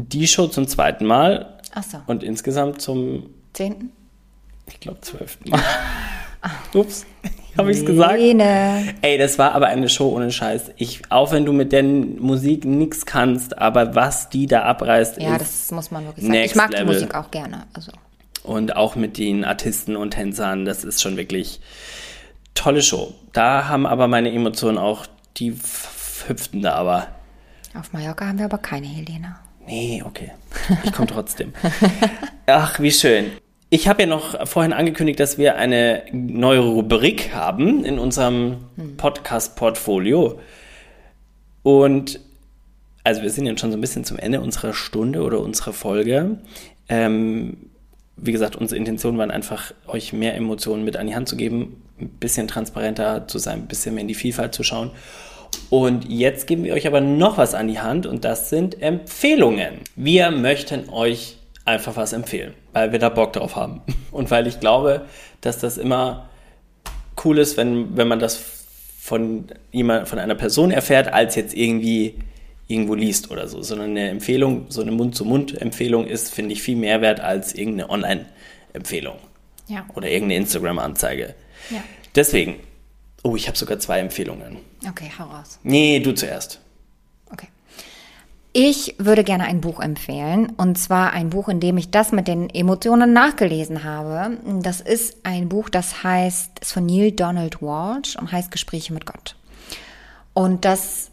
Die 0.00 0.28
Show 0.28 0.46
zum 0.46 0.68
zweiten 0.68 1.04
Mal 1.06 1.58
Ach 1.74 1.82
so. 1.82 1.98
und 2.06 2.22
insgesamt 2.22 2.80
zum, 2.80 3.30
Zehnten? 3.52 3.90
ich 4.66 4.78
glaube, 4.80 5.00
zwölften 5.00 5.50
Mal. 5.50 5.60
Ups, 6.72 7.04
habe 7.56 7.72
ich's 7.72 7.84
gesagt? 7.84 8.12
Helene. 8.12 8.94
Ey, 9.02 9.18
das 9.18 9.38
war 9.40 9.52
aber 9.56 9.66
eine 9.66 9.88
Show 9.88 10.10
ohne 10.14 10.30
Scheiß. 10.30 10.70
Ich, 10.76 11.02
auch 11.10 11.32
wenn 11.32 11.44
du 11.44 11.52
mit 11.52 11.72
der 11.72 11.82
Musik 11.82 12.64
nichts 12.64 13.06
kannst, 13.06 13.58
aber 13.58 13.96
was 13.96 14.28
die 14.28 14.46
da 14.46 14.62
abreißt, 14.62 15.20
Ja, 15.20 15.34
ist 15.34 15.40
das 15.40 15.70
muss 15.72 15.90
man 15.90 16.04
wirklich 16.06 16.24
sagen. 16.26 16.38
Ich 16.38 16.54
mag 16.54 16.70
Level. 16.70 16.86
die 16.86 16.92
Musik 16.92 17.14
auch 17.16 17.30
gerne. 17.32 17.64
Also. 17.72 17.90
und 18.44 18.76
auch 18.76 18.94
mit 18.94 19.18
den 19.18 19.44
Artisten 19.44 19.96
und 19.96 20.12
Tänzern, 20.12 20.64
das 20.64 20.84
ist 20.84 21.02
schon 21.02 21.16
wirklich 21.16 21.60
tolle 22.54 22.82
Show. 22.82 23.14
Da 23.32 23.66
haben 23.66 23.84
aber 23.86 24.06
meine 24.06 24.32
Emotionen 24.32 24.78
auch, 24.78 25.06
die 25.38 25.50
hüpften 26.28 26.62
da 26.62 26.74
aber. 26.74 27.08
Auf 27.74 27.92
Mallorca 27.92 28.26
haben 28.26 28.38
wir 28.38 28.44
aber 28.44 28.58
keine 28.58 28.86
Helene. 28.86 29.34
Nee, 29.68 30.02
okay. 30.02 30.30
Ich 30.82 30.92
komme 30.92 31.08
trotzdem. 31.08 31.52
Ach, 32.46 32.80
wie 32.80 32.90
schön. 32.90 33.32
Ich 33.68 33.86
habe 33.86 34.00
ja 34.00 34.08
noch 34.08 34.48
vorhin 34.48 34.72
angekündigt, 34.72 35.20
dass 35.20 35.36
wir 35.36 35.56
eine 35.56 36.04
neue 36.10 36.60
Rubrik 36.60 37.34
haben 37.34 37.84
in 37.84 37.98
unserem 37.98 38.56
Podcast-Portfolio. 38.96 40.40
Und 41.62 42.20
also 43.04 43.20
wir 43.20 43.28
sind 43.28 43.44
jetzt 43.44 43.60
schon 43.60 43.70
so 43.70 43.76
ein 43.76 43.82
bisschen 43.82 44.04
zum 44.04 44.18
Ende 44.18 44.40
unserer 44.40 44.72
Stunde 44.72 45.22
oder 45.22 45.40
unserer 45.40 45.74
Folge. 45.74 46.38
Ähm, 46.88 47.58
wie 48.16 48.32
gesagt, 48.32 48.56
unsere 48.56 48.78
Intention 48.78 49.18
waren 49.18 49.30
einfach, 49.30 49.74
euch 49.86 50.14
mehr 50.14 50.34
Emotionen 50.34 50.82
mit 50.82 50.96
an 50.96 51.08
die 51.08 51.14
Hand 51.14 51.28
zu 51.28 51.36
geben, 51.36 51.82
ein 52.00 52.08
bisschen 52.08 52.48
transparenter 52.48 53.28
zu 53.28 53.38
sein, 53.38 53.60
ein 53.60 53.68
bisschen 53.68 53.94
mehr 53.94 54.02
in 54.02 54.08
die 54.08 54.14
Vielfalt 54.14 54.54
zu 54.54 54.62
schauen. 54.62 54.92
Und 55.70 56.08
jetzt 56.08 56.46
geben 56.46 56.64
wir 56.64 56.72
euch 56.74 56.86
aber 56.86 57.00
noch 57.00 57.36
was 57.36 57.54
an 57.54 57.68
die 57.68 57.78
Hand 57.78 58.06
und 58.06 58.24
das 58.24 58.48
sind 58.48 58.80
Empfehlungen. 58.80 59.80
Wir 59.96 60.30
möchten 60.30 60.88
euch 60.88 61.36
einfach 61.66 61.96
was 61.96 62.14
empfehlen, 62.14 62.54
weil 62.72 62.92
wir 62.92 62.98
da 62.98 63.10
Bock 63.10 63.34
drauf 63.34 63.54
haben. 63.54 63.82
Und 64.10 64.30
weil 64.30 64.46
ich 64.46 64.58
glaube, 64.58 65.02
dass 65.42 65.58
das 65.58 65.76
immer 65.76 66.30
cool 67.24 67.36
ist, 67.38 67.58
wenn, 67.58 67.94
wenn 67.96 68.08
man 68.08 68.18
das 68.18 68.40
von 68.98 69.44
jemand, 69.70 70.08
von 70.08 70.18
einer 70.18 70.34
Person 70.34 70.70
erfährt, 70.70 71.12
als 71.12 71.34
jetzt 71.34 71.54
irgendwie 71.54 72.14
irgendwo 72.68 72.94
liest 72.94 73.30
oder 73.30 73.48
so, 73.48 73.62
sondern 73.62 73.90
eine 73.90 74.08
Empfehlung, 74.08 74.66
so 74.70 74.80
eine 74.80 74.92
Mund-zu-Mund-Empfehlung 74.92 76.06
ist, 76.06 76.32
finde 76.32 76.52
ich, 76.54 76.62
viel 76.62 76.76
mehr 76.76 77.00
wert 77.02 77.20
als 77.20 77.54
irgendeine 77.54 77.90
Online-Empfehlung 77.90 79.16
Ja. 79.66 79.84
oder 79.94 80.08
irgendeine 80.08 80.36
Instagram-Anzeige. 80.40 81.34
Ja. 81.70 81.82
Deswegen, 82.14 82.56
oh, 83.22 83.36
ich 83.36 83.48
habe 83.48 83.58
sogar 83.58 83.78
zwei 83.78 84.00
Empfehlungen. 84.00 84.58
Okay, 84.88 85.10
hau 85.18 85.24
raus. 85.24 85.58
Nee, 85.62 86.00
du 86.00 86.12
zuerst. 86.12 86.60
Okay. 87.30 87.48
Ich 88.52 88.94
würde 88.98 89.24
gerne 89.24 89.44
ein 89.44 89.60
Buch 89.60 89.80
empfehlen. 89.80 90.52
Und 90.56 90.78
zwar 90.78 91.12
ein 91.12 91.30
Buch, 91.30 91.48
in 91.48 91.60
dem 91.60 91.76
ich 91.78 91.90
das 91.90 92.12
mit 92.12 92.28
den 92.28 92.50
Emotionen 92.50 93.12
nachgelesen 93.12 93.84
habe. 93.84 94.38
Das 94.62 94.80
ist 94.80 95.18
ein 95.22 95.48
Buch, 95.48 95.68
das 95.68 96.02
heißt, 96.02 96.58
ist 96.60 96.72
von 96.72 96.86
Neil 96.86 97.12
Donald 97.12 97.60
Walsh 97.60 98.16
und 98.16 98.32
heißt 98.32 98.50
Gespräche 98.50 98.92
mit 98.92 99.06
Gott. 99.06 99.36
Und 100.34 100.64
das 100.64 101.10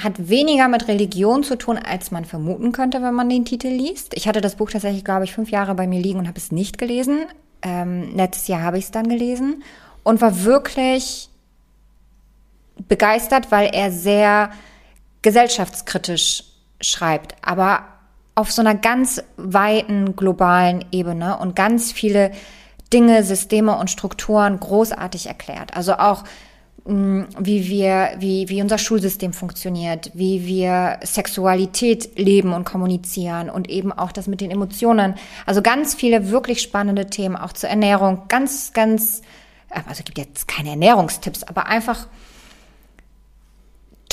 hat 0.00 0.28
weniger 0.28 0.68
mit 0.68 0.88
Religion 0.88 1.44
zu 1.44 1.56
tun, 1.56 1.78
als 1.78 2.10
man 2.10 2.24
vermuten 2.24 2.72
könnte, 2.72 3.00
wenn 3.00 3.14
man 3.14 3.28
den 3.28 3.44
Titel 3.44 3.68
liest. 3.68 4.12
Ich 4.14 4.26
hatte 4.26 4.40
das 4.40 4.56
Buch 4.56 4.70
tatsächlich, 4.70 5.04
glaube 5.04 5.24
ich, 5.24 5.32
fünf 5.32 5.50
Jahre 5.50 5.74
bei 5.74 5.86
mir 5.86 6.00
liegen 6.00 6.18
und 6.18 6.26
habe 6.26 6.38
es 6.38 6.50
nicht 6.50 6.78
gelesen. 6.78 7.26
Ähm, 7.62 8.14
letztes 8.16 8.48
Jahr 8.48 8.62
habe 8.62 8.78
ich 8.78 8.86
es 8.86 8.90
dann 8.90 9.08
gelesen 9.08 9.62
und 10.02 10.20
war 10.20 10.44
wirklich 10.44 11.30
begeistert, 12.88 13.50
weil 13.50 13.70
er 13.72 13.90
sehr 13.90 14.50
gesellschaftskritisch 15.22 16.44
schreibt, 16.80 17.34
aber 17.42 17.84
auf 18.34 18.50
so 18.50 18.60
einer 18.60 18.74
ganz 18.74 19.22
weiten 19.36 20.16
globalen 20.16 20.84
Ebene 20.90 21.38
und 21.38 21.54
ganz 21.54 21.92
viele 21.92 22.32
Dinge, 22.92 23.22
Systeme 23.22 23.76
und 23.76 23.90
Strukturen 23.90 24.58
großartig 24.58 25.26
erklärt. 25.26 25.76
Also 25.76 25.94
auch 25.94 26.24
mh, 26.84 27.26
wie 27.38 27.68
wir, 27.68 28.10
wie, 28.18 28.48
wie 28.48 28.60
unser 28.60 28.78
Schulsystem 28.78 29.32
funktioniert, 29.32 30.10
wie 30.14 30.46
wir 30.46 30.98
Sexualität 31.02 32.18
leben 32.18 32.52
und 32.52 32.64
kommunizieren 32.64 33.50
und 33.50 33.68
eben 33.68 33.92
auch 33.92 34.12
das 34.12 34.26
mit 34.26 34.40
den 34.40 34.50
Emotionen. 34.50 35.14
Also 35.46 35.62
ganz 35.62 35.94
viele 35.94 36.30
wirklich 36.30 36.60
spannende 36.60 37.06
Themen, 37.06 37.36
auch 37.36 37.52
zur 37.52 37.70
Ernährung. 37.70 38.22
Ganz, 38.28 38.72
ganz, 38.72 39.22
also 39.70 40.02
gibt 40.02 40.18
jetzt 40.18 40.48
keine 40.48 40.70
Ernährungstipps, 40.70 41.44
aber 41.44 41.66
einfach 41.66 42.06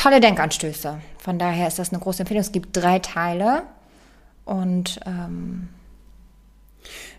tolle 0.02 0.20
Denkanstöße. 0.20 1.00
Von 1.20 1.40
daher 1.40 1.68
ist 1.68 1.80
das 1.80 1.92
eine 1.92 2.02
große 2.02 2.22
Empfehlung. 2.22 2.42
Es 2.42 2.52
gibt 2.52 2.76
drei 2.76 3.00
Teile 3.00 3.64
und 4.46 5.00
ähm, 5.06 5.70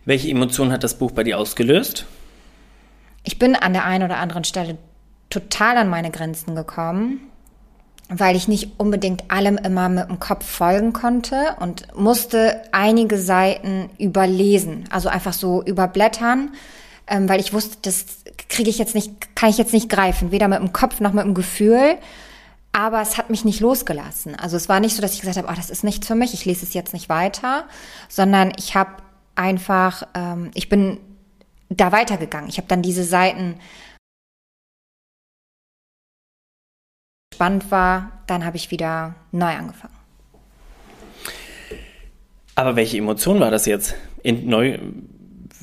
Welche 0.04 0.28
Emotion 0.28 0.72
hat 0.72 0.82
das 0.82 0.98
Buch 0.98 1.12
bei 1.12 1.22
dir 1.24 1.38
ausgelöst? 1.38 2.06
ich 3.24 3.38
bin 3.38 3.54
an 3.54 3.72
der 3.72 3.84
einen 3.84 4.04
oder 4.04 4.18
anderen 4.18 4.44
Stelle 4.44 4.78
total 5.30 5.76
an 5.78 5.88
meine 5.88 6.10
Grenzen 6.10 6.54
gekommen, 6.54 7.20
weil 8.08 8.36
ich 8.36 8.48
nicht 8.48 8.72
unbedingt 8.78 9.30
allem 9.30 9.56
immer 9.56 9.88
mit 9.88 10.08
dem 10.08 10.18
Kopf 10.18 10.44
folgen 10.44 10.92
konnte 10.92 11.56
und 11.60 11.96
musste 11.96 12.62
einige 12.72 13.18
Seiten 13.18 13.90
überlesen, 13.98 14.84
also 14.90 15.08
einfach 15.08 15.32
so 15.32 15.62
überblättern, 15.62 16.50
ähm, 17.06 17.28
weil 17.28 17.40
ich 17.40 17.52
wusste, 17.52 17.78
das 17.82 18.06
kriege 18.48 18.70
ich 18.70 18.78
jetzt 18.78 18.94
nicht, 18.94 19.34
kann 19.34 19.50
ich 19.50 19.58
jetzt 19.58 19.72
nicht 19.72 19.88
greifen, 19.88 20.30
weder 20.30 20.48
mit 20.48 20.58
dem 20.58 20.72
Kopf 20.72 21.00
noch 21.00 21.12
mit 21.12 21.24
dem 21.24 21.34
Gefühl. 21.34 21.96
Aber 22.72 23.02
es 23.02 23.18
hat 23.18 23.28
mich 23.28 23.44
nicht 23.44 23.60
losgelassen. 23.60 24.34
Also 24.34 24.56
es 24.56 24.68
war 24.68 24.80
nicht 24.80 24.96
so, 24.96 25.02
dass 25.02 25.12
ich 25.12 25.20
gesagt 25.20 25.36
habe, 25.36 25.48
oh, 25.50 25.54
das 25.54 25.68
ist 25.68 25.84
nichts 25.84 26.06
für 26.06 26.14
mich, 26.14 26.32
ich 26.32 26.46
lese 26.46 26.64
es 26.64 26.72
jetzt 26.72 26.94
nicht 26.94 27.08
weiter, 27.10 27.68
sondern 28.08 28.52
ich 28.56 28.74
habe 28.74 29.02
einfach, 29.34 30.08
ähm, 30.14 30.50
ich 30.54 30.68
bin 30.68 30.98
da 31.68 31.92
weitergegangen. 31.92 32.48
Ich 32.48 32.56
habe 32.56 32.68
dann 32.68 32.82
diese 32.82 33.04
Seiten 33.04 33.58
spannend 37.34 37.70
war, 37.70 38.22
dann 38.26 38.44
habe 38.44 38.56
ich 38.56 38.70
wieder 38.70 39.14
neu 39.32 39.52
angefangen. 39.54 39.94
Aber 42.54 42.76
welche 42.76 42.98
Emotion 42.98 43.40
war 43.40 43.50
das 43.50 43.66
jetzt? 43.66 43.94
In, 44.22 44.48
neu, 44.48 44.78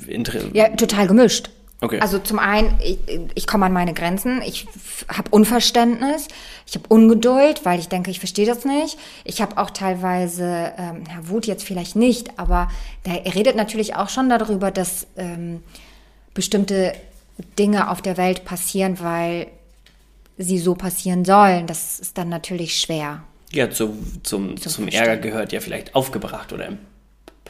inter, 0.08 0.54
Ja, 0.54 0.70
total 0.70 1.08
gemischt. 1.08 1.50
Okay. 1.82 2.00
Also 2.02 2.20
zum 2.20 2.40
einen, 2.40 2.78
ich, 2.84 3.00
ich 3.36 3.48
komme 3.48 3.66
an 3.66 3.74
meine 3.74 3.94
Grenzen, 3.94 4.42
ich 4.42 4.68
habe 5.08 5.30
Unverständnis, 5.32 6.28
ich 6.68 6.76
habe 6.76 6.86
Ungeduld, 6.90 7.64
weil 7.64 7.80
ich 7.80 7.88
denke, 7.88 8.12
ich 8.12 8.20
verstehe 8.20 8.46
das 8.46 8.66
nicht. 8.66 8.98
Ich 9.24 9.42
habe 9.42 9.58
auch 9.58 9.70
teilweise, 9.70 10.74
ähm, 10.78 11.04
ja, 11.08 11.30
Wut 11.30 11.48
jetzt 11.48 11.64
vielleicht 11.64 11.96
nicht, 11.96 12.38
aber 12.38 12.70
da, 13.04 13.14
er 13.14 13.34
redet 13.34 13.56
natürlich 13.56 13.96
auch 13.96 14.10
schon 14.10 14.30
darüber, 14.30 14.72
dass 14.72 15.08
ähm, 15.16 15.64
bestimmte 16.34 16.94
Dinge 17.58 17.90
auf 17.90 18.02
der 18.02 18.18
Welt 18.18 18.44
passieren, 18.44 19.00
weil 19.00 19.48
sie 20.38 20.60
so 20.60 20.76
passieren 20.76 21.24
sollen. 21.24 21.66
Das 21.66 22.00
ist 22.00 22.18
dann 22.18 22.28
natürlich 22.28 22.80
schwer. 22.80 23.24
ja, 23.52 23.70
zu, 23.70 23.98
zum, 24.24 24.58
zum 24.58 24.84
Verstehen. 24.84 24.90
Ärger 24.94 25.18
gehört 25.18 25.54
ja 25.54 25.62
vielleicht 25.62 25.96
aufgebracht 25.96 26.52
oder 26.52 26.74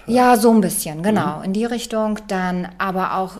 Ja, 0.10 0.38
so 0.38 0.52
ein 0.52 0.62
bisschen, 0.62 1.04
genau, 1.04 1.42
in 1.42 1.54
die 1.54 1.66
Richtung. 1.66 2.20
Dann 2.28 2.70
aber 2.78 3.18
auch 3.18 3.34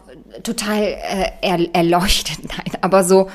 total 0.44 0.82
äh, 0.82 1.32
er, 1.42 1.76
erleuchtet, 1.76 2.40
nein, 2.58 2.78
aber 2.82 3.04
so, 3.04 3.30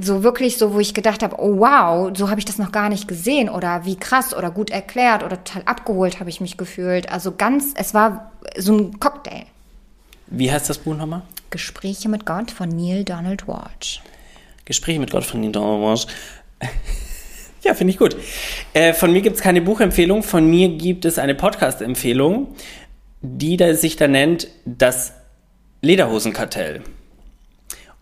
so 0.00 0.22
wirklich 0.22 0.58
so, 0.58 0.74
wo 0.74 0.80
ich 0.80 0.94
gedacht 0.94 1.22
habe, 1.22 1.36
oh 1.38 1.58
wow, 1.58 2.12
so 2.16 2.28
habe 2.30 2.38
ich 2.38 2.44
das 2.44 2.58
noch 2.58 2.72
gar 2.72 2.88
nicht 2.88 3.08
gesehen 3.08 3.48
oder 3.48 3.84
wie 3.84 3.96
krass 3.96 4.34
oder 4.34 4.50
gut 4.50 4.70
erklärt 4.70 5.22
oder 5.22 5.42
total 5.42 5.62
abgeholt 5.64 6.20
habe 6.20 6.30
ich 6.30 6.40
mich 6.40 6.56
gefühlt. 6.56 7.10
Also 7.10 7.32
ganz, 7.32 7.74
es 7.74 7.94
war 7.94 8.32
so 8.56 8.76
ein 8.76 9.00
Cocktail. 9.00 9.44
Wie 10.26 10.50
heißt 10.50 10.70
das 10.70 10.78
Buch 10.78 10.96
nochmal? 10.96 11.22
Gespräche 11.50 12.08
mit 12.08 12.24
Gott 12.24 12.50
von 12.50 12.68
Neil 12.68 13.04
Donald 13.04 13.46
Walsh. 13.46 14.00
Gespräche 14.64 15.00
mit 15.00 15.10
Gott 15.10 15.24
von 15.24 15.40
Nina 15.40 15.60
Orange. 15.60 16.06
Ja, 17.62 17.74
finde 17.74 17.92
ich 17.92 17.98
gut. 17.98 18.16
Äh, 18.72 18.92
von 18.92 19.12
mir 19.12 19.22
gibt 19.22 19.36
es 19.36 19.42
keine 19.42 19.62
Buchempfehlung, 19.62 20.22
von 20.22 20.48
mir 20.48 20.68
gibt 20.70 21.04
es 21.04 21.18
eine 21.18 21.34
Podcast-Empfehlung, 21.34 22.54
die 23.20 23.56
da 23.56 23.74
sich 23.74 23.96
da 23.96 24.08
nennt 24.08 24.48
das 24.64 25.12
Lederhosenkartell. 25.80 26.82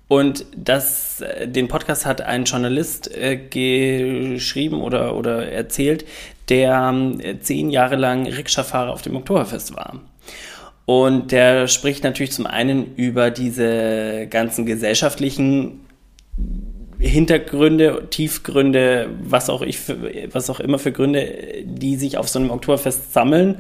Und 0.09 0.47
das, 0.57 1.21
äh, 1.21 1.47
den 1.47 1.69
Podcast 1.69 2.07
hat 2.07 2.23
ein 2.23 2.45
Journalist 2.45 3.15
äh, 3.15 3.37
geschrieben 3.37 4.81
oder, 4.81 5.15
oder 5.15 5.53
erzählt, 5.53 6.07
der 6.49 6.93
äh, 7.21 7.39
zehn 7.39 7.71
Jahre 7.71 7.97
lang 7.97 8.27
Rikscha-Fahrer 8.27 8.93
auf 8.93 9.03
dem 9.03 9.15
Oktoberfest 9.15 9.77
war. 9.77 10.01
Und 10.87 11.31
der 11.31 11.69
spricht 11.69 12.03
natürlich 12.03 12.33
zum 12.33 12.47
einen 12.47 12.97
über 12.97 13.31
diese 13.31 14.27
ganzen 14.29 14.67
gesellschaftlichen 14.67 15.87
Hintergründe, 17.01 18.07
Tiefgründe, 18.11 19.09
was 19.23 19.49
auch 19.49 19.63
ich 19.63 19.79
für, 19.79 19.97
was 20.33 20.51
auch 20.51 20.61
immer 20.61 20.79
für 20.79 20.93
Gründe, 20.93 21.65
die 21.65 21.97
sich 21.97 22.19
auf 22.19 22.29
so 22.29 22.39
einem 22.39 22.51
Oktoberfest 22.51 23.13
sammeln. 23.13 23.57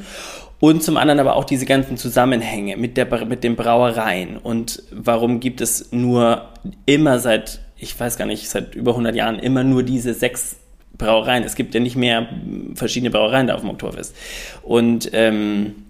Und 0.60 0.82
zum 0.82 0.98
anderen 0.98 1.20
aber 1.20 1.36
auch 1.36 1.44
diese 1.44 1.64
ganzen 1.64 1.96
Zusammenhänge 1.96 2.76
mit, 2.76 2.98
der, 2.98 3.24
mit 3.24 3.42
den 3.42 3.56
Brauereien. 3.56 4.36
Und 4.36 4.82
warum 4.90 5.40
gibt 5.40 5.62
es 5.62 5.90
nur 5.90 6.50
immer 6.84 7.18
seit, 7.18 7.60
ich 7.78 7.98
weiß 7.98 8.18
gar 8.18 8.26
nicht, 8.26 8.48
seit 8.48 8.74
über 8.74 8.90
100 8.90 9.16
Jahren 9.16 9.38
immer 9.38 9.64
nur 9.64 9.82
diese 9.82 10.12
sechs 10.12 10.56
Brauereien. 10.98 11.44
Es 11.44 11.54
gibt 11.54 11.74
ja 11.74 11.80
nicht 11.80 11.96
mehr 11.96 12.28
verschiedene 12.74 13.10
Brauereien 13.10 13.46
da 13.46 13.54
auf 13.54 13.62
dem 13.62 13.70
Oktoberfest. 13.70 14.14
Und 14.62 15.08
ähm, 15.14 15.86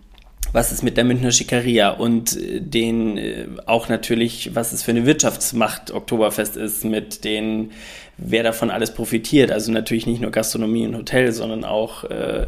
was 0.53 0.73
ist 0.73 0.83
mit 0.83 0.97
der 0.97 1.05
Münchner 1.05 1.31
Schickeria 1.31 1.91
und 1.91 2.37
äh, 2.37 2.61
den 2.61 3.19
äh, 3.19 3.47
auch 3.67 3.89
natürlich, 3.89 4.55
was 4.55 4.73
es 4.73 4.83
für 4.83 4.91
eine 4.91 5.07
Wirtschaftsmacht 5.07 5.93
Oktoberfest 5.93 6.57
ist, 6.57 6.85
mit 6.85 7.25
den, 7.25 7.71
wer 8.17 8.43
davon 8.43 8.71
alles 8.71 8.93
profitiert. 8.93 9.53
Also 9.53 9.71
natürlich 9.73 10.07
nicht 10.07 10.21
nur 10.21 10.31
Gastronomie 10.31 10.87
und 10.87 10.97
Hotel, 10.97 11.33
sondern 11.33 11.65
auch 11.65 12.05
äh, 12.05 12.47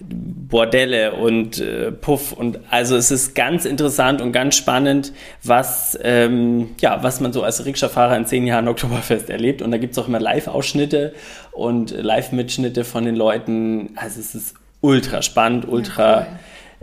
Bordelle 0.00 1.14
und 1.14 1.60
äh, 1.60 1.92
Puff 1.92 2.32
und 2.32 2.58
also 2.70 2.96
es 2.96 3.12
ist 3.12 3.34
ganz 3.34 3.64
interessant 3.64 4.20
und 4.20 4.32
ganz 4.32 4.56
spannend, 4.56 5.12
was 5.42 5.96
ähm, 6.02 6.70
ja 6.80 7.02
was 7.02 7.20
man 7.20 7.32
so 7.32 7.44
als 7.44 7.64
Rikscha-Fahrer 7.64 8.16
in 8.16 8.26
zehn 8.26 8.46
Jahren 8.46 8.66
Oktoberfest 8.66 9.30
erlebt 9.30 9.62
und 9.62 9.70
da 9.70 9.78
gibt 9.78 9.92
es 9.92 9.98
auch 9.98 10.08
immer 10.08 10.20
Live-Ausschnitte 10.20 11.14
und 11.52 11.92
Live-Mitschnitte 11.92 12.84
von 12.84 13.04
den 13.04 13.14
Leuten. 13.14 13.90
Also 13.94 14.18
es 14.18 14.34
ist 14.34 14.54
ultra 14.80 15.22
spannend, 15.22 15.66
ultra 15.68 16.20
ja, 16.20 16.26
cool 16.28 16.38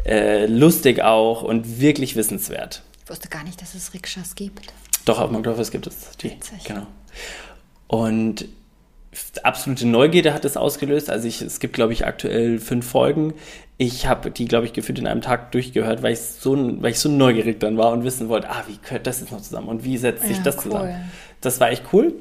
äh, 0.05 0.45
lustig 0.45 1.01
auch 1.01 1.43
und 1.43 1.79
wirklich 1.79 2.15
wissenswert. 2.15 2.83
Ich 3.03 3.09
wusste 3.09 3.29
gar 3.29 3.43
nicht, 3.43 3.61
dass 3.61 3.75
es 3.75 3.93
Rikschas 3.93 4.35
gibt. 4.35 4.73
Doch, 5.05 5.19
auf 5.19 5.31
McDorfes 5.31 5.71
gibt 5.71 5.87
es 5.87 6.17
die. 6.17 6.31
Witzig. 6.31 6.63
Genau. 6.63 6.87
Und 7.87 8.45
absolute 9.43 9.87
Neugierde 9.87 10.33
hat 10.33 10.45
es 10.45 10.55
ausgelöst. 10.55 11.09
Also 11.09 11.27
ich, 11.27 11.41
es 11.41 11.59
gibt, 11.59 11.73
glaube 11.73 11.93
ich, 11.93 12.05
aktuell 12.05 12.59
fünf 12.59 12.87
Folgen. 12.87 13.33
Ich 13.77 14.05
habe 14.07 14.31
die, 14.31 14.45
glaube 14.45 14.65
ich, 14.65 14.73
gefühlt 14.73 14.99
in 14.99 15.07
einem 15.07 15.21
Tag 15.21 15.51
durchgehört, 15.51 16.03
weil 16.03 16.13
ich 16.13 16.21
so, 16.21 16.55
weil 16.81 16.91
ich 16.91 16.99
so 16.99 17.09
neugierig 17.09 17.59
dann 17.59 17.77
war 17.77 17.91
und 17.91 18.03
wissen 18.03 18.29
wollte, 18.29 18.49
ah, 18.49 18.63
wie 18.67 18.77
gehört 18.77 19.07
das 19.07 19.19
jetzt 19.19 19.31
noch 19.31 19.41
zusammen 19.41 19.67
und 19.67 19.83
wie 19.83 19.97
setzt 19.97 20.23
sich 20.23 20.37
ja, 20.37 20.43
das 20.43 20.57
cool. 20.57 20.63
zusammen. 20.63 21.11
Das 21.41 21.59
war 21.59 21.71
echt 21.71 21.83
cool. 21.91 22.13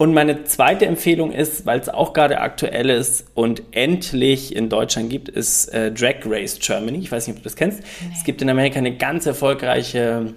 Und 0.00 0.14
meine 0.14 0.44
zweite 0.44 0.86
Empfehlung 0.86 1.30
ist, 1.30 1.66
weil 1.66 1.78
es 1.78 1.90
auch 1.90 2.14
gerade 2.14 2.40
aktuell 2.40 2.88
ist 2.88 3.26
und 3.34 3.62
endlich 3.72 4.56
in 4.56 4.70
Deutschland 4.70 5.10
gibt, 5.10 5.28
ist 5.28 5.66
äh, 5.74 5.92
Drag 5.92 6.24
Race 6.24 6.58
Germany. 6.58 7.00
Ich 7.00 7.12
weiß 7.12 7.26
nicht, 7.26 7.36
ob 7.36 7.42
du 7.42 7.44
das 7.44 7.54
kennst. 7.54 7.80
Nee. 7.80 8.08
Es 8.16 8.24
gibt 8.24 8.40
in 8.40 8.48
Amerika 8.48 8.78
eine 8.78 8.96
ganz 8.96 9.26
erfolgreiche 9.26 10.32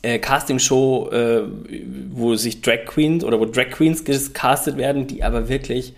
äh, 0.00 0.18
Castingshow, 0.18 1.10
äh, 1.10 1.42
wo 2.12 2.34
sich 2.36 2.62
Drag 2.62 2.86
Queens 2.86 3.24
oder 3.24 3.38
wo 3.38 3.44
Drag 3.44 3.68
Queens 3.68 4.06
gecastet 4.06 4.78
werden, 4.78 5.06
die 5.06 5.22
aber 5.22 5.50
wirklich 5.50 5.92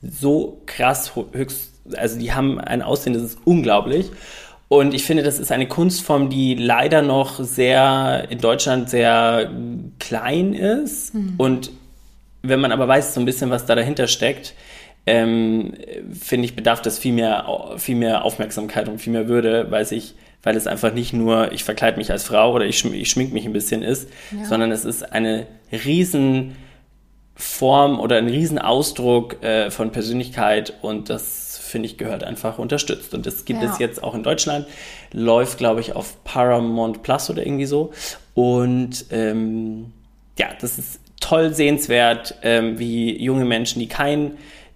so 0.00 0.62
krass 0.64 1.12
höchst, 1.32 1.72
also 1.94 2.18
die 2.18 2.32
haben 2.32 2.58
ein 2.58 2.80
Aussehen, 2.80 3.12
das 3.12 3.22
ist 3.22 3.38
unglaublich. 3.44 4.12
Und 4.68 4.94
ich 4.94 5.04
finde, 5.04 5.24
das 5.24 5.38
ist 5.38 5.52
eine 5.52 5.68
Kunstform, 5.68 6.30
die 6.30 6.54
leider 6.54 7.02
noch 7.02 7.44
sehr 7.44 8.28
in 8.30 8.38
Deutschland 8.38 8.88
sehr 8.88 9.50
klein 9.98 10.54
ist 10.54 11.12
mhm. 11.12 11.34
und 11.36 11.72
wenn 12.42 12.60
man 12.60 12.72
aber 12.72 12.88
weiß 12.88 13.14
so 13.14 13.20
ein 13.20 13.26
bisschen, 13.26 13.50
was 13.50 13.66
da 13.66 13.74
dahinter 13.74 14.06
steckt, 14.06 14.54
ähm, 15.06 15.74
finde 16.18 16.44
ich, 16.44 16.56
bedarf 16.56 16.82
das 16.82 16.98
viel 16.98 17.12
mehr, 17.12 17.46
viel 17.78 17.96
mehr 17.96 18.24
Aufmerksamkeit 18.24 18.88
und 18.88 18.98
viel 19.00 19.12
mehr 19.12 19.28
Würde, 19.28 19.70
weil 19.70 19.86
ich, 19.92 20.14
weil 20.42 20.56
es 20.56 20.66
einfach 20.66 20.92
nicht 20.92 21.12
nur, 21.12 21.52
ich 21.52 21.64
verkleide 21.64 21.96
mich 21.96 22.10
als 22.10 22.24
Frau 22.24 22.52
oder 22.52 22.66
ich, 22.66 22.78
schm 22.78 22.94
ich 22.94 23.10
schmink 23.10 23.32
mich 23.32 23.46
ein 23.46 23.52
bisschen 23.52 23.82
ist, 23.82 24.08
ja. 24.30 24.44
sondern 24.44 24.70
es 24.72 24.84
ist 24.84 25.12
eine 25.12 25.46
riesen 25.72 26.56
Form 27.34 27.98
oder 27.98 28.16
ein 28.16 28.28
riesen 28.28 28.58
Ausdruck 28.58 29.42
äh, 29.42 29.70
von 29.70 29.92
Persönlichkeit 29.92 30.74
und 30.82 31.08
das 31.08 31.58
finde 31.58 31.86
ich 31.86 31.96
gehört 31.96 32.24
einfach 32.24 32.58
unterstützt 32.58 33.14
und 33.14 33.24
das 33.24 33.44
gibt 33.44 33.62
ja. 33.62 33.70
es 33.70 33.78
jetzt 33.78 34.02
auch 34.02 34.14
in 34.14 34.22
Deutschland, 34.22 34.66
läuft 35.12 35.58
glaube 35.58 35.80
ich 35.80 35.94
auf 35.94 36.22
Paramount 36.24 37.02
Plus 37.02 37.30
oder 37.30 37.46
irgendwie 37.46 37.66
so 37.66 37.92
und 38.34 39.06
ähm, 39.10 39.92
ja, 40.38 40.48
das 40.60 40.78
ist 40.78 41.00
toll 41.30 41.54
sehenswert, 41.54 42.34
ähm, 42.42 42.80
wie 42.80 43.22
junge 43.22 43.44
Menschen, 43.44 43.78
die 43.78 43.86
kein, 43.86 44.32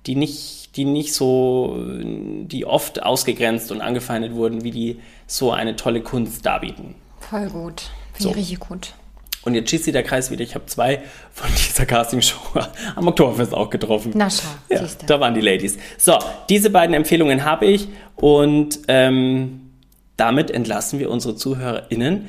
die 0.06 0.14
nicht, 0.14 0.76
die 0.76 0.84
nicht 0.84 1.12
so, 1.12 1.76
die 1.84 2.64
oft 2.64 3.02
ausgegrenzt 3.02 3.72
und 3.72 3.80
angefeindet 3.80 4.34
wurden, 4.34 4.62
wie 4.62 4.70
die 4.70 5.00
so 5.26 5.50
eine 5.50 5.74
tolle 5.74 6.00
Kunst 6.00 6.46
darbieten. 6.46 6.94
Voll 7.18 7.48
gut. 7.48 7.90
Finde 8.12 8.22
so. 8.22 8.30
ich 8.30 8.36
richtig 8.36 8.60
gut. 8.60 8.94
Und 9.42 9.54
jetzt 9.54 9.68
schießt 9.68 9.84
sich 9.84 9.92
der 9.92 10.04
Kreis 10.04 10.30
wieder. 10.30 10.42
Ich 10.42 10.54
habe 10.54 10.66
zwei 10.66 11.02
von 11.32 11.50
dieser 11.50 11.86
Castingshow 11.86 12.60
am 12.94 13.08
Oktoberfest 13.08 13.52
auch 13.52 13.68
getroffen. 13.68 14.12
Na 14.14 14.30
schau, 14.30 14.46
ja, 14.70 14.86
Da 15.06 15.18
waren 15.18 15.34
die 15.34 15.40
Ladies. 15.40 15.76
So, 15.98 16.16
diese 16.48 16.70
beiden 16.70 16.94
Empfehlungen 16.94 17.44
habe 17.44 17.66
ich 17.66 17.88
und 18.14 18.78
ähm, 18.86 19.72
damit 20.16 20.52
entlassen 20.52 21.00
wir 21.00 21.10
unsere 21.10 21.34
ZuhörerInnen 21.34 22.28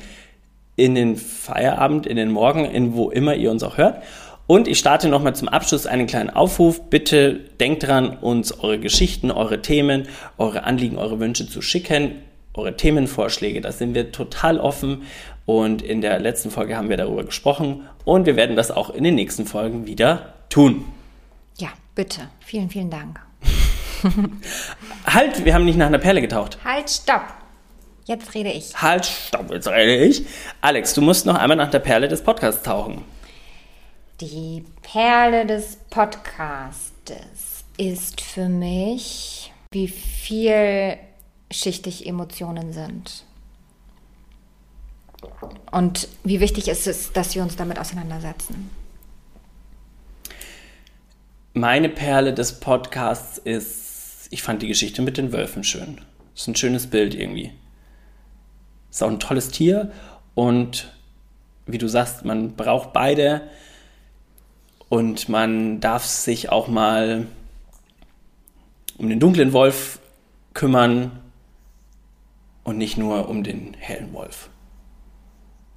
in 0.76 0.94
den 0.94 1.16
Feierabend, 1.16 2.06
in 2.06 2.16
den 2.16 2.30
Morgen, 2.30 2.64
in 2.64 2.94
wo 2.94 3.10
immer 3.10 3.34
ihr 3.34 3.50
uns 3.50 3.62
auch 3.62 3.78
hört. 3.78 4.02
Und 4.46 4.68
ich 4.68 4.78
starte 4.78 5.08
nochmal 5.08 5.34
zum 5.34 5.48
Abschluss 5.48 5.86
einen 5.86 6.06
kleinen 6.06 6.30
Aufruf. 6.30 6.88
Bitte 6.88 7.40
denkt 7.58 7.86
dran, 7.86 8.16
uns 8.18 8.60
eure 8.60 8.78
Geschichten, 8.78 9.32
eure 9.32 9.60
Themen, 9.60 10.06
eure 10.38 10.62
Anliegen, 10.62 10.98
eure 10.98 11.18
Wünsche 11.18 11.48
zu 11.48 11.62
schicken, 11.62 12.22
eure 12.54 12.76
Themenvorschläge. 12.76 13.60
Da 13.60 13.72
sind 13.72 13.94
wir 13.94 14.12
total 14.12 14.60
offen. 14.60 15.02
Und 15.46 15.82
in 15.82 16.00
der 16.00 16.20
letzten 16.20 16.50
Folge 16.50 16.76
haben 16.76 16.88
wir 16.88 16.96
darüber 16.96 17.24
gesprochen. 17.24 17.88
Und 18.04 18.26
wir 18.26 18.36
werden 18.36 18.54
das 18.54 18.70
auch 18.70 18.90
in 18.90 19.02
den 19.02 19.16
nächsten 19.16 19.46
Folgen 19.46 19.86
wieder 19.86 20.34
tun. 20.48 20.84
Ja, 21.58 21.68
bitte. 21.96 22.28
Vielen, 22.40 22.70
vielen 22.70 22.90
Dank. 22.90 23.20
halt, 25.06 25.44
wir 25.44 25.54
haben 25.54 25.64
nicht 25.64 25.78
nach 25.78 25.86
einer 25.86 25.98
Perle 25.98 26.20
getaucht. 26.20 26.58
Halt, 26.64 26.88
stopp. 26.88 27.22
Jetzt 28.06 28.34
rede 28.34 28.50
ich. 28.50 28.80
Halt, 28.80 29.04
stopp, 29.04 29.50
jetzt 29.50 29.66
rede 29.66 30.04
ich. 30.04 30.24
Alex, 30.60 30.94
du 30.94 31.02
musst 31.02 31.26
noch 31.26 31.34
einmal 31.34 31.56
nach 31.56 31.70
der 31.70 31.80
Perle 31.80 32.06
des 32.06 32.22
Podcasts 32.22 32.62
tauchen. 32.62 33.04
Die 34.20 34.64
Perle 34.82 35.44
des 35.44 35.76
Podcastes 35.90 37.64
ist 37.76 38.20
für 38.20 38.48
mich, 38.48 39.52
wie 39.72 39.88
vielschichtig 39.88 42.06
Emotionen 42.06 42.72
sind. 42.72 43.24
Und 45.72 46.08
wie 46.22 46.38
wichtig 46.38 46.68
ist 46.68 46.86
es, 46.86 47.12
dass 47.12 47.34
wir 47.34 47.42
uns 47.42 47.56
damit 47.56 47.80
auseinandersetzen. 47.80 48.70
Meine 51.54 51.88
Perle 51.88 52.32
des 52.32 52.60
Podcasts 52.60 53.38
ist, 53.38 54.28
ich 54.30 54.42
fand 54.42 54.62
die 54.62 54.68
Geschichte 54.68 55.02
mit 55.02 55.16
den 55.16 55.32
Wölfen 55.32 55.64
schön. 55.64 56.00
Das 56.34 56.42
ist 56.42 56.48
ein 56.48 56.56
schönes 56.56 56.86
Bild 56.86 57.14
irgendwie. 57.14 57.52
Ist 58.96 59.02
auch 59.02 59.10
ein 59.10 59.20
tolles 59.20 59.50
Tier 59.50 59.92
und 60.34 60.90
wie 61.66 61.76
du 61.76 61.86
sagst, 61.86 62.24
man 62.24 62.56
braucht 62.56 62.94
beide 62.94 63.42
und 64.88 65.28
man 65.28 65.80
darf 65.80 66.06
sich 66.06 66.48
auch 66.48 66.66
mal 66.66 67.26
um 68.96 69.10
den 69.10 69.20
dunklen 69.20 69.52
Wolf 69.52 70.00
kümmern 70.54 71.20
und 72.64 72.78
nicht 72.78 72.96
nur 72.96 73.28
um 73.28 73.44
den 73.44 73.74
hellen 73.74 74.14
Wolf. 74.14 74.48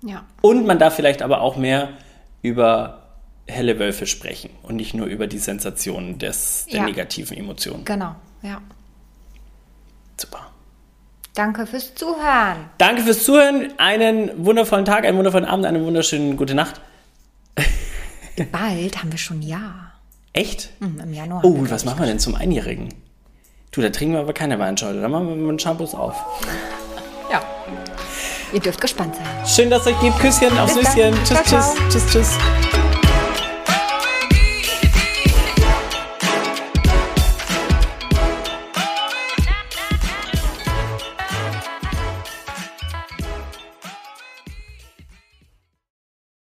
Ja. 0.01 0.25
Und 0.39 0.65
man 0.65 0.79
darf 0.79 0.95
vielleicht 0.95 1.21
aber 1.21 1.41
auch 1.41 1.57
mehr 1.57 1.89
über 2.41 3.17
helle 3.49 3.79
Wölfe 3.79 4.07
sprechen 4.07 4.49
und 4.63 4.77
nicht 4.77 4.93
nur 4.93 5.07
über 5.07 5.27
die 5.27 5.39
Sensationen 5.39 6.19
des, 6.19 6.67
der 6.67 6.79
ja. 6.79 6.85
negativen 6.85 7.35
Emotionen. 7.35 7.83
Genau, 7.83 8.15
ja. 8.43 8.61
Super. 10.15 10.53
Danke 11.39 11.65
fürs 11.65 11.95
Zuhören. 11.95 12.65
Danke 12.79 13.01
fürs 13.03 13.23
Zuhören. 13.23 13.71
Einen 13.77 14.45
wundervollen 14.45 14.83
Tag, 14.83 15.05
einen 15.05 15.17
wundervollen 15.17 15.45
Abend, 15.45 15.65
eine 15.65 15.81
wunderschöne 15.85 16.35
gute 16.35 16.53
Nacht. 16.53 16.81
Bald 18.51 18.99
haben 18.99 19.09
wir 19.09 19.17
schon 19.17 19.39
ein 19.39 19.43
Jahr. 19.43 19.93
Echt? 20.33 20.69
Mhm, 20.81 20.99
Im 20.99 21.13
Januar. 21.13 21.45
Oh, 21.45 21.55
was 21.69 21.85
machen 21.85 21.99
wir 22.01 22.07
denn 22.07 22.19
zum 22.19 22.35
Einjährigen? 22.35 22.89
Du, 23.71 23.79
da 23.79 23.89
trinken 23.89 24.15
wir 24.15 24.19
aber 24.19 24.33
keine 24.33 24.59
Weinschorle. 24.59 24.99
Da 24.99 25.07
machen 25.07 25.29
wir 25.29 25.35
mit 25.37 25.49
den 25.49 25.59
Shampoos 25.59 25.95
auf. 25.95 26.13
Ja. 27.31 27.41
Ihr 28.51 28.59
dürft 28.59 28.81
gespannt 28.81 29.15
sein. 29.15 29.25
Schön, 29.47 29.69
dass 29.69 29.83
es 29.83 29.93
euch 29.93 29.99
gibt. 30.01 30.19
Küsschen 30.19 30.59
auf 30.59 30.69
Süßchen. 30.73 31.15
Tschüss, 31.23 31.43
tschüss, 31.45 31.75
tschüss, 31.89 32.11
tschüss. 32.11 32.78